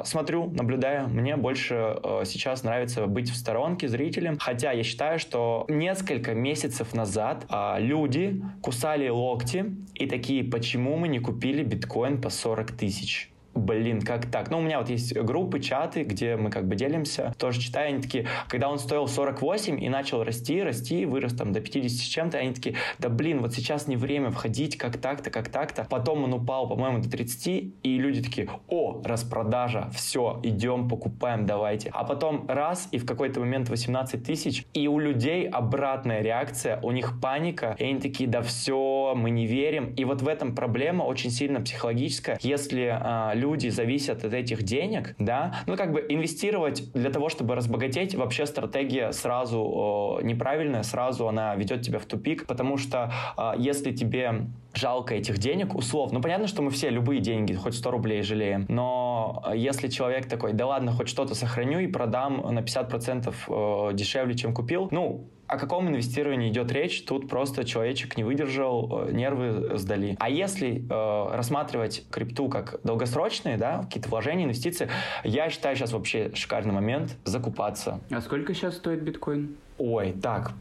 смотрю, 0.05 0.51
наблюдаю, 0.51 1.09
мне 1.09 1.37
больше 1.37 1.97
сейчас 2.25 2.63
нравится 2.63 3.07
быть 3.07 3.31
в 3.31 3.37
сторонке 3.37 3.89
зрителем, 3.89 4.39
хотя 4.39 4.73
я 4.73 4.83
считаю, 4.83 5.19
что 5.19 5.67
несколько 5.69 6.35
месяцев 6.35 6.95
назад 6.95 7.47
э, 7.51 7.77
люди 7.81 8.43
кусали 8.69 9.09
локти 9.09 9.75
и 9.95 10.07
такие, 10.07 10.45
почему 10.45 10.99
мы 10.99 11.09
не 11.09 11.21
купили 11.21 11.63
биткоин 11.63 12.21
по 12.21 12.29
40 12.29 12.73
тысяч? 12.73 13.31
Блин, 13.59 14.03
как 14.03 14.27
так? 14.31 14.51
Ну, 14.51 14.59
у 14.59 14.61
меня 14.61 14.79
вот 14.79 14.89
есть 14.89 15.17
группы, 15.17 15.61
чаты, 15.61 16.03
где 16.03 16.37
мы 16.37 16.51
как 16.51 16.67
бы 16.67 16.77
делимся, 16.77 17.35
тоже 17.39 17.61
читаю, 17.61 17.89
они 17.89 18.03
такие, 18.03 18.27
когда 18.49 18.69
он 18.69 18.79
стоил 18.79 19.07
48 19.07 19.83
и 19.83 19.89
начал 19.89 20.25
расти, 20.25 20.63
расти, 20.63 21.05
вырос 21.05 21.35
там 21.35 21.53
до 21.53 21.61
50 21.61 21.91
с 21.91 22.01
чем-то, 22.01 22.39
они 22.39 22.55
такие, 22.55 22.77
да 22.99 23.09
блин, 23.09 23.41
вот 23.41 23.55
сейчас 23.55 23.87
не 23.87 23.97
время 23.97 24.31
входить, 24.31 24.77
как 24.77 24.99
так-то, 24.99 25.31
как 25.31 25.49
так-то. 25.49 25.87
Потом 25.89 26.25
он 26.25 26.35
упал, 26.35 26.69
по-моему, 26.69 27.01
до 27.01 27.11
30, 27.11 27.47
и 27.83 27.99
люди 27.99 28.23
такие, 28.23 28.49
о, 28.69 29.03
распродажа, 29.05 29.91
все, 29.95 30.41
идем, 30.43 30.89
покупаем, 30.89 31.47
давайте. 31.47 31.91
А 31.93 32.05
потом 32.05 32.47
раз, 32.49 32.89
и 32.93 32.99
в 32.99 33.07
какой-то 33.07 33.41
момент 33.41 33.69
18 33.69 34.23
тысяч, 34.23 34.65
и 34.75 34.89
у 34.89 34.99
людей 34.99 35.49
обратная 35.49 36.23
реакция, 36.23 36.81
у 36.83 36.93
них 36.93 37.21
паника, 37.21 37.77
и 37.79 37.85
они 37.85 38.01
такие, 38.01 38.29
да 38.29 38.43
все, 38.43 39.15
мы 39.17 39.31
не 39.31 39.47
верим. 39.47 39.95
И 39.95 40.05
вот 40.05 40.23
в 40.23 40.29
этом 40.29 40.55
проблема 40.55 41.03
очень 41.05 41.31
сильно 41.31 41.61
психологическая. 41.61 42.39
Если 42.43 42.89
а, 42.91 43.33
люди 43.35 43.48
зависят 43.57 44.25
от 44.25 44.35
этих 44.35 44.63
денег, 44.63 45.15
да, 45.19 45.63
ну 45.67 45.77
как 45.77 45.93
бы 45.93 46.05
инвестировать 46.09 46.93
для 46.93 47.11
того, 47.11 47.29
чтобы 47.29 47.55
разбогатеть, 47.55 48.15
вообще 48.15 48.47
стратегия 48.47 49.13
сразу 49.13 49.61
о, 49.61 50.21
неправильная, 50.23 50.83
сразу 50.83 51.29
она 51.29 51.55
ведет 51.57 51.83
тебя 51.83 51.99
в 51.99 52.07
тупик, 52.07 52.47
потому 52.47 52.77
что 52.77 53.13
а, 53.37 53.55
если 53.59 53.93
тебе 53.93 54.47
жалко 54.75 55.15
этих 55.15 55.39
денег, 55.39 55.75
условно. 55.75 56.19
Ну, 56.19 56.23
понятно, 56.23 56.47
что 56.47 56.63
мы 56.63 56.71
все 56.71 56.91
любые 56.91 57.21
деньги, 57.21 57.55
хоть 57.55 57.75
100 57.75 57.91
рублей 57.91 58.23
жалеем, 58.23 58.67
но 58.69 59.45
если 59.55 59.89
человек 59.89 60.29
такой, 60.29 60.53
да 60.53 60.67
ладно, 60.67 60.93
хоть 60.93 61.09
что-то 61.09 61.35
сохраню 61.35 61.81
и 61.81 61.87
продам 61.87 62.43
на 62.55 62.61
50% 62.61 63.35
э, 63.49 63.95
дешевле, 63.95 64.35
чем 64.35 64.55
купил, 64.55 64.89
ну, 64.91 65.29
о 65.49 65.59
каком 65.59 65.89
инвестировании 65.89 66.51
идет 66.51 66.71
речь? 66.71 67.03
Тут 67.05 67.29
просто 67.29 67.65
человечек 67.65 68.17
не 68.17 68.25
выдержал, 68.25 69.07
э, 69.09 69.13
нервы 69.13 69.79
сдали. 69.79 70.17
А 70.21 70.29
если 70.29 70.85
э, 70.89 71.37
рассматривать 71.37 72.05
крипту 72.11 72.49
как 72.49 72.81
долгосрочные, 72.85 73.57
да, 73.57 73.83
какие-то 73.83 74.11
вложения, 74.11 74.45
инвестиции, 74.45 74.91
я 75.25 75.49
считаю 75.49 75.75
сейчас 75.75 75.93
вообще 75.93 76.31
шикарный 76.35 76.75
момент 76.75 77.17
закупаться. 77.25 78.01
А 78.11 78.21
сколько 78.21 78.53
сейчас 78.55 78.77
стоит 78.77 79.03
биткоин? 79.03 79.57
Ой, 79.79 80.13
так, 80.13 80.53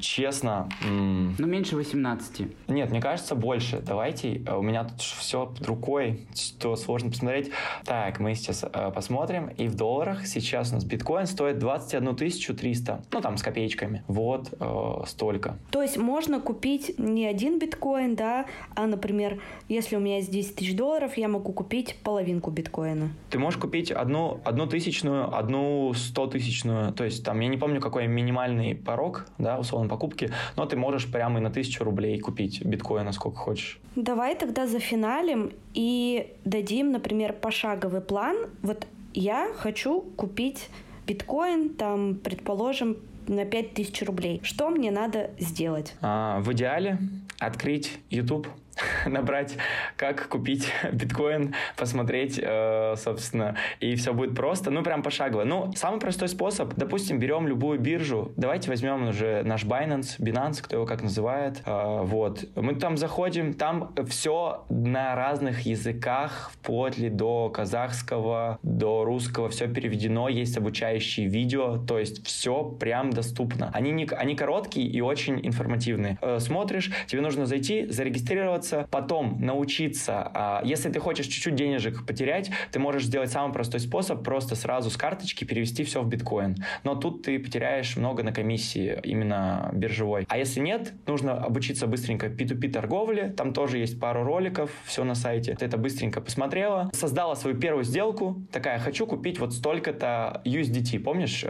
честно... 0.00 0.68
Ну, 0.82 1.46
меньше 1.46 1.76
18. 1.76 2.68
Нет, 2.68 2.90
мне 2.90 3.00
кажется, 3.00 3.34
больше. 3.34 3.82
Давайте, 3.84 4.42
э, 4.44 4.56
у 4.56 4.62
меня 4.62 4.84
тут 4.84 5.00
все 5.00 5.46
под 5.46 5.66
рукой, 5.66 6.26
что 6.34 6.74
сложно 6.76 7.10
посмотреть. 7.10 7.50
Так, 7.84 8.20
мы 8.20 8.34
сейчас 8.34 8.64
э, 8.64 8.90
посмотрим. 8.94 9.48
И 9.48 9.68
в 9.68 9.74
долларах 9.74 10.26
сейчас 10.26 10.70
у 10.72 10.76
нас 10.76 10.84
биткоин 10.84 11.26
стоит 11.26 11.58
21 11.58 12.16
300. 12.16 13.02
Ну, 13.12 13.20
там, 13.20 13.36
с 13.36 13.42
копеечками. 13.42 14.02
Вот 14.08 14.54
э, 14.58 15.02
столько. 15.06 15.58
То 15.70 15.82
есть 15.82 15.98
можно 15.98 16.40
купить 16.40 16.98
не 16.98 17.26
один 17.26 17.58
биткоин, 17.58 18.16
да, 18.16 18.46
а, 18.74 18.86
например, 18.86 19.42
если 19.68 19.96
у 19.96 20.00
меня 20.00 20.16
есть 20.16 20.30
10 20.30 20.56
тысяч 20.56 20.74
долларов, 20.74 21.16
я 21.16 21.28
могу 21.28 21.52
купить 21.52 21.96
половинку 22.02 22.50
биткоина. 22.50 23.10
Ты 23.30 23.38
можешь 23.38 23.60
купить 23.60 23.90
одну, 23.90 24.40
одну 24.44 24.66
тысячную, 24.66 25.36
одну 25.36 25.92
сто 25.94 26.26
тысячную. 26.26 26.92
То 26.92 27.04
есть, 27.04 27.24
там, 27.24 27.40
я 27.40 27.48
не 27.48 27.58
помню, 27.58 27.80
какой 27.80 28.06
минимальный 28.06 28.53
минимальный 28.54 28.74
порог, 28.74 29.26
да, 29.38 29.58
условно, 29.58 29.88
покупки, 29.88 30.30
но 30.56 30.66
ты 30.66 30.76
можешь 30.76 31.10
прямо 31.10 31.38
и 31.38 31.42
на 31.42 31.50
тысячу 31.50 31.84
рублей 31.84 32.18
купить 32.20 32.64
биткоина 32.64 33.12
сколько 33.12 33.38
хочешь. 33.38 33.78
Давай 33.96 34.34
тогда 34.34 34.66
зафиналим 34.66 35.52
и 35.74 36.32
дадим, 36.44 36.92
например, 36.92 37.32
пошаговый 37.32 38.00
план. 38.00 38.36
Вот 38.62 38.86
я 39.12 39.52
хочу 39.56 40.00
купить 40.16 40.68
биткоин, 41.06 41.70
там, 41.70 42.16
предположим, 42.16 42.96
на 43.26 43.44
5000 43.44 44.02
рублей. 44.02 44.40
Что 44.42 44.68
мне 44.68 44.90
надо 44.90 45.30
сделать? 45.38 45.94
А, 46.02 46.40
в 46.40 46.52
идеале 46.52 46.98
открыть 47.38 47.98
YouTube, 48.10 48.48
набрать, 49.06 49.56
как 49.96 50.28
купить 50.28 50.72
биткоин, 50.92 51.54
посмотреть, 51.76 52.40
э, 52.42 52.94
собственно, 52.96 53.56
и 53.80 53.94
все 53.94 54.12
будет 54.12 54.34
просто, 54.34 54.70
ну, 54.70 54.82
прям 54.82 55.02
пошагово. 55.02 55.44
Ну, 55.44 55.72
самый 55.74 56.00
простой 56.00 56.28
способ, 56.28 56.74
допустим, 56.74 57.18
берем 57.18 57.46
любую 57.48 57.78
биржу, 57.78 58.32
давайте 58.36 58.70
возьмем 58.70 59.08
уже 59.08 59.42
наш 59.44 59.64
Binance, 59.64 60.18
Binance, 60.18 60.62
кто 60.62 60.76
его 60.76 60.86
как 60.86 61.02
называет, 61.02 61.62
э, 61.64 62.00
вот, 62.02 62.44
мы 62.54 62.74
там 62.74 62.96
заходим, 62.96 63.54
там 63.54 63.94
все 64.08 64.64
на 64.68 65.14
разных 65.14 65.62
языках, 65.62 66.50
вплоть 66.54 66.98
ли 66.98 67.08
до 67.08 67.50
казахского, 67.50 68.58
до 68.62 69.04
русского, 69.04 69.48
все 69.48 69.68
переведено, 69.68 70.28
есть 70.28 70.56
обучающие 70.56 71.26
видео, 71.26 71.78
то 71.78 71.98
есть 71.98 72.26
все 72.26 72.64
прям 72.64 73.10
доступно. 73.10 73.70
Они, 73.72 73.90
не, 73.90 74.06
они 74.06 74.34
короткие 74.34 74.86
и 74.88 75.00
очень 75.00 75.44
информативные. 75.46 76.18
Э, 76.20 76.38
смотришь, 76.40 76.90
тебе 77.06 77.20
нужно 77.20 77.46
зайти, 77.46 77.86
зарегистрироваться, 77.86 78.63
зарегистрироваться, 78.64 78.88
потом 78.90 79.38
научиться. 79.40 80.30
А, 80.34 80.62
если 80.64 80.90
ты 80.90 81.00
хочешь 81.00 81.26
чуть-чуть 81.26 81.54
денежек 81.54 82.06
потерять, 82.06 82.50
ты 82.72 82.78
можешь 82.78 83.04
сделать 83.04 83.30
самый 83.30 83.52
простой 83.52 83.80
способ, 83.80 84.24
просто 84.24 84.56
сразу 84.56 84.90
с 84.90 84.96
карточки 84.96 85.44
перевести 85.44 85.84
все 85.84 86.02
в 86.02 86.08
биткоин. 86.08 86.56
Но 86.82 86.94
тут 86.94 87.22
ты 87.22 87.38
потеряешь 87.38 87.96
много 87.96 88.22
на 88.22 88.32
комиссии 88.32 88.98
именно 89.02 89.70
биржевой. 89.72 90.26
А 90.28 90.38
если 90.38 90.60
нет, 90.60 90.92
нужно 91.06 91.34
обучиться 91.34 91.86
быстренько 91.86 92.26
P2P 92.26 92.70
торговле, 92.70 93.30
там 93.30 93.52
тоже 93.52 93.78
есть 93.78 94.00
пару 94.00 94.24
роликов, 94.24 94.70
все 94.84 95.04
на 95.04 95.14
сайте. 95.14 95.54
Ты 95.54 95.66
это 95.66 95.76
быстренько 95.76 96.20
посмотрела, 96.20 96.90
создала 96.92 97.34
свою 97.36 97.56
первую 97.56 97.84
сделку, 97.84 98.42
такая, 98.52 98.78
хочу 98.78 99.06
купить 99.06 99.38
вот 99.38 99.52
столько-то 99.52 100.42
USDT, 100.44 100.98
помнишь, 101.00 101.40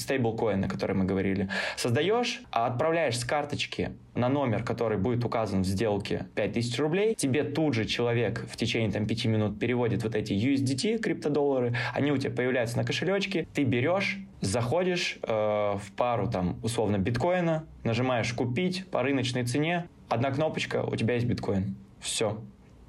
стейблкоин, 0.00 0.64
о 0.64 0.68
котором 0.68 0.98
мы 0.98 1.04
говорили. 1.04 1.48
Создаешь, 1.76 2.42
отправляешь 2.50 3.18
с 3.18 3.24
карточки 3.24 3.90
на 4.18 4.28
номер, 4.28 4.64
который 4.64 4.98
будет 4.98 5.24
указан 5.24 5.62
в 5.62 5.66
сделке 5.66 6.26
5000 6.34 6.78
рублей, 6.78 7.14
тебе 7.14 7.44
тут 7.44 7.74
же 7.74 7.84
человек 7.84 8.44
в 8.50 8.56
течение 8.56 8.90
там 8.90 9.06
5 9.06 9.24
минут 9.26 9.58
переводит 9.58 10.02
вот 10.02 10.14
эти 10.14 10.32
USDT, 10.32 10.98
криптодоллары, 10.98 11.74
они 11.94 12.12
у 12.12 12.16
тебя 12.16 12.32
появляются 12.32 12.76
на 12.76 12.84
кошелечке, 12.84 13.46
ты 13.54 13.64
берешь, 13.64 14.18
заходишь 14.40 15.18
э, 15.22 15.28
в 15.32 15.92
пару 15.96 16.28
там 16.28 16.58
условно 16.62 16.98
биткоина, 16.98 17.64
нажимаешь 17.84 18.32
купить 18.32 18.86
по 18.90 19.02
рыночной 19.02 19.44
цене, 19.44 19.86
одна 20.08 20.30
кнопочка, 20.30 20.82
у 20.82 20.96
тебя 20.96 21.14
есть 21.14 21.26
биткоин. 21.26 21.76
Все, 22.00 22.40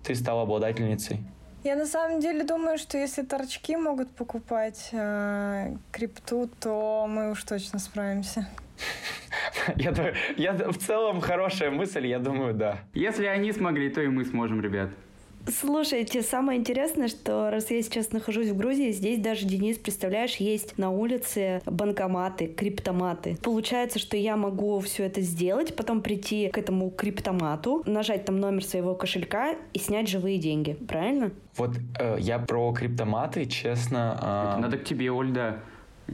ты 0.04 0.16
стал 0.16 0.40
обладательницей. 0.40 1.20
Я 1.64 1.76
на 1.76 1.86
самом 1.86 2.22
деле 2.22 2.46
думаю, 2.46 2.78
что 2.78 2.98
если 2.98 3.22
торчки 3.22 3.76
могут 3.76 4.10
покупать 4.12 4.90
э, 4.94 5.76
крипту, 5.92 6.50
то 6.60 7.06
мы 7.08 7.32
уж 7.32 7.44
точно 7.44 7.80
справимся. 7.80 8.48
Я, 9.76 9.94
я, 10.38 10.54
в 10.54 10.78
целом 10.78 11.22
хорошая 11.22 11.72
мысль, 11.72 12.08
я 12.08 12.20
думаю, 12.20 12.54
да. 12.54 12.80
Если 12.94 13.26
они 13.26 13.52
смогли, 13.52 13.90
то 13.90 14.02
и 14.02 14.08
мы 14.08 14.26
сможем, 14.26 14.62
ребят. 14.62 14.90
Слушайте, 15.48 16.22
самое 16.22 16.60
интересное, 16.60 17.08
что 17.08 17.50
раз 17.50 17.72
я 17.72 17.82
сейчас 17.82 18.12
нахожусь 18.12 18.50
в 18.50 18.58
Грузии, 18.58 18.92
здесь 18.92 19.20
даже, 19.20 19.46
Денис, 19.46 19.78
представляешь, 19.78 20.36
есть 20.36 20.78
на 20.78 20.92
улице 20.92 21.62
банкоматы, 21.66 22.48
криптоматы. 22.48 23.38
Получается, 23.42 24.00
что 24.00 24.18
я 24.18 24.36
могу 24.36 24.80
все 24.80 25.06
это 25.06 25.22
сделать, 25.22 25.76
потом 25.76 26.02
прийти 26.02 26.50
к 26.50 26.58
этому 26.58 26.92
криптомату, 26.92 27.84
нажать 27.86 28.26
там 28.26 28.40
номер 28.40 28.64
своего 28.64 28.96
кошелька 28.96 29.56
и 29.74 29.80
снять 29.80 30.08
живые 30.08 30.38
деньги, 30.38 30.74
правильно? 30.74 31.32
Вот 31.58 31.72
э, 32.00 32.18
я 32.20 32.38
про 32.40 32.72
криптоматы, 32.74 33.46
честно... 33.46 34.56
Э... 34.58 34.62
надо 34.62 34.78
к 34.78 34.84
тебе, 34.84 35.12
Ольда. 35.12 35.62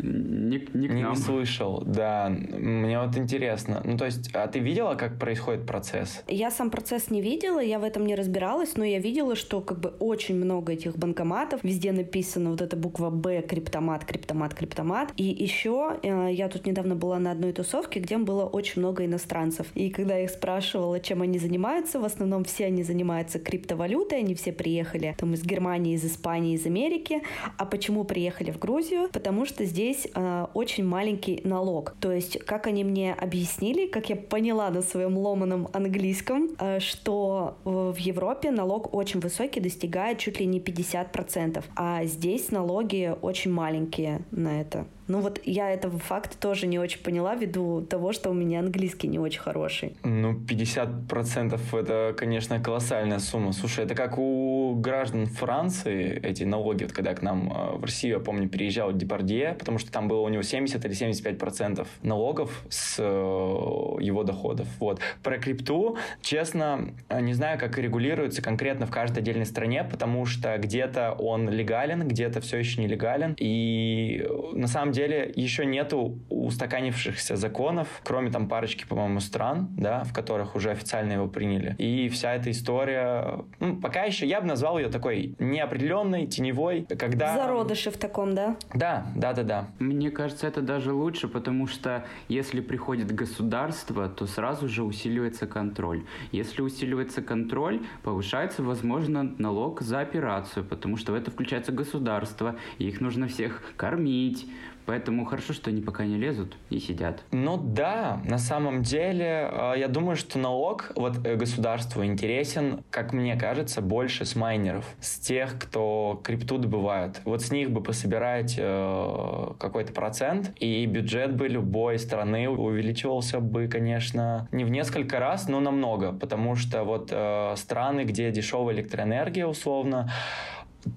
Не, 0.02 0.58
не, 0.58 0.60
к 0.60 0.74
не, 0.74 1.04
нам. 1.04 1.12
не 1.12 1.16
слышал, 1.16 1.84
да. 1.86 2.30
Мне 2.30 3.00
вот 3.00 3.18
интересно. 3.18 3.82
Ну, 3.84 3.98
то 3.98 4.06
есть, 4.06 4.30
а 4.34 4.48
ты 4.48 4.60
видела, 4.60 4.96
как 4.96 5.18
происходит 5.20 5.66
процесс? 5.66 6.24
Я 6.28 6.52
сам 6.52 6.70
процесс 6.70 7.10
не 7.10 7.22
видела, 7.22 7.60
я 7.60 7.80
в 7.80 7.84
этом 7.84 8.06
не 8.06 8.16
разбиралась, 8.16 8.76
но 8.78 8.84
я 8.84 9.00
видела, 9.00 9.36
что 9.36 9.62
как 9.62 9.80
бы 9.80 9.90
очень 10.00 10.36
много 10.36 10.74
этих 10.74 10.98
банкоматов. 10.98 11.64
Везде 11.64 11.92
написано 11.92 12.52
вот 12.52 12.62
эта 12.62 12.76
буква 12.76 13.10
Б, 13.10 13.42
криптомат, 13.42 14.06
криптомат, 14.06 14.54
криптомат. 14.54 15.14
И 15.18 15.24
еще 15.24 15.98
э, 16.04 16.30
я 16.32 16.50
тут 16.50 16.66
недавно 16.66 16.96
была 16.96 17.20
на 17.20 17.32
одной 17.32 17.54
тусовке, 17.54 18.00
где 18.00 18.18
было 18.18 18.46
очень 18.46 18.82
много 18.82 19.06
иностранцев. 19.06 19.68
И 19.76 19.90
когда 19.90 20.18
я 20.18 20.26
их 20.26 20.30
спрашивала, 20.30 21.00
чем 21.00 21.22
они 21.22 21.40
занимаются, 21.40 22.00
в 22.00 22.06
основном 22.06 22.44
все 22.44 22.66
они 22.66 22.84
занимаются 22.84 23.40
криптовалютой, 23.40 24.20
они 24.20 24.36
все 24.36 24.52
приехали 24.52 25.16
там 25.18 25.34
из 25.34 25.44
Германии, 25.44 25.96
из 25.96 26.06
Испании, 26.06 26.56
из 26.56 26.66
Америки. 26.66 27.22
А 27.58 27.66
почему 27.66 28.04
приехали 28.04 28.52
в 28.52 28.60
Грузию? 28.60 29.10
Потому 29.12 29.46
что 29.46 29.66
здесь 29.66 29.85
здесь 29.86 30.08
э, 30.16 30.48
очень 30.54 30.86
маленький 30.86 31.42
налог. 31.44 31.96
То 32.00 32.12
есть, 32.12 32.40
как 32.46 32.68
они 32.68 32.84
мне 32.84 33.14
объяснили, 33.14 33.88
как 33.88 34.10
я 34.10 34.16
поняла 34.16 34.70
на 34.70 34.82
своем 34.82 35.18
ломаном 35.18 35.68
английском, 35.74 36.50
э, 36.60 36.80
что 36.80 37.58
в 37.64 37.98
Европе 37.98 38.52
налог 38.52 38.94
очень 38.94 39.20
высокий, 39.20 39.60
достигает 39.60 40.18
чуть 40.18 40.40
ли 40.40 40.46
не 40.46 40.60
50%, 40.60 41.64
а 41.76 42.04
здесь 42.06 42.52
налоги 42.52 43.14
очень 43.22 43.52
маленькие 43.52 44.22
на 44.32 44.62
это. 44.62 44.86
Ну 45.08 45.20
вот 45.20 45.40
я 45.46 45.70
этого 45.70 46.00
факта 46.00 46.36
тоже 46.38 46.66
не 46.66 46.80
очень 46.80 47.00
поняла 47.00 47.36
ввиду 47.36 47.82
того, 47.82 48.12
что 48.12 48.32
у 48.32 48.34
меня 48.34 48.60
английский 48.60 49.08
не 49.08 49.20
очень 49.20 49.40
хороший. 49.40 49.96
Ну, 50.04 50.34
50% 50.34 51.60
это, 51.80 52.16
конечно, 52.18 52.60
колоссальная 52.60 53.20
сумма. 53.20 53.54
Слушай, 53.54 53.86
это 53.86 53.94
как 53.94 54.18
у 54.18 54.74
граждан 54.76 55.28
Франции 55.28 56.20
эти 56.24 56.44
налоги, 56.44 56.84
вот 56.84 56.94
когда 56.94 57.14
к 57.14 57.22
нам 57.22 57.52
э, 57.52 57.78
в 57.78 57.84
Россию, 57.84 58.14
я 58.16 58.20
помню, 58.20 58.50
переезжал 58.50 58.94
Депардье, 58.94 59.56
потому 59.60 59.75
что 59.78 59.92
там 59.92 60.08
было 60.08 60.22
у 60.22 60.30
него 60.30 60.44
70 60.44 60.84
или 60.86 60.94
75 60.94 61.38
процентов 61.38 61.88
налогов 62.02 62.64
с 62.70 62.98
э, 63.00 63.04
его 63.04 64.24
доходов. 64.24 64.68
Вот. 64.80 65.00
Про 65.24 65.38
крипту, 65.38 65.98
честно, 66.22 66.94
не 67.10 67.34
знаю, 67.34 67.60
как 67.60 67.78
регулируется 67.78 68.42
конкретно 68.42 68.86
в 68.86 68.92
каждой 68.92 69.20
отдельной 69.20 69.46
стране, 69.46 69.84
потому 69.84 70.26
что 70.26 70.58
где-то 70.58 71.14
он 71.14 71.50
легален, 71.50 72.08
где-то 72.08 72.42
все 72.42 72.58
еще 72.58 72.82
нелегален. 72.82 73.36
И 73.40 74.28
на 74.54 74.68
самом 74.68 74.92
деле 74.92 75.32
еще 75.36 75.66
нету 75.66 76.20
устаканившихся 76.30 77.36
законов, 77.36 77.88
кроме 78.04 78.32
там 78.32 78.48
парочки, 78.48 78.86
по-моему, 78.86 79.20
стран, 79.20 79.68
да, 79.72 80.04
в 80.04 80.14
которых 80.14 80.56
уже 80.56 80.72
официально 80.72 81.14
его 81.14 81.28
приняли. 81.28 81.76
И 81.78 82.10
вся 82.10 82.36
эта 82.36 82.52
история, 82.52 83.40
ну, 83.60 83.78
пока 83.78 84.04
еще 84.04 84.26
я 84.26 84.42
бы 84.42 84.48
назвал 84.48 84.78
ее 84.78 84.90
такой 84.90 85.36
неопределенной, 85.40 86.28
теневой, 86.28 86.86
когда... 86.98 87.36
Зародыши 87.36 87.92
в 87.92 87.98
таком, 87.98 88.36
да? 88.36 88.56
Да, 88.74 89.06
да, 89.16 89.34
да, 89.34 89.44
да. 89.44 89.65
Мне 89.80 90.12
кажется, 90.12 90.48
это 90.48 90.62
даже 90.62 90.94
лучше, 90.94 91.28
потому 91.28 91.68
что 91.68 92.06
если 92.28 92.62
приходит 92.62 93.14
государство, 93.14 94.10
то 94.10 94.28
сразу 94.28 94.68
же 94.68 94.84
усиливается 94.84 95.48
контроль. 95.48 96.04
Если 96.32 96.62
усиливается 96.62 97.22
контроль, 97.22 97.82
повышается, 98.04 98.64
возможно, 98.64 99.36
налог 99.38 99.82
за 99.82 100.00
операцию, 100.00 100.66
потому 100.66 100.98
что 100.98 101.12
в 101.12 101.16
это 101.16 101.32
включается 101.32 101.72
государство, 101.72 102.56
и 102.78 102.88
их 102.88 103.02
нужно 103.02 103.28
всех 103.28 103.62
кормить, 103.78 104.48
Поэтому 104.86 105.26
хорошо, 105.26 105.54
что 105.54 105.70
они 105.70 105.82
пока 105.82 106.06
не 106.06 106.18
лезут 106.18 106.58
и 106.70 106.80
сидят. 106.80 107.24
Ну 107.32 107.58
да, 107.58 108.22
на 108.26 108.38
самом 108.38 108.84
деле, 108.84 109.50
э, 109.52 109.74
я 109.78 109.88
думаю, 109.88 110.16
что 110.16 110.38
налог 110.40 110.92
вот 110.96 111.26
э, 111.26 111.36
государству 111.36 112.06
интересен, 112.06 112.84
как 112.90 113.14
мне 113.14 113.36
кажется, 113.36 113.82
больше 113.82 114.26
с 114.26 114.36
майнеров, 114.36 114.86
с 115.00 115.20
тех, 115.20 115.58
кто 115.60 116.20
крипту 116.24 116.58
добывают. 116.58 117.22
Вот 117.26 117.42
с 117.42 117.52
них 117.52 117.72
бы 117.72 117.82
пособирать 117.82 118.56
э, 118.58 119.48
какой-то 119.60 119.94
процент, 119.94 120.54
и 120.60 120.86
бюджет 120.86 121.36
бы 121.36 121.48
любой 121.48 122.00
страны 122.00 122.50
увеличивался 122.50 123.40
бы, 123.40 123.68
конечно, 123.68 124.48
не 124.52 124.64
в 124.64 124.70
несколько 124.70 125.20
раз, 125.20 125.48
но 125.48 125.60
намного, 125.60 126.12
потому 126.12 126.56
что 126.56 126.84
вот 126.84 127.10
э, 127.12 127.54
страны, 127.58 128.02
где 128.02 128.32
дешевая 128.32 128.76
электроэнергия, 128.76 129.48
условно, 129.48 130.12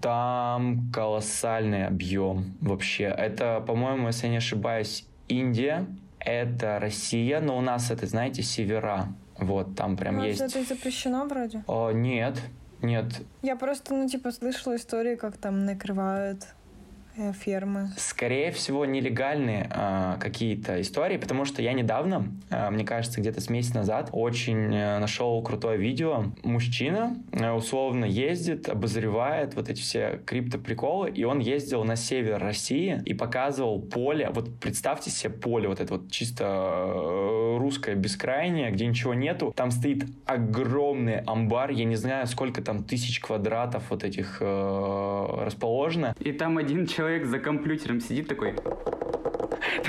там 0.01 0.91
колоссальный 0.93 1.87
объем 1.87 2.57
вообще. 2.61 3.05
Это, 3.05 3.63
по-моему, 3.67 4.09
если 4.09 4.27
я 4.27 4.33
не 4.33 4.37
ошибаюсь, 4.39 5.07
Индия, 5.29 5.87
это 6.19 6.79
Россия, 6.79 7.41
но 7.41 7.57
у 7.57 7.61
нас 7.61 7.91
это, 7.91 8.07
знаете, 8.07 8.43
севера. 8.43 9.09
Вот, 9.39 9.77
там 9.77 9.97
прям 9.97 10.17
ну, 10.17 10.25
есть... 10.25 10.41
это 10.41 10.63
запрещено 10.65 11.25
вроде? 11.27 11.63
О, 11.67 11.93
нет, 11.93 12.41
нет. 12.83 13.07
Я 13.43 13.57
просто, 13.57 13.95
ну, 13.95 14.09
типа, 14.09 14.33
слышала 14.33 14.77
истории, 14.77 15.15
как 15.15 15.37
там 15.37 15.65
накрывают 15.65 16.47
фермы? 17.33 17.91
Скорее 17.97 18.51
всего, 18.53 18.85
нелегальные 18.85 19.71
э, 19.71 20.17
какие-то 20.21 20.81
истории, 20.81 21.17
потому 21.17 21.45
что 21.45 21.63
я 21.63 21.73
недавно, 21.73 22.29
э, 22.51 22.71
мне 22.71 22.85
кажется, 22.85 23.21
где-то 23.21 23.41
с 23.41 23.49
месяца 23.49 23.77
назад, 23.77 24.11
очень 24.13 24.75
э, 24.75 24.99
нашел 24.99 25.43
крутое 25.43 25.79
видео. 25.79 26.25
Мужчина 26.43 27.17
э, 27.33 27.51
условно 27.51 28.05
ездит, 28.05 28.69
обозревает 28.69 29.55
вот 29.55 29.69
эти 29.69 29.81
все 29.81 30.21
криптоприколы, 30.25 31.11
и 31.11 31.25
он 31.25 31.41
ездил 31.41 31.85
на 31.85 31.97
север 31.97 32.39
России 32.39 33.03
и 33.05 33.15
показывал 33.15 33.81
поле. 33.81 34.31
Вот 34.33 34.59
представьте 34.61 35.11
себе 35.11 35.33
поле, 35.33 35.69
вот 35.69 35.81
это 35.81 35.95
вот 35.95 36.11
чисто 36.11 36.45
э, 36.45 37.57
русское 37.59 37.95
бескрайнее, 37.95 38.71
где 38.71 38.87
ничего 38.87 39.15
нету. 39.15 39.53
Там 39.57 39.71
стоит 39.71 40.05
огромный 40.25 41.21
амбар, 41.21 41.71
я 41.71 41.85
не 41.85 41.97
знаю, 41.97 42.27
сколько 42.27 42.63
там 42.63 42.85
тысяч 42.85 43.21
квадратов 43.21 43.85
вот 43.91 44.05
этих 44.05 44.39
э, 44.41 45.27
расположено. 45.45 46.15
И 46.21 46.33
там 46.33 46.59
один 46.59 46.87
человек 46.87 47.08
человек 47.09 47.27
за 47.27 47.39
компьютером 47.39 48.01
сидит 48.01 48.29
такой... 48.29 48.55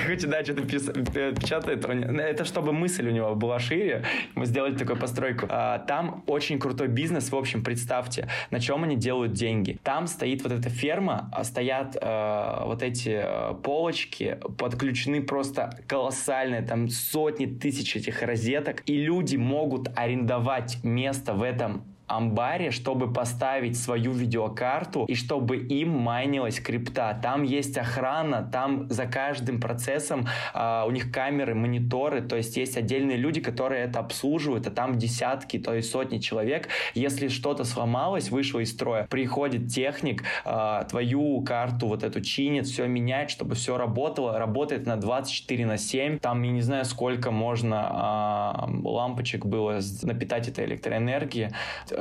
Хоть 0.06 0.28
да, 0.28 0.42
что-то 0.42 0.62
печатает. 0.62 1.84
Это 1.84 2.44
чтобы 2.44 2.72
мысль 2.72 3.06
у 3.08 3.10
него 3.10 3.34
была 3.34 3.58
шире. 3.58 4.04
Мы 4.34 4.46
сделали 4.46 4.74
такую 4.74 4.98
постройку. 4.98 5.46
А, 5.48 5.78
там 5.78 6.24
очень 6.26 6.58
крутой 6.58 6.88
бизнес. 6.88 7.30
В 7.30 7.36
общем, 7.36 7.62
представьте, 7.62 8.28
на 8.50 8.58
чем 8.58 8.84
они 8.84 8.96
делают 8.96 9.32
деньги. 9.32 9.78
Там 9.82 10.06
стоит 10.06 10.42
вот 10.42 10.52
эта 10.52 10.70
ферма, 10.70 11.30
а 11.32 11.44
стоят 11.44 11.96
э, 12.00 12.64
вот 12.64 12.82
эти 12.82 13.20
э, 13.22 13.54
полочки, 13.62 14.38
подключены 14.58 15.22
просто 15.22 15.78
колоссальные, 15.86 16.62
там 16.62 16.88
сотни 16.88 17.46
тысяч 17.46 17.96
этих 17.96 18.22
розеток. 18.22 18.82
И 18.86 18.96
люди 18.96 19.36
могут 19.36 19.88
арендовать 19.96 20.82
место 20.82 21.34
в 21.34 21.42
этом 21.42 21.84
амбаре, 22.10 22.70
чтобы 22.70 23.12
поставить 23.12 23.78
свою 23.78 24.12
видеокарту 24.12 25.04
и 25.04 25.14
чтобы 25.14 25.56
им 25.56 25.90
майнилась 25.90 26.60
крипта. 26.60 27.18
Там 27.22 27.44
есть 27.44 27.78
охрана, 27.78 28.48
там 28.52 28.90
за 28.90 29.06
каждым 29.06 29.60
процессом 29.60 30.26
э, 30.52 30.84
у 30.86 30.90
них 30.90 31.12
камеры, 31.12 31.54
мониторы, 31.54 32.20
то 32.20 32.36
есть 32.36 32.56
есть 32.56 32.76
отдельные 32.76 33.16
люди, 33.16 33.40
которые 33.40 33.84
это 33.84 34.00
обслуживают, 34.00 34.66
а 34.66 34.70
там 34.70 34.98
десятки, 34.98 35.58
то 35.58 35.74
есть 35.74 35.90
сотни 35.90 36.18
человек. 36.18 36.68
Если 36.94 37.28
что-то 37.28 37.64
сломалось, 37.64 38.30
вышло 38.30 38.58
из 38.58 38.72
строя, 38.72 39.06
приходит 39.08 39.68
техник, 39.68 40.24
э, 40.44 40.84
твою 40.88 41.42
карту 41.42 41.86
вот 41.86 42.02
эту 42.02 42.20
чинит, 42.20 42.66
все 42.66 42.86
меняет, 42.86 43.30
чтобы 43.30 43.54
все 43.54 43.76
работало, 43.76 44.38
работает 44.38 44.86
на 44.86 44.96
24 44.96 45.66
на 45.66 45.78
7. 45.78 46.18
Там, 46.18 46.42
я 46.42 46.50
не 46.50 46.62
знаю, 46.62 46.84
сколько 46.84 47.30
можно 47.30 48.66
э, 48.68 48.88
лампочек 48.88 49.46
было 49.46 49.80
напитать 50.02 50.48
этой 50.48 50.64
электроэнергии 50.64 51.50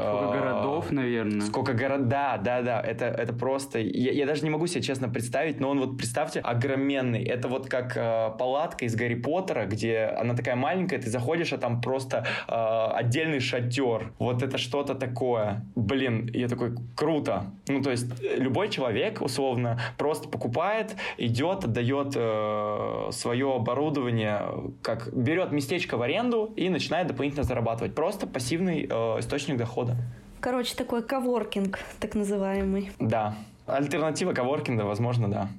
Сколько 0.02 0.26
э, 0.26 0.40
городов, 0.40 0.92
наверное. 0.92 1.42
Сколько 1.42 1.74
городов, 1.74 2.08
да, 2.08 2.38
да, 2.38 2.62
да, 2.62 2.82
это, 2.82 3.06
это 3.06 3.34
просто, 3.34 3.80
я, 3.80 4.12
я 4.12 4.26
даже 4.26 4.44
не 4.44 4.50
могу 4.50 4.68
себе 4.68 4.82
честно 4.82 5.10
представить, 5.10 5.60
но 5.60 5.70
он 5.70 5.80
вот, 5.80 5.98
представьте, 5.98 6.40
огроменный, 6.40 7.24
это 7.24 7.48
вот 7.48 7.70
как 7.70 7.96
э, 7.96 8.32
палатка 8.38 8.86
из 8.86 8.96
Гарри 8.96 9.16
Поттера, 9.16 9.66
где 9.66 10.16
она 10.20 10.36
такая 10.36 10.56
маленькая, 10.56 11.00
ты 11.00 11.10
заходишь, 11.10 11.54
а 11.54 11.58
там 11.58 11.82
просто 11.82 12.26
э, 12.48 12.54
отдельный 12.54 13.40
шатер, 13.40 14.14
вот 14.20 14.44
это 14.44 14.58
что-то 14.58 14.96
такое, 14.96 15.66
блин, 15.76 16.30
я 16.34 16.48
такой, 16.48 16.76
круто, 16.96 17.46
ну 17.68 17.82
то 17.82 17.92
есть 17.92 18.08
любой 18.38 18.70
человек, 18.70 19.22
условно, 19.22 19.80
просто 19.98 20.30
покупает, 20.30 20.96
идет, 21.18 21.66
отдает 21.66 22.14
э, 22.16 23.10
свое 23.12 23.56
оборудование, 23.56 24.42
как 24.82 25.14
берет 25.14 25.52
местечко 25.52 25.98
в 25.98 26.02
аренду 26.02 26.54
и 26.56 26.70
начинает 26.70 27.08
дополнительно 27.08 27.44
зарабатывать, 27.44 27.96
просто 27.96 28.28
пассивный 28.28 28.88
э, 28.90 29.20
источник 29.20 29.58
дохода 29.58 29.89
года. 29.90 30.02
Короче, 30.40 30.76
такой 30.76 31.04
коворкинг, 31.04 31.80
так 32.00 32.16
называемый. 32.16 32.92
Да. 33.00 33.36
Альтернатива 33.66 34.34
коворкинга, 34.34 34.84
возможно, 34.84 35.30
да. 35.30 35.50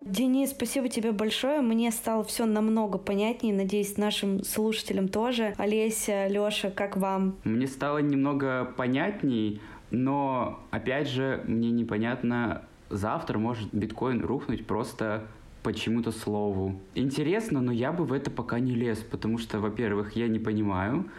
Денис, 0.00 0.50
спасибо 0.50 0.88
тебе 0.88 1.10
большое. 1.10 1.60
Мне 1.60 1.90
стало 1.90 2.22
все 2.22 2.46
намного 2.46 2.98
понятнее. 2.98 3.52
Надеюсь, 3.52 3.96
нашим 3.96 4.44
слушателям 4.44 5.08
тоже. 5.08 5.54
Олеся, 5.58 6.28
Леша, 6.28 6.70
как 6.70 6.96
вам? 6.96 7.36
Мне 7.42 7.66
стало 7.66 7.98
немного 7.98 8.64
понятней, 8.64 9.60
но 9.90 10.60
опять 10.70 11.08
же, 11.08 11.42
мне 11.48 11.72
непонятно, 11.72 12.62
завтра 12.90 13.38
может 13.38 13.74
биткоин 13.74 14.22
рухнуть 14.22 14.66
просто 14.68 15.24
почему-то 15.64 16.12
слову. 16.12 16.80
Интересно, 16.94 17.60
но 17.60 17.72
я 17.72 17.90
бы 17.90 18.04
в 18.04 18.12
это 18.12 18.30
пока 18.30 18.60
не 18.60 18.74
лез, 18.74 18.98
потому 18.98 19.38
что, 19.38 19.58
во-первых, 19.58 20.14
я 20.14 20.28
не 20.28 20.38
понимаю. 20.38 21.10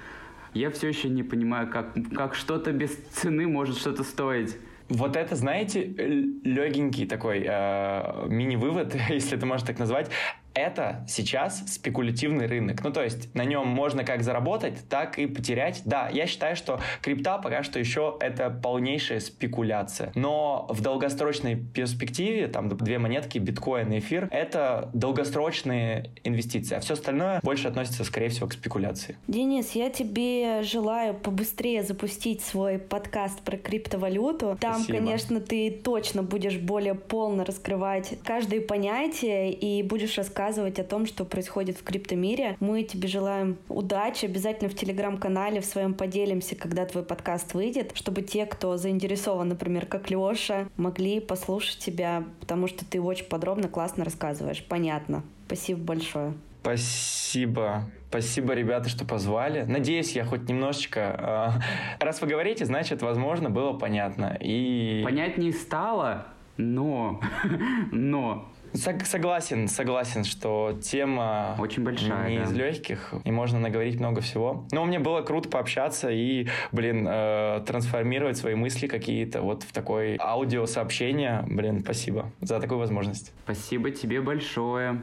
Я 0.54 0.70
все 0.70 0.88
еще 0.88 1.10
не 1.10 1.24
понимаю, 1.24 1.70
как, 1.70 1.94
как 2.16 2.36
что-то 2.36 2.72
без 2.72 2.96
цены 2.96 3.48
может 3.48 3.78
что-то 3.78 4.04
стоить. 4.04 4.56
Вот 4.88 5.16
это, 5.18 5.36
знаете, 5.36 5.84
легенький 5.84 7.08
такой 7.08 7.44
э, 7.46 8.28
мини-вывод, 8.28 8.96
если 9.10 9.36
это 9.36 9.46
можно 9.46 9.68
так 9.68 9.80
назвать 9.80 10.10
это 10.56 11.06
сейчас 11.08 11.64
спекулятивный 11.68 12.48
рынок. 12.48 12.84
Ну, 12.84 12.92
то 12.92 13.04
есть 13.04 13.34
на 13.36 13.44
нем 13.44 13.68
можно 13.68 14.04
как 14.04 14.24
заработать, 14.24 14.88
так 14.90 15.20
и 15.20 15.28
потерять. 15.28 15.82
Да, 15.86 16.10
я 16.10 16.26
считаю, 16.26 16.56
что 16.56 16.80
крипта 17.02 17.38
пока 17.38 17.62
что 17.62 17.78
еще 17.78 18.18
это 18.22 18.50
полнейшая 18.50 19.20
спекуляция. 19.20 20.12
Но 20.16 20.66
в 20.70 20.82
долгосрочной 20.82 21.56
перспективе, 21.56 22.48
там 22.48 22.70
две 22.70 22.98
монетки, 22.98 23.38
биткоин 23.38 23.92
и 23.92 24.00
эфир, 24.00 24.30
это 24.32 24.90
долгосрочные 24.94 26.12
инвестиции. 26.24 26.76
А 26.76 26.80
все 26.80 26.94
остальное 26.94 27.42
больше 27.44 27.68
относится, 27.68 28.04
скорее 28.06 28.30
всего, 28.30 28.48
к 28.48 28.54
спекуляции. 28.54 29.18
Денис, 29.28 29.72
я 29.72 29.90
тебе 29.90 30.64
желаю 30.64 31.14
побыстрее 31.14 31.84
запустить 31.84 32.42
свой 32.42 32.80
подкаст 32.80 33.42
про 33.42 33.58
криптовалюту. 33.58 34.58
Там, 34.62 34.76
Спасибо. 34.76 35.00
конечно, 35.00 35.42
ты 35.42 35.70
точно 35.70 36.24
будешь 36.24 36.58
более 36.58 36.96
полно 36.96 37.44
раскрывать 37.44 38.14
каждое 38.24 38.62
понятие 38.62 39.52
и 39.52 39.84
будешь 39.84 40.18
рассказывать 40.18 40.45
рассказывать 40.46 40.78
о 40.78 40.84
том, 40.84 41.08
что 41.08 41.26
происходит 41.26 41.76
в 41.78 41.84
криптомире. 41.84 42.56
Мы 42.60 42.84
тебе 42.84 43.08
желаем 43.08 43.58
удачи. 43.68 44.26
Обязательно 44.26 44.70
в 44.70 44.76
телеграм-канале 44.76 45.60
в 45.60 45.66
своем 45.66 45.96
поделимся, 45.96 46.56
когда 46.56 46.86
твой 46.86 47.04
подкаст 47.04 47.56
выйдет, 47.56 47.94
чтобы 47.96 48.22
те, 48.22 48.46
кто 48.46 48.78
заинтересован, 48.78 49.48
например, 49.50 49.88
как 49.88 50.12
Леша, 50.12 50.68
могли 50.78 51.20
послушать 51.20 51.80
тебя, 51.80 52.24
потому 52.42 52.68
что 52.68 52.86
ты 52.86 53.02
очень 53.02 53.26
подробно, 53.26 53.68
классно 53.68 54.06
рассказываешь. 54.06 54.64
Понятно. 54.64 55.24
Спасибо 55.48 55.80
большое. 55.80 56.34
Спасибо. 56.62 57.86
Спасибо, 58.10 58.54
ребята, 58.54 58.88
что 58.88 59.04
позвали. 59.04 59.64
Надеюсь, 59.64 60.12
я 60.12 60.26
хоть 60.26 60.48
немножечко... 60.48 61.60
Э, 62.00 62.06
раз 62.06 62.22
вы 62.22 62.28
говорите, 62.28 62.66
значит, 62.66 63.02
возможно, 63.02 63.50
было 63.50 63.74
понятно. 63.74 64.38
И... 64.40 65.02
Понятнее 65.04 65.54
стало, 65.54 66.28
но... 66.58 67.20
но... 67.92 68.48
Согласен, 68.76 69.68
согласен, 69.68 70.24
что 70.24 70.78
тема 70.82 71.56
очень 71.60 71.84
большая, 71.84 72.30
не 72.30 72.38
да. 72.38 72.44
из 72.44 72.52
легких, 72.52 73.14
и 73.24 73.32
можно 73.32 73.60
наговорить 73.60 74.00
много 74.00 74.22
всего. 74.22 74.66
Но 74.72 74.86
мне 74.86 75.00
было 75.00 75.22
круто 75.22 75.50
пообщаться 75.50 76.10
и, 76.10 76.48
блин, 76.72 77.08
э, 77.10 77.64
трансформировать 77.66 78.38
свои 78.38 78.56
мысли 78.56 78.88
какие-то 78.88 79.42
вот 79.42 79.64
в 79.64 79.72
такое 79.72 80.18
аудиосообщение. 80.20 81.44
Блин, 81.48 81.82
спасибо 81.82 82.32
за 82.42 82.60
такую 82.60 82.80
возможность. 82.80 83.34
Спасибо 83.44 83.92
тебе 83.92 84.22
большое. 84.22 85.02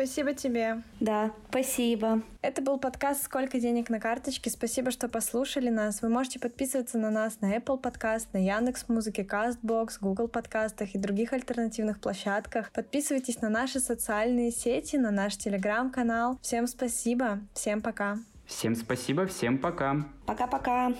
Спасибо 0.00 0.32
тебе. 0.32 0.82
Да, 0.98 1.30
спасибо. 1.50 2.22
Это 2.40 2.62
был 2.62 2.78
подкаст 2.78 3.22
«Сколько 3.22 3.60
денег 3.60 3.90
на 3.90 4.00
карточке?». 4.00 4.48
Спасибо, 4.48 4.92
что 4.92 5.10
послушали 5.10 5.68
нас. 5.68 6.00
Вы 6.00 6.08
можете 6.08 6.38
подписываться 6.38 6.96
на 6.96 7.10
нас 7.10 7.42
на 7.42 7.54
Apple 7.54 7.78
Podcast, 7.78 8.28
на 8.32 8.38
Яндекс 8.38 8.88
Музыке, 8.88 9.28
Castbox, 9.30 9.98
Google 10.00 10.28
подкастах 10.28 10.94
и 10.94 10.98
других 10.98 11.34
альтернативных 11.34 12.00
площадках. 12.00 12.72
Подписывайтесь 12.72 13.42
на 13.42 13.50
наши 13.50 13.78
социальные 13.78 14.52
сети, 14.52 14.96
на 14.96 15.10
наш 15.10 15.36
телеграм-канал. 15.36 16.38
Всем 16.40 16.66
спасибо, 16.66 17.40
всем 17.52 17.82
пока. 17.82 18.16
Всем 18.46 18.76
спасибо, 18.76 19.26
всем 19.26 19.58
пока. 19.58 19.96
Пока-пока. 20.24 20.94